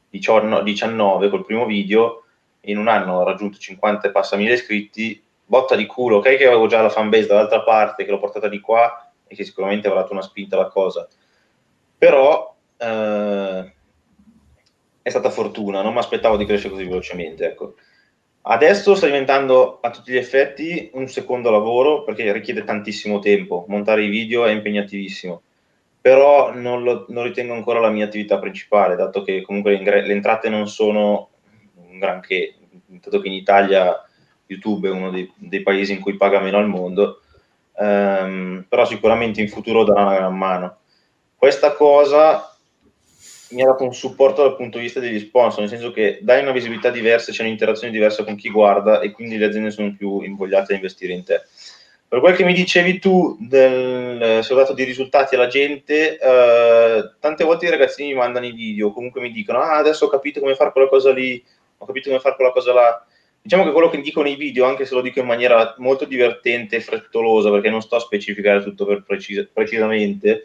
19 0.09 1.29
col 1.29 1.45
primo 1.45 1.65
video, 1.65 2.23
in 2.61 2.77
un 2.77 2.87
anno 2.87 3.19
ho 3.19 3.23
raggiunto 3.23 3.57
50 3.57 4.07
e 4.07 4.11
passa 4.11 4.35
mila 4.35 4.53
iscritti, 4.53 5.21
botta 5.45 5.75
di 5.75 5.85
culo, 5.85 6.17
ok 6.17 6.37
che 6.37 6.47
avevo 6.47 6.67
già 6.67 6.81
la 6.81 6.89
fanbase 6.89 7.27
dall'altra 7.27 7.61
parte, 7.61 8.03
che 8.03 8.11
l'ho 8.11 8.19
portata 8.19 8.47
di 8.47 8.59
qua 8.59 9.11
e 9.27 9.35
che 9.35 9.43
sicuramente 9.43 9.87
avrà 9.87 10.01
dato 10.01 10.13
una 10.13 10.21
spinta 10.21 10.55
alla 10.55 10.69
cosa, 10.69 11.07
però 11.97 12.55
eh, 12.77 13.73
è 15.03 15.09
stata 15.09 15.29
fortuna, 15.29 15.83
non 15.83 15.93
mi 15.93 15.99
aspettavo 15.99 16.37
di 16.37 16.45
crescere 16.45 16.73
così 16.73 16.85
velocemente, 16.85 17.45
ecco. 17.45 17.75
Adesso 18.45 18.95
sta 18.95 19.05
diventando 19.05 19.79
a 19.81 19.91
tutti 19.91 20.11
gli 20.11 20.17
effetti 20.17 20.89
un 20.93 21.07
secondo 21.07 21.51
lavoro 21.51 22.03
perché 22.03 22.31
richiede 22.33 22.63
tantissimo 22.63 23.19
tempo, 23.19 23.65
montare 23.67 24.03
i 24.03 24.09
video 24.09 24.45
è 24.45 24.51
impegnattivissimo 24.51 25.43
però 26.03 26.53
non, 26.53 26.83
lo, 26.83 27.05
non, 27.07 27.23
ritengo 27.23 27.53
ancora 27.53 27.79
la 27.79 27.89
mia 27.89 28.03
attività 28.03 28.37
principale, 28.37 28.97
dato 28.97 29.23
che 29.23 29.41
comunque 29.41 29.77
le 29.77 30.11
entrate 30.11 30.49
non 30.49 30.67
sono 30.67 31.29
un 31.75 31.97
granché, 31.97 32.55
dato 32.87 33.21
che 33.21 33.29
in 33.29 33.33
Italia 33.33 34.05
YouTube 34.47 34.89
è 34.89 34.91
uno 34.91 35.11
dei, 35.11 35.31
dei 35.37 35.61
paesi 35.61 35.93
in 35.93 36.01
cui 36.01 36.17
paga 36.17 36.41
meno 36.41 36.57
al 36.57 36.67
mondo, 36.67 37.21
um, 37.77 38.65
però 38.67 38.83
sicuramente 38.83 39.39
in 39.39 39.47
futuro 39.47 39.85
darà 39.85 40.01
una 40.01 40.15
gran 40.15 40.37
mano. 40.37 40.77
Questa 41.37 41.71
cosa 41.71 42.52
mi 43.53 43.63
ha 43.63 43.67
dato 43.67 43.83
un 43.83 43.93
supporto 43.93 44.41
dal 44.41 44.55
punto 44.55 44.77
di 44.77 44.83
vista 44.83 44.99
degli 44.99 45.19
sponsor, 45.19 45.61
nel 45.61 45.69
senso 45.69 45.91
che 45.91 46.19
dai 46.21 46.41
una 46.41 46.51
visibilità 46.51 46.89
diversa, 46.89 47.31
c'è 47.31 47.43
un'interazione 47.43 47.93
diversa 47.93 48.23
con 48.23 48.35
chi 48.35 48.49
guarda 48.49 48.99
e 48.99 49.11
quindi 49.11 49.37
le 49.37 49.45
aziende 49.45 49.71
sono 49.71 49.95
più 49.97 50.21
invogliate 50.21 50.73
a 50.73 50.75
investire 50.75 51.13
in 51.13 51.23
te. 51.23 51.41
Per 52.07 52.21
quel 52.21 52.35
che 52.35 52.43
mi 52.43 52.53
dicevi 52.53 52.99
tu 52.99 53.35
del 53.39 54.45
dato 54.47 54.73
dei 54.73 54.85
risultati 54.85 55.33
alla 55.33 55.47
gente, 55.47 56.19
eh, 56.19 57.11
tante 57.19 57.43
volte 57.43 57.65
i 57.65 57.71
ragazzini 57.71 58.09
mi 58.09 58.19
mandano 58.19 58.45
i 58.45 58.51
video, 58.51 58.91
comunque 58.91 59.19
mi 59.19 59.31
dicono 59.31 59.59
ah 59.59 59.77
adesso 59.77 60.05
ho 60.05 60.09
capito 60.09 60.39
come 60.39 60.53
fare 60.53 60.71
quella 60.71 60.89
cosa 60.89 61.11
lì, 61.11 61.43
ho 61.75 61.85
capito 61.85 62.09
come 62.09 62.21
fare 62.21 62.35
quella 62.35 62.51
cosa 62.51 62.71
là. 62.71 63.05
Diciamo 63.41 63.63
che 63.63 63.71
quello 63.71 63.89
che 63.89 63.99
dico 63.99 64.21
nei 64.21 64.35
video, 64.35 64.65
anche 64.65 64.85
se 64.85 64.93
lo 64.93 65.01
dico 65.01 65.19
in 65.19 65.25
maniera 65.25 65.73
molto 65.79 66.05
divertente 66.05 66.75
e 66.75 66.81
frettolosa, 66.81 67.49
perché 67.49 67.69
non 67.71 67.81
sto 67.81 67.95
a 67.95 67.99
specificare 67.99 68.61
tutto 68.61 68.85
precis- 69.05 69.49
precisamente, 69.51 70.43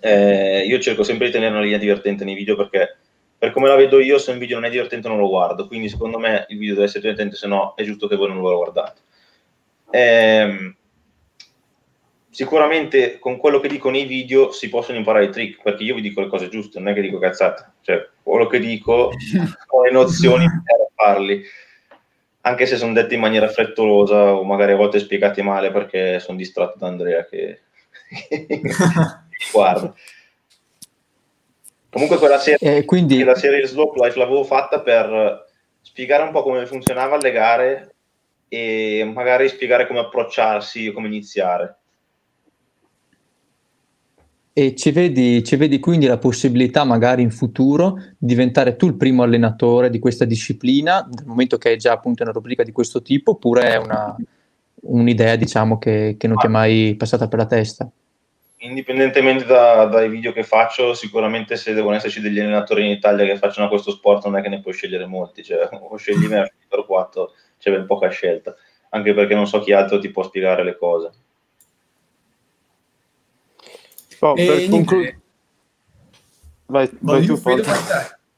eh, 0.00 0.64
io 0.66 0.78
cerco 0.80 1.02
sempre 1.02 1.26
di 1.26 1.32
tenere 1.32 1.52
una 1.52 1.62
linea 1.62 1.78
divertente 1.78 2.24
nei 2.24 2.34
video 2.34 2.56
perché 2.56 2.96
per 3.40 3.52
come 3.52 3.68
la 3.68 3.74
vedo 3.74 4.00
io, 4.00 4.18
se 4.18 4.32
un 4.32 4.38
video 4.38 4.58
non 4.58 4.66
è 4.66 4.70
divertente 4.70 5.08
non 5.08 5.16
lo 5.16 5.28
guardo, 5.28 5.66
quindi 5.66 5.88
secondo 5.88 6.18
me 6.18 6.44
il 6.50 6.58
video 6.58 6.74
deve 6.74 6.86
essere 6.86 7.00
divertente, 7.00 7.36
se 7.36 7.46
no 7.46 7.72
è 7.74 7.84
giusto 7.84 8.06
che 8.06 8.16
voi 8.16 8.28
non 8.28 8.38
lo 8.38 8.54
guardate. 8.54 9.00
Eh, 9.90 10.74
sicuramente 12.28 13.18
con 13.18 13.38
quello 13.38 13.58
che 13.58 13.68
dico 13.68 13.88
nei 13.88 14.04
video 14.04 14.52
si 14.52 14.68
possono 14.68 14.98
imparare 14.98 15.24
i 15.24 15.30
trick, 15.30 15.62
perché 15.62 15.84
io 15.84 15.94
vi 15.94 16.02
dico 16.02 16.20
le 16.20 16.28
cose 16.28 16.50
giuste, 16.50 16.78
non 16.78 16.88
è 16.88 16.94
che 16.94 17.00
dico 17.00 17.18
cazzate, 17.18 17.72
cioè 17.80 18.08
quello 18.22 18.46
che 18.46 18.58
dico 18.58 19.10
ho 19.68 19.82
le 19.84 19.90
nozioni 19.90 20.44
per 20.44 20.88
farli, 20.94 21.42
anche 22.42 22.66
se 22.66 22.76
sono 22.76 22.92
detti 22.92 23.14
in 23.14 23.20
maniera 23.20 23.48
frettolosa 23.48 24.34
o 24.34 24.44
magari 24.44 24.72
a 24.72 24.76
volte 24.76 24.98
spiegati 24.98 25.40
male 25.40 25.70
perché 25.70 26.20
sono 26.20 26.36
distratto 26.36 26.76
da 26.76 26.88
Andrea 26.88 27.24
che, 27.24 27.60
guarda. 29.52 29.94
Comunque 31.90 32.18
quella 32.18 32.38
serie, 32.38 32.76
eh, 32.78 32.84
quindi... 32.84 33.22
la 33.24 33.34
serie 33.34 33.66
Slope 33.66 34.00
Life 34.00 34.18
l'avevo 34.18 34.44
fatta 34.44 34.80
per 34.80 35.46
spiegare 35.80 36.22
un 36.22 36.30
po' 36.30 36.42
come 36.42 36.66
funzionava 36.66 37.16
le 37.16 37.30
gare 37.32 37.94
e 38.48 39.10
magari 39.12 39.48
spiegare 39.48 39.86
come 39.86 40.00
approcciarsi 40.00 40.88
o 40.88 40.92
come 40.92 41.08
iniziare. 41.08 41.76
E 44.52 44.74
ci 44.74 44.90
vedi, 44.90 45.42
ci 45.44 45.56
vedi 45.56 45.78
quindi 45.78 46.06
la 46.06 46.18
possibilità 46.18 46.84
magari 46.84 47.22
in 47.22 47.30
futuro 47.30 47.94
di 48.18 48.26
diventare 48.26 48.76
tu 48.76 48.86
il 48.86 48.96
primo 48.96 49.22
allenatore 49.22 49.90
di 49.90 49.98
questa 49.98 50.24
disciplina, 50.24 51.08
nel 51.10 51.24
momento 51.24 51.56
che 51.56 51.70
hai 51.70 51.76
già 51.76 51.92
appunto 51.92 52.22
una 52.22 52.32
rubrica 52.32 52.62
di 52.62 52.72
questo 52.72 53.00
tipo, 53.00 53.32
oppure 53.32 53.62
è 53.62 53.76
una, 53.76 54.14
un'idea 54.82 55.36
diciamo 55.36 55.78
che, 55.78 56.16
che 56.18 56.26
non 56.26 56.36
ti 56.36 56.46
è 56.46 56.50
mai 56.50 56.94
passata 56.96 57.28
per 57.28 57.38
la 57.38 57.46
testa? 57.46 57.90
Indipendentemente 58.60 59.44
da, 59.44 59.84
dai 59.86 60.08
video 60.08 60.32
che 60.32 60.42
faccio, 60.42 60.94
sicuramente 60.94 61.56
se 61.56 61.72
devono 61.72 61.96
esserci 61.96 62.20
degli 62.20 62.40
allenatori 62.40 62.84
in 62.84 62.90
Italia 62.90 63.24
che 63.24 63.36
facciano 63.36 63.68
questo 63.68 63.90
sport 63.90 64.24
non 64.24 64.36
è 64.36 64.42
che 64.42 64.48
ne 64.48 64.60
puoi 64.60 64.74
scegliere 64.74 65.06
molti, 65.06 65.42
cioè 65.42 65.68
o 65.72 65.96
scegli 65.96 66.26
me 66.26 66.52
o 66.68 66.84
4 66.84 67.32
c'è 67.58 67.70
ben 67.70 67.86
poca 67.86 68.08
scelta, 68.08 68.54
anche 68.90 69.14
perché 69.14 69.34
non 69.34 69.46
so 69.46 69.60
chi 69.60 69.72
altro 69.72 69.98
ti 69.98 70.10
può 70.10 70.22
spiegare 70.22 70.64
le 70.64 70.76
cose. 70.76 71.10
Oh, 74.20 74.34
per 74.34 74.68
concludere... 74.68 75.20
Vai, 76.66 76.88
vai, 77.00 77.26
tu, 77.26 77.36
vai, 77.40 77.62
te. 77.62 77.72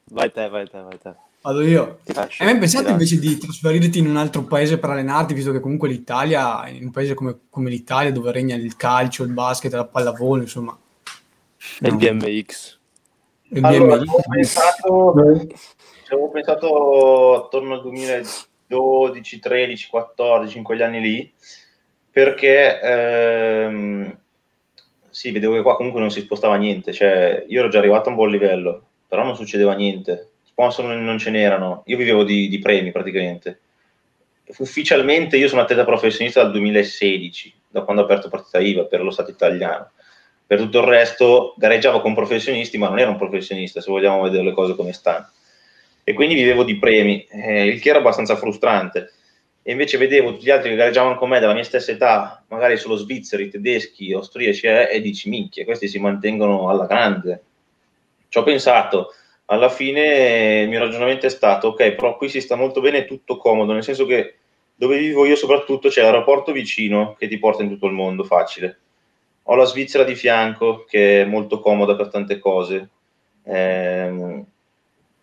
vai 0.05 0.31
te, 0.31 0.49
vai 0.49 0.67
te, 0.67 1.15
Vado 1.43 1.61
io. 1.61 1.99
Hai 2.05 2.45
mai 2.45 2.57
pensato 2.57 2.89
invece 2.89 3.19
di 3.19 3.37
trasferirti 3.37 3.99
in 3.99 4.07
un 4.07 4.15
altro 4.15 4.43
paese 4.43 4.79
per 4.79 4.91
allenarti, 4.91 5.33
visto 5.33 5.51
che 5.51 5.59
comunque 5.59 5.89
l'Italia, 5.89 6.65
in 6.69 6.85
un 6.85 6.91
paese 6.91 7.13
come, 7.13 7.37
come 7.49 7.69
l'Italia, 7.69 8.13
dove 8.13 8.31
regna 8.31 8.55
il 8.55 8.77
calcio, 8.77 9.23
il 9.23 9.33
basket, 9.33 9.73
la 9.73 9.85
pallavolo, 9.85 10.41
insomma. 10.41 10.77
E 11.81 11.87
il 11.89 11.97
BMX. 11.97 12.79
Il 13.49 13.65
allora, 13.65 13.97
BMX. 13.97 14.07
Avevo 14.07 14.23
pensato, 14.29 15.13
avevo 16.07 16.29
pensato 16.29 17.43
attorno 17.43 17.73
al 17.73 17.81
2000 17.81 18.21
12, 18.67 19.39
13, 19.39 19.89
14, 19.89 20.57
in 20.57 20.63
quegli 20.63 20.81
anni 20.81 21.01
lì, 21.01 21.33
perché 22.09 22.79
ehm, 22.79 24.17
sì, 25.09 25.31
vedevo 25.31 25.55
che 25.55 25.61
qua 25.61 25.75
comunque 25.75 25.99
non 25.99 26.09
si 26.09 26.21
spostava 26.21 26.55
niente, 26.55 26.93
cioè 26.93 27.45
io 27.47 27.59
ero 27.59 27.67
già 27.67 27.77
arrivato 27.77 28.07
a 28.07 28.11
un 28.11 28.15
buon 28.15 28.31
livello, 28.31 28.83
però 29.07 29.23
non 29.23 29.35
succedeva 29.35 29.73
niente, 29.75 30.31
sponsor 30.53 30.85
non 30.85 31.17
ce 31.17 31.31
n'erano, 31.31 31.83
io 31.87 31.97
vivevo 31.97 32.23
di, 32.23 32.47
di 32.47 32.59
premi 32.59 32.91
praticamente. 32.91 33.59
Ufficialmente 34.57 35.37
io 35.37 35.47
sono 35.47 35.61
atleta 35.61 35.83
professionista 35.83 36.41
dal 36.41 36.51
2016, 36.51 37.53
da 37.69 37.81
quando 37.81 38.03
ho 38.03 38.05
aperto 38.05 38.29
partita 38.29 38.59
IVA 38.59 38.85
per 38.85 39.01
lo 39.01 39.11
Stato 39.11 39.31
italiano. 39.31 39.91
Per 40.45 40.59
tutto 40.59 40.79
il 40.79 40.85
resto 40.85 41.55
gareggiavo 41.57 42.01
con 42.01 42.13
professionisti, 42.13 42.77
ma 42.77 42.87
non 42.87 42.99
ero 42.99 43.11
un 43.11 43.17
professionista, 43.17 43.81
se 43.81 43.89
vogliamo 43.89 44.21
vedere 44.21 44.43
le 44.43 44.53
cose 44.53 44.75
come 44.75 44.93
stanno 44.93 45.29
e 46.03 46.13
quindi 46.13 46.35
vivevo 46.35 46.63
di 46.63 46.77
premi, 46.77 47.25
eh, 47.29 47.65
il 47.65 47.79
che 47.79 47.89
era 47.89 47.99
abbastanza 47.99 48.35
frustrante. 48.35 49.11
e 49.65 49.71
invece 49.71 49.97
vedevo 49.97 50.33
tutti 50.33 50.43
gli 50.43 50.49
altri 50.49 50.71
che 50.71 50.75
gareggiavano 50.75 51.15
con 51.15 51.29
me 51.29 51.39
della 51.39 51.53
mia 51.53 51.63
stessa 51.63 51.91
età, 51.91 52.43
magari 52.49 52.75
solo 52.75 52.97
svizzeri, 52.97 53.49
tedeschi, 53.49 54.11
austriaci, 54.11 54.67
eh, 54.67 54.89
e 54.91 54.99
dici 54.99 55.29
minchia, 55.29 55.63
questi 55.63 55.87
si 55.87 55.99
mantengono 55.99 56.67
alla 56.67 56.85
grande. 56.85 57.43
Ci 58.27 58.37
ho 58.37 58.43
pensato, 58.43 59.13
alla 59.45 59.69
fine 59.69 60.61
il 60.61 60.69
mio 60.69 60.79
ragionamento 60.79 61.25
è 61.25 61.29
stato, 61.29 61.69
ok, 61.69 61.91
però 61.93 62.17
qui 62.17 62.29
si 62.29 62.41
sta 62.41 62.55
molto 62.55 62.81
bene, 62.81 62.99
è 62.99 63.05
tutto 63.05 63.37
comodo, 63.37 63.73
nel 63.73 63.83
senso 63.83 64.05
che 64.05 64.35
dove 64.75 64.97
vivo 64.97 65.25
io 65.25 65.35
soprattutto 65.35 65.89
c'è 65.89 66.01
l'aeroporto 66.01 66.51
vicino 66.51 67.15
che 67.17 67.27
ti 67.27 67.37
porta 67.37 67.63
in 67.63 67.69
tutto 67.69 67.87
il 67.87 67.93
mondo, 67.93 68.23
facile. 68.23 68.79
Ho 69.43 69.55
la 69.55 69.65
Svizzera 69.65 70.03
di 70.03 70.15
fianco 70.15 70.85
che 70.87 71.21
è 71.21 71.25
molto 71.25 71.59
comoda 71.59 71.95
per 71.95 72.09
tante 72.09 72.39
cose. 72.39 72.89
Ehm, 73.43 74.45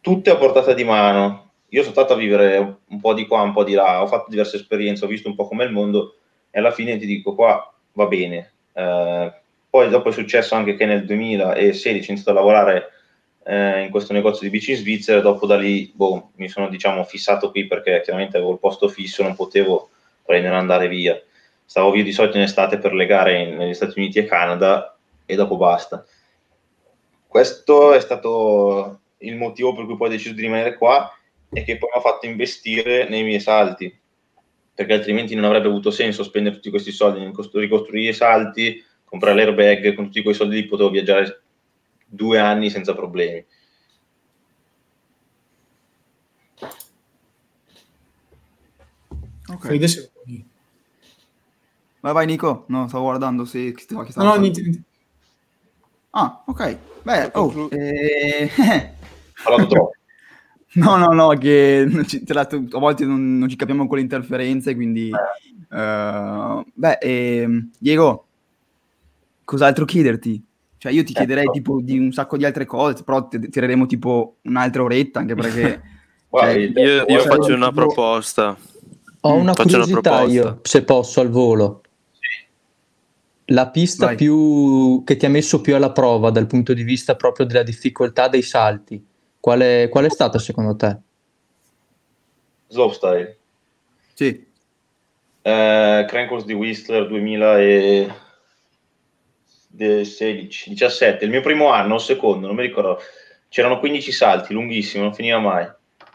tutte 0.00 0.30
a 0.30 0.36
portata 0.36 0.74
di 0.74 0.84
mano, 0.84 1.52
io 1.68 1.80
sono 1.82 1.94
stato 1.94 2.12
a 2.12 2.16
vivere 2.16 2.78
un 2.86 3.00
po' 3.00 3.14
di 3.14 3.26
qua, 3.26 3.42
un 3.42 3.52
po' 3.52 3.64
di 3.64 3.72
là, 3.72 4.02
ho 4.02 4.06
fatto 4.06 4.30
diverse 4.30 4.56
esperienze, 4.56 5.04
ho 5.04 5.08
visto 5.08 5.28
un 5.28 5.34
po' 5.34 5.48
com'è 5.48 5.64
il 5.64 5.72
mondo 5.72 6.16
e 6.50 6.58
alla 6.58 6.72
fine 6.72 6.98
ti 6.98 7.06
dico 7.06 7.34
qua 7.34 7.72
va 7.92 8.06
bene. 8.06 8.52
Eh, 8.72 9.32
poi 9.68 9.88
dopo 9.88 10.08
è 10.08 10.12
successo 10.12 10.54
anche 10.54 10.74
che 10.74 10.86
nel 10.86 11.04
2016 11.04 12.10
ho 12.10 12.12
iniziato 12.12 12.30
a 12.30 12.40
lavorare 12.40 12.88
eh, 13.44 13.82
in 13.82 13.90
questo 13.90 14.12
negozio 14.12 14.42
di 14.42 14.50
bici 14.50 14.72
in 14.72 14.76
Svizzera, 14.76 15.20
dopo 15.20 15.46
da 15.46 15.56
lì 15.56 15.90
boh, 15.94 16.30
mi 16.36 16.48
sono 16.48 16.68
diciamo 16.68 17.04
fissato 17.04 17.50
qui 17.50 17.66
perché 17.66 18.00
chiaramente 18.02 18.36
avevo 18.36 18.52
il 18.52 18.58
posto 18.58 18.88
fisso, 18.88 19.22
non 19.22 19.34
potevo 19.34 19.90
prendere 20.24 20.54
e 20.54 20.58
andare 20.58 20.88
via. 20.88 21.20
Stavo 21.64 21.90
via 21.90 22.02
di 22.02 22.12
solito 22.12 22.36
in 22.36 22.42
estate 22.42 22.78
per 22.78 22.92
le 22.92 23.06
gare 23.06 23.40
in, 23.40 23.56
negli 23.56 23.74
Stati 23.74 23.98
Uniti 23.98 24.18
e 24.18 24.24
Canada 24.24 24.96
e 25.24 25.34
dopo 25.36 25.56
basta. 25.56 26.04
Questo 27.26 27.92
è 27.92 28.00
stato 28.00 29.00
il 29.18 29.36
motivo 29.36 29.74
per 29.74 29.84
cui 29.84 29.96
poi 29.96 30.08
ho 30.08 30.10
deciso 30.10 30.34
di 30.34 30.42
rimanere 30.42 30.76
qua 30.76 31.12
e 31.52 31.62
che 31.62 31.76
poi 31.78 31.90
mi 31.92 31.98
ha 31.98 32.02
fatto 32.02 32.26
investire 32.26 33.08
nei 33.08 33.22
miei 33.22 33.40
salti, 33.40 33.96
perché 34.74 34.92
altrimenti 34.92 35.34
non 35.34 35.44
avrebbe 35.44 35.68
avuto 35.68 35.90
senso 35.90 36.22
spendere 36.22 36.56
tutti 36.56 36.70
questi 36.70 36.90
soldi, 36.90 37.24
ricostruire 37.52 38.10
i 38.10 38.14
salti, 38.14 38.84
comprare 39.04 39.36
l'airbag, 39.36 39.94
con 39.94 40.06
tutti 40.06 40.22
quei 40.22 40.34
soldi 40.34 40.56
lì 40.56 40.66
potevo 40.66 40.90
viaggiare 40.90 41.42
due 42.10 42.38
anni 42.38 42.70
senza 42.70 42.94
problemi. 42.94 43.44
Ok. 49.48 49.66
Fede, 49.66 49.88
se- 49.88 50.10
Vai, 52.00 52.12
vai 52.14 52.26
Nico. 52.26 52.64
No, 52.68 52.88
stavo 52.88 53.04
guardando 53.04 53.44
se... 53.44 53.72
Che 53.72 53.84
No, 53.90 54.04
no, 54.24 54.34
niente, 54.36 54.60
niente. 54.62 54.82
Ah, 56.10 56.42
ok. 56.46 56.78
Beh, 57.02 57.24
oh, 57.26 57.30
Conclu- 57.30 57.72
eh, 57.72 58.50
parlato 59.44 59.66
troppo. 59.66 59.90
No, 60.74 60.96
no, 60.96 61.08
no, 61.12 61.28
che 61.36 61.84
non 61.88 62.06
ci- 62.06 62.22
tra 62.22 62.34
l'altro, 62.34 62.58
a 62.58 62.78
volte 62.78 63.04
non, 63.04 63.38
non 63.38 63.48
ci 63.48 63.56
capiamo 63.56 63.86
con 63.86 63.96
le 63.96 64.02
interferenze, 64.02 64.74
quindi... 64.74 65.10
eh, 65.10 66.64
beh, 66.72 66.98
ehm, 67.00 67.70
Diego, 67.78 68.26
cos'altro 69.44 69.84
chiederti? 69.84 70.42
Cioè, 70.80 70.92
io 70.92 71.04
ti 71.04 71.12
chiederei 71.12 71.44
Ecco. 71.44 71.52
tipo 71.52 71.80
di 71.82 71.98
un 71.98 72.10
sacco 72.10 72.38
di 72.38 72.46
altre 72.46 72.64
cose, 72.64 73.02
però 73.04 73.28
ti- 73.28 73.50
tireremo 73.50 73.84
tipo 73.84 74.36
un'altra 74.44 74.82
oretta, 74.82 75.18
anche 75.18 75.34
perché... 75.34 75.82
Guarda, 76.30 76.52
cioè, 76.52 76.60
Io, 76.86 77.04
io 77.06 77.20
faccio 77.20 77.52
una 77.54 77.68
tipo- 77.68 77.80
proposta. 77.86 78.56
Ho 79.22 79.34
una 79.34 79.52
Faccio 79.52 79.76
una 79.76 79.84
curiosità 79.84 80.10
proposta. 80.16 80.32
io, 80.32 80.58
se 80.62 80.82
posso, 80.84 81.20
al 81.20 81.28
volo. 81.28 81.82
La 83.46 83.68
pista 83.68 84.06
Vai. 84.06 84.16
più 84.16 85.02
che 85.04 85.16
ti 85.16 85.26
ha 85.26 85.28
messo 85.28 85.60
più 85.60 85.74
alla 85.74 85.92
prova 85.92 86.30
dal 86.30 86.46
punto 86.46 86.72
di 86.72 86.82
vista 86.82 87.14
proprio 87.16 87.44
della 87.44 87.62
difficoltà 87.64 88.28
dei 88.28 88.42
salti, 88.42 89.04
qual 89.38 89.60
è, 89.60 89.88
qual 89.90 90.06
è 90.06 90.08
stata 90.10 90.38
secondo 90.38 90.76
te? 90.76 90.96
Slopestyle. 92.68 93.36
Sì, 94.14 94.46
Eh, 95.42 96.04
Crankles 96.08 96.44
di 96.44 96.52
Whistler 96.52 97.06
2016, 99.70 100.70
17, 100.70 101.24
il 101.24 101.30
mio 101.30 101.40
primo 101.40 101.68
anno 101.70 101.94
o 101.94 101.98
secondo, 101.98 102.46
non 102.46 102.56
mi 102.56 102.62
ricordo. 102.62 103.00
C'erano 103.48 103.78
15 103.78 104.12
salti, 104.12 104.52
lunghissimo, 104.52 105.04
non 105.04 105.14
finiva 105.14 105.38
mai. 105.38 105.68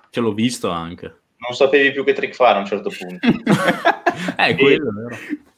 Ce 0.09 0.19
l'ho 0.19 0.33
visto 0.33 0.69
anche. 0.69 1.13
Non 1.37 1.53
sapevi 1.53 1.91
più 1.91 2.03
che 2.03 2.13
trick 2.13 2.33
fare 2.33 2.57
a 2.57 2.61
un 2.61 2.65
certo 2.65 2.89
punto. 2.89 3.27
Eh, 4.37 4.55
quello 4.55 4.89
è 4.89 4.93
vero. 4.93 5.17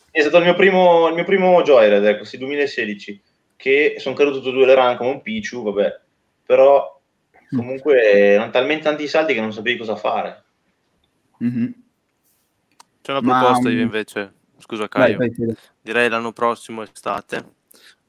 È 0.10 0.22
stato 0.22 0.38
il 0.38 0.44
mio 0.44 0.56
primo, 0.56 1.08
il 1.10 1.14
mio 1.14 1.24
primo 1.24 1.62
Joyride, 1.62 2.10
ecco, 2.10 2.24
sì, 2.24 2.40
2016, 2.40 3.22
che 3.56 3.96
sono 4.00 4.16
caduto 4.16 4.50
due 4.50 4.66
le 4.66 4.74
run 4.74 4.98
come 4.98 5.12
un 5.12 5.22
picciu, 5.22 5.62
vabbè, 5.62 6.00
però 6.44 7.00
comunque 7.52 8.02
erano 8.02 8.50
talmente 8.50 8.84
tanti 8.84 9.08
salti 9.08 9.36
che 9.36 9.42
non 9.42 9.54
sapevi 9.54 9.78
cosa 9.78 9.96
fare. 9.96 10.44
mhm. 11.38 11.74
C'è 13.02 13.12
una 13.12 13.22
Ma, 13.22 13.40
proposta 13.40 13.70
mm, 13.70 13.74
io 13.74 13.82
invece. 13.82 14.34
Scusa 14.58 14.90
vai, 14.92 15.16
Caio. 15.16 15.18
vai, 15.18 15.32
Fede. 15.32 15.56
Direi 15.80 16.10
l'anno 16.10 16.34
prossimo 16.34 16.82
estate. 16.82 17.57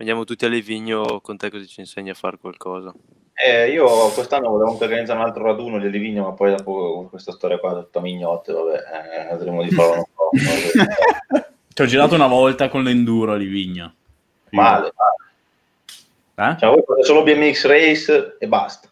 Andiamo 0.01 0.23
tutti 0.23 0.45
a 0.45 0.49
Livigno 0.49 1.21
con 1.21 1.37
te 1.37 1.51
così 1.51 1.67
ci 1.67 1.81
insegni 1.81 2.11
a 2.11 2.15
fare 2.15 2.39
qualcosa. 2.39 2.95
Eh, 3.35 3.71
io 3.71 4.11
quest'anno 4.11 4.49
volevo 4.49 4.71
anche 4.71 4.85
organizzare 4.85 5.19
un 5.19 5.25
altro 5.25 5.43
raduno 5.43 5.81
di 5.81 5.91
Livigno, 5.91 6.23
ma 6.23 6.33
poi 6.33 6.55
dopo 6.55 7.09
questa 7.11 7.33
storia 7.33 7.59
qua 7.59 7.75
tutta 7.75 8.01
mignotte, 8.01 8.53
vabbè, 8.53 8.75
eh, 8.75 9.35
vedremo 9.35 9.63
di 9.63 9.71
farlo 9.71 9.95
un 9.95 10.05
po'. 10.15 10.31
Ci 11.75 11.83
ho 11.83 11.87
girato 11.87 12.15
una 12.15 12.29
volta 12.29 12.69
con 12.69 12.85
l'enduro 12.85 13.33
a 13.33 13.37
Livigno. 13.37 13.95
male, 14.51 14.93
male. 14.95 16.53
Eh? 16.53 16.59
Cioè, 16.59 16.71
voi 16.71 16.83
fate 16.87 17.03
solo 17.03 17.25
BMX 17.25 17.67
Race 17.67 18.37
e 18.39 18.47
basta. 18.47 18.89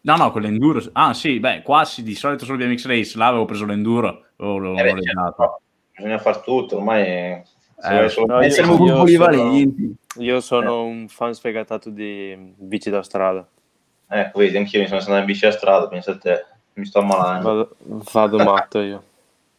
No, 0.00 0.16
no, 0.16 0.32
con 0.32 0.42
l'enduro. 0.42 0.82
Ah, 0.92 1.14
sì, 1.14 1.38
beh, 1.38 1.62
qua 1.62 1.84
sì, 1.84 2.02
di 2.02 2.16
solito 2.16 2.44
solo 2.44 2.58
BMX 2.58 2.86
Race. 2.86 3.16
Là 3.16 3.28
avevo 3.28 3.44
preso 3.44 3.64
l'enduro. 3.64 4.26
L'ho 4.36 4.76
Eh, 4.76 4.82
beh, 4.82 5.02
certo, 5.02 5.60
bisogna 5.94 6.18
far 6.18 6.38
tutto, 6.38 6.76
ormai 6.76 7.42
se 7.44 7.59
Eh, 7.82 8.14
no, 8.26 8.40
io- 8.40 8.40
Eh, 8.40 8.50
siamo 8.50 8.72
io 8.72 8.78
più 8.78 8.86
sono- 8.86 8.98
polivalenti. 8.98 9.94
Io 10.16 10.40
sono 10.40 10.84
un 10.84 11.08
fan 11.08 11.34
sfegatato 11.34 11.88
di 11.90 12.36
bici 12.56 12.90
da 12.90 13.02
strada. 13.02 13.46
Ecco, 14.08 14.38
vedi, 14.40 14.56
anch'io 14.56 14.80
mi 14.80 14.86
sono 14.86 14.98
andato 15.00 15.18
in 15.20 15.24
bici 15.26 15.46
a 15.46 15.52
strada, 15.52 15.86
pensa 15.88 16.12
a 16.12 16.18
te, 16.18 16.44
mi 16.74 16.84
sto 16.84 16.98
ammalando. 16.98 17.76
Vado, 17.80 18.04
vado 18.12 18.36
matto 18.44 18.80
io. 18.80 19.02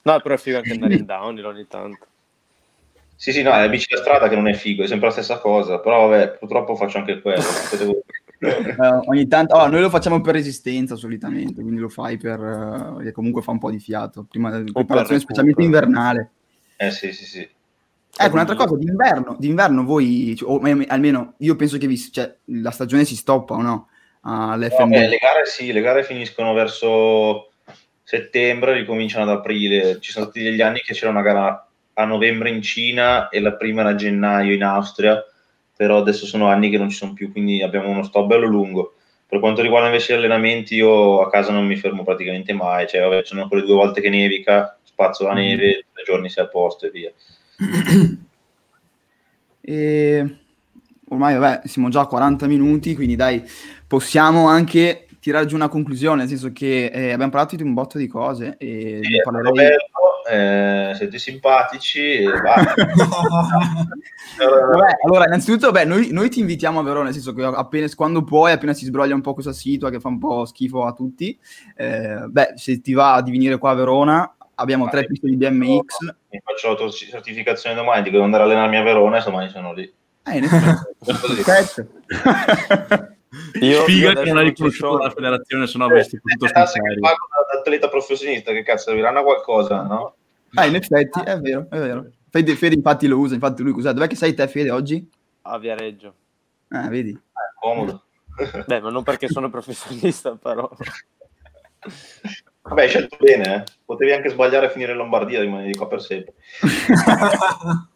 No, 0.04 0.20
però 0.20 0.36
è 0.36 0.38
figo 0.38 0.58
anche 0.58 0.72
andare 0.74 0.96
in 0.96 1.06
downhill 1.06 1.46
ogni 1.46 1.68
tanto. 1.68 2.06
Sì, 3.16 3.32
sì, 3.32 3.44
no, 3.44 3.52
è 3.54 3.60
la 3.62 3.70
bici 3.70 3.88
da 3.94 4.02
strada 4.02 4.28
che 4.28 4.36
non 4.36 4.48
è 4.48 4.54
figo, 4.54 4.84
è 4.84 4.88
sempre 4.88 5.08
la 5.08 5.14
stessa 5.14 5.38
cosa, 5.40 5.80
però 5.80 6.08
vabbè, 6.08 6.38
purtroppo 6.40 6.76
faccio 6.76 6.98
anche 6.98 7.22
quello. 7.22 7.42
Eh, 8.42 9.00
ogni 9.06 9.28
tanto, 9.28 9.56
oh, 9.56 9.68
noi 9.68 9.82
lo 9.82 9.90
facciamo 9.92 10.20
per 10.20 10.34
resistenza 10.34 10.96
solitamente, 10.96 11.62
quindi 11.62 11.80
lo 11.80 11.90
fai 11.90 12.18
per 12.18 12.40
eh, 12.40 12.94
perché 12.96 13.12
comunque 13.12 13.44
fa 13.44 13.52
un 13.52 13.60
po' 13.60 13.70
di 13.70 13.78
fiato. 13.80 14.26
Prima 14.28 14.50
della 14.50 14.64
preparazione, 14.72 15.20
specialmente 15.20 15.62
invernale. 15.62 16.32
Eh 16.78 16.90
sì, 16.90 17.14
sì, 17.14 17.26
sì. 17.26 17.48
Ecco, 18.18 18.34
un'altra 18.34 18.56
cosa, 18.56 18.76
d'inverno, 18.76 19.36
d'inverno 19.40 19.84
voi, 19.84 20.36
cioè, 20.38 20.50
o 20.50 20.60
me- 20.60 20.86
almeno 20.88 21.36
io 21.40 21.56
penso 21.56 21.78
che 21.78 21.88
vi, 21.88 21.98
cioè, 21.98 22.36
la 22.46 22.72
stagione 22.72 23.06
si 23.06 23.16
stoppa 23.16 23.56
o 23.56 23.62
no? 23.62 23.88
All'FMB. 24.22 24.92
Vabbè, 24.92 25.08
le 25.08 25.18
gare 25.18 25.46
sì, 25.46 25.72
le 25.72 25.82
gare 25.82 26.04
finiscono 26.04 26.54
verso 26.54 27.52
settembre, 28.04 28.74
ricominciano 28.74 29.24
ad 29.24 29.38
aprile. 29.38 30.00
Ci 30.00 30.12
sono 30.12 30.26
stati 30.26 30.44
degli 30.44 30.62
anni 30.62 30.80
che 30.82 30.94
c'era 30.94 31.12
una 31.12 31.22
gara 31.22 31.68
a 31.94 32.06
novembre 32.06 32.50
in 32.50 32.62
Cina 32.62 33.30
e 33.30 33.40
la 33.40 33.54
prima 33.54 33.82
era 33.82 33.92
a 33.92 33.96
gennaio 33.96 34.54
in 34.54 34.64
Austria, 34.64 35.24
però 35.76 35.98
adesso 35.98 36.26
sono 36.26 36.48
anni 36.48 36.70
che 36.70 36.78
non 36.78 36.90
ci 36.90 36.98
sono 36.98 37.14
più, 37.14 37.32
quindi 37.32 37.64
abbiamo 37.64 37.90
uno 37.90 38.04
stop 38.04 38.28
bello 38.28 38.46
lungo. 38.46 38.96
Per 39.26 39.40
quanto 39.40 39.62
riguarda 39.62 39.88
invece 39.88 40.14
gli 40.14 40.18
allenamenti, 40.18 40.76
io 40.76 41.22
a 41.22 41.30
casa 41.30 41.54
non 41.54 41.66
mi 41.66 41.78
fermo 41.78 42.04
praticamente 42.04 42.52
mai, 42.54 42.88
cioè 42.88 43.02
vabbè, 43.02 43.24
sono 43.24 43.48
quelle 43.48 43.64
due 43.64 43.76
volte 43.76 44.02
che 44.02 44.10
nevica, 44.10 44.78
spazzo 44.84 45.26
la 45.26 45.34
neve, 45.34 45.86
tre 45.94 46.04
giorni 46.04 46.30
sei 46.30 46.44
a 46.44 46.48
posto 46.48 46.86
e 46.86 46.92
via. 46.92 47.12
E 49.64 50.38
ormai 51.10 51.38
vabbè, 51.38 51.68
siamo 51.68 51.90
già 51.90 52.02
a 52.02 52.08
40 52.08 52.48
minuti, 52.48 52.96
quindi 52.96 53.16
dai, 53.16 53.44
possiamo 53.86 54.48
anche 54.48 55.06
tirare 55.20 55.46
giù 55.46 55.56
una 55.56 55.68
conclusione, 55.68 56.22
nel 56.22 56.28
senso 56.28 56.52
che 56.52 56.86
eh, 56.86 57.12
abbiamo 57.12 57.32
parlato 57.32 57.56
di 57.56 57.62
un 57.62 57.74
botto 57.74 58.00
di 58.00 58.08
cose 58.08 58.56
e 58.58 59.02
Sì, 59.04 59.22
parlerei... 59.24 59.52
bello, 59.52 60.26
eh, 60.28 60.94
siete 60.96 61.20
simpatici. 61.20 62.24
Vabbè, 64.38 64.96
allora, 65.06 65.26
innanzitutto, 65.26 65.72
beh, 65.72 65.86
noi, 65.86 66.10
noi 66.12 66.30
ti 66.30 66.40
invitiamo 66.40 66.80
a 66.80 66.84
Verona, 66.84 67.06
nel 67.06 67.14
senso 67.14 67.34
che 67.34 67.44
appena, 67.44 67.88
quando 67.96 68.24
puoi, 68.24 68.52
appena 68.52 68.74
si 68.74 68.86
sbroglia 68.86 69.14
un 69.14 69.22
po' 69.22 69.34
questa 69.34 69.54
situa 69.54 69.92
che 69.92 70.00
fa 70.00 70.08
un 70.08 70.18
po' 70.18 70.46
schifo 70.46 70.86
a 70.86 70.94
tutti, 70.94 71.38
eh, 71.76 72.26
beh, 72.28 72.54
se 72.56 72.82
ti 72.82 72.94
va 72.94 73.22
di 73.22 73.30
venire 73.30 73.60
qua 73.60 73.72
a 73.72 73.76
Verona, 73.76 74.36
abbiamo 74.62 74.88
tre 74.90 75.06
piste 75.06 75.28
di 75.28 75.36
BMX. 75.36 75.98
Mi 76.30 76.40
faccio 76.44 76.68
l'autocertificazione 76.68 77.76
domani, 77.76 78.00
dico 78.04 78.14
devo 78.14 78.24
andare 78.26 78.44
a 78.44 78.46
allenarmi 78.46 78.78
a 78.78 78.84
Verona 78.84 79.20
e 79.20 79.24
domani 79.24 79.50
sono 79.50 79.74
lì. 79.74 79.92
Eh, 80.24 80.38
in 80.38 80.48
perfetto. 81.04 81.88
Io, 83.62 83.84
Figa 83.86 84.12
io 84.12 84.22
che 84.24 84.28
non 84.28 84.38
hai 84.40 84.44
ci 84.44 84.50
riconosciuto 84.50 84.92
sono. 84.92 85.04
la 85.04 85.10
federazione, 85.10 85.66
se 85.66 85.78
no 85.78 85.86
avresti 85.86 86.20
potuto 86.20 86.46
Le 86.46 86.52
tasse 86.52 86.80
che 86.82 86.86
scansare. 86.86 87.00
pago 87.00 87.28
da 87.54 87.60
atleta 87.60 87.88
professionista, 87.90 88.52
che 88.52 88.64
cazzo, 88.64 88.90
serviranno 88.90 89.20
a 89.20 89.24
qualcosa, 89.24 89.84
no? 89.84 90.16
Ah, 90.56 90.66
in 90.66 90.76
effetti, 90.76 91.22
è 91.24 91.40
vero, 91.40 91.66
è 91.70 91.80
vero. 91.80 92.08
Fede, 92.30 92.56
Fede 92.56 92.76
infatti 92.76 93.08
lo 93.08 93.18
usa, 93.20 93.34
infatti 93.36 93.64
lui 93.64 93.72
cos'è? 93.72 93.94
Dov'è 93.94 94.08
che 94.08 94.18
sei 94.18 94.34
te, 94.34 94.50
Fede, 94.50 94.70
oggi? 94.72 95.10
A 95.44 95.58
Viareggio. 95.58 96.14
Ah, 96.70 96.90
vedi. 96.90 97.18
Comodo. 97.58 98.04
Beh, 98.68 98.82
ma 98.82 98.90
non 98.90 99.04
perché 99.04 99.30
sono 99.30 99.50
professionista, 99.50 100.36
però. 100.36 100.70
Vabbè, 102.64 102.82
hai 102.84 102.90
scelto 102.90 103.18
bene, 103.20 103.56
eh. 103.56 103.64
potevi 103.86 104.12
anche 104.12 104.30
sbagliare 104.30 104.68
a 104.68 104.70
finire 104.70 104.92
in 104.92 104.98
Lombardia, 104.98 105.42
rimanevi 105.42 105.76
qua 105.76 105.88
per 105.88 106.02
sempre. 106.02 106.34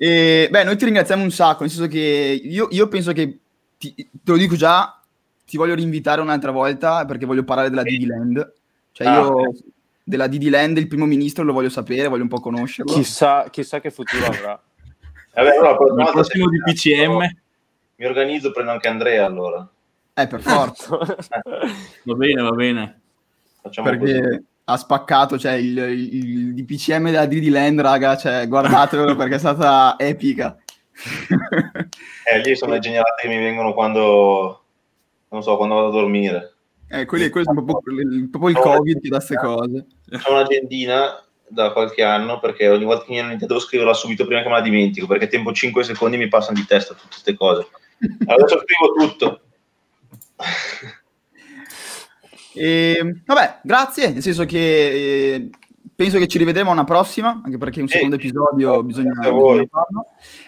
E, 0.00 0.46
beh, 0.48 0.62
noi 0.62 0.76
ti 0.76 0.84
ringraziamo 0.84 1.24
un 1.24 1.32
sacco, 1.32 1.62
nel 1.62 1.70
senso 1.70 1.88
che 1.88 2.40
io, 2.40 2.68
io 2.70 2.86
penso 2.86 3.12
che, 3.12 3.38
ti, 3.76 3.92
te 3.96 4.30
lo 4.30 4.36
dico 4.36 4.54
già, 4.54 5.02
ti 5.44 5.56
voglio 5.56 5.74
rinvitare 5.74 6.20
un'altra 6.20 6.52
volta 6.52 7.04
perché 7.04 7.26
voglio 7.26 7.42
parlare 7.42 7.68
della 7.68 7.82
Didi 7.82 8.06
Land. 8.06 8.52
Cioè 8.92 9.06
Ah, 9.08 9.14
io 9.14 9.26
ok. 9.26 9.58
della 10.04 10.28
Didi 10.28 10.50
Land, 10.50 10.76
il 10.76 10.86
primo 10.86 11.04
ministro, 11.04 11.42
lo 11.42 11.52
voglio 11.52 11.68
sapere, 11.68 12.06
voglio 12.06 12.22
un 12.22 12.28
po' 12.28 12.40
conoscerlo. 12.40 12.92
Chissà, 12.92 13.48
chissà 13.50 13.80
che 13.80 13.90
futuro 13.90 14.26
avrà. 14.26 14.62
Vabbè, 15.34 15.56
allora, 15.56 16.04
Il 16.04 16.10
prossimo 16.12 16.48
di 16.48 16.58
PCM. 16.58 17.36
Mi 17.96 18.06
organizzo, 18.06 18.52
prendo 18.52 18.70
anche 18.70 18.86
Andrea 18.86 19.26
allora. 19.26 19.68
Eh, 20.18 20.26
per 20.26 20.40
forza, 20.40 20.98
Va 22.02 22.14
bene, 22.14 22.42
va 22.42 22.50
bene. 22.50 23.00
Facciamo 23.62 23.88
così. 23.96 23.98
perché 24.12 24.42
ha 24.64 24.76
spaccato, 24.76 25.38
cioè 25.38 25.52
il, 25.52 25.76
il, 25.78 26.14
il 26.14 26.54
DPCM 26.54 27.04
della 27.06 27.26
Didi 27.26 27.48
Land, 27.50 27.80
raga, 27.80 28.16
cioè 28.16 28.46
guardatelo 28.48 29.14
perché 29.16 29.36
è 29.36 29.38
stata 29.38 29.94
epica. 29.98 30.56
Eh, 32.24 32.38
lì 32.40 32.56
sono 32.56 32.72
le 32.72 32.78
genialate 32.80 33.22
che 33.22 33.28
mi 33.28 33.38
vengono 33.38 33.72
quando, 33.72 34.64
non 35.28 35.42
so, 35.42 35.56
quando 35.56 35.76
vado 35.76 35.88
a 35.88 35.92
dormire. 35.92 36.54
eh, 36.88 37.04
quelli, 37.04 37.28
quelli 37.30 37.46
sono 37.46 37.64
proprio, 37.64 37.98
il- 38.00 38.28
proprio 38.30 38.50
il 38.50 38.58
Covid 38.58 39.00
che 39.00 39.08
dà 39.08 39.16
queste 39.16 39.36
cose. 39.36 39.86
C'ho 40.10 40.32
un'agendina 40.32 41.22
da 41.46 41.70
qualche 41.72 42.02
anno 42.02 42.40
perché 42.40 42.68
ogni 42.68 42.84
volta 42.84 43.04
che 43.04 43.12
mi 43.12 43.20
un'idea 43.20 43.46
devo 43.46 43.60
scriverla 43.60 43.94
subito 43.94 44.26
prima 44.26 44.42
che 44.42 44.48
me 44.48 44.54
la 44.54 44.60
dimentico 44.60 45.06
perché 45.06 45.28
tempo 45.28 45.52
5 45.52 45.82
secondi 45.84 46.16
mi 46.18 46.28
passano 46.28 46.58
di 46.58 46.66
testa 46.66 46.92
tutte 46.94 47.06
queste 47.08 47.36
cose. 47.36 47.68
Allora 48.26 48.44
adesso 48.44 48.62
scrivo 48.64 49.08
tutto. 49.08 49.40
E, 52.54 53.22
vabbè, 53.24 53.60
grazie, 53.62 54.10
nel 54.10 54.22
senso 54.22 54.44
che 54.44 54.58
eh, 54.58 55.50
penso 55.94 56.18
che 56.18 56.26
ci 56.26 56.38
rivedremo 56.38 56.70
una 56.70 56.84
prossima, 56.84 57.40
anche 57.44 57.58
perché 57.58 57.80
un 57.80 57.88
secondo 57.88 58.16
episodio 58.16 58.82
bisogna, 58.82 59.12
bisogna 59.12 59.66
farlo. 59.68 60.06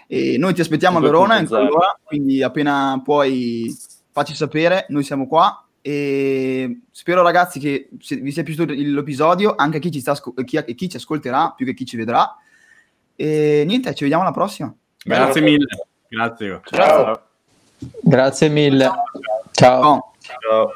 E 0.08 0.36
noi 0.38 0.54
ti 0.54 0.60
aspettiamo 0.60 0.98
a 0.98 1.00
Verona, 1.00 1.38
in 1.38 1.44
2.0. 1.44 1.48
quell'ora, 1.48 1.98
quindi 2.02 2.42
appena 2.42 3.00
puoi 3.04 3.72
facci 4.10 4.34
sapere, 4.34 4.86
noi 4.88 5.04
siamo 5.04 5.26
qua. 5.26 5.64
E 5.82 6.80
spero 6.90 7.22
ragazzi 7.22 7.58
che 7.58 7.88
se- 8.00 8.16
vi 8.16 8.32
sia 8.32 8.42
piaciuto 8.42 8.72
l'episodio, 8.72 9.54
anche 9.56 9.76
a 9.76 9.80
chi 9.80 9.90
ci, 9.90 10.00
sta, 10.00 10.14
chi, 10.44 10.62
chi 10.74 10.88
ci 10.88 10.96
ascolterà 10.96 11.52
più 11.56 11.64
che 11.64 11.74
chi 11.74 11.84
ci 11.86 11.96
vedrà. 11.96 12.36
E 13.14 13.64
niente, 13.66 13.94
ci 13.94 14.02
vediamo 14.02 14.22
alla 14.24 14.32
prossima. 14.32 14.74
Grazie 15.04 15.40
mille. 15.40 15.66
Grazie. 16.08 16.60
Ciao. 16.64 17.29
Grazie 18.02 18.48
mille. 18.48 18.84
Ciao. 19.52 19.82
Ciao. 19.82 20.12
Ciao. 20.18 20.72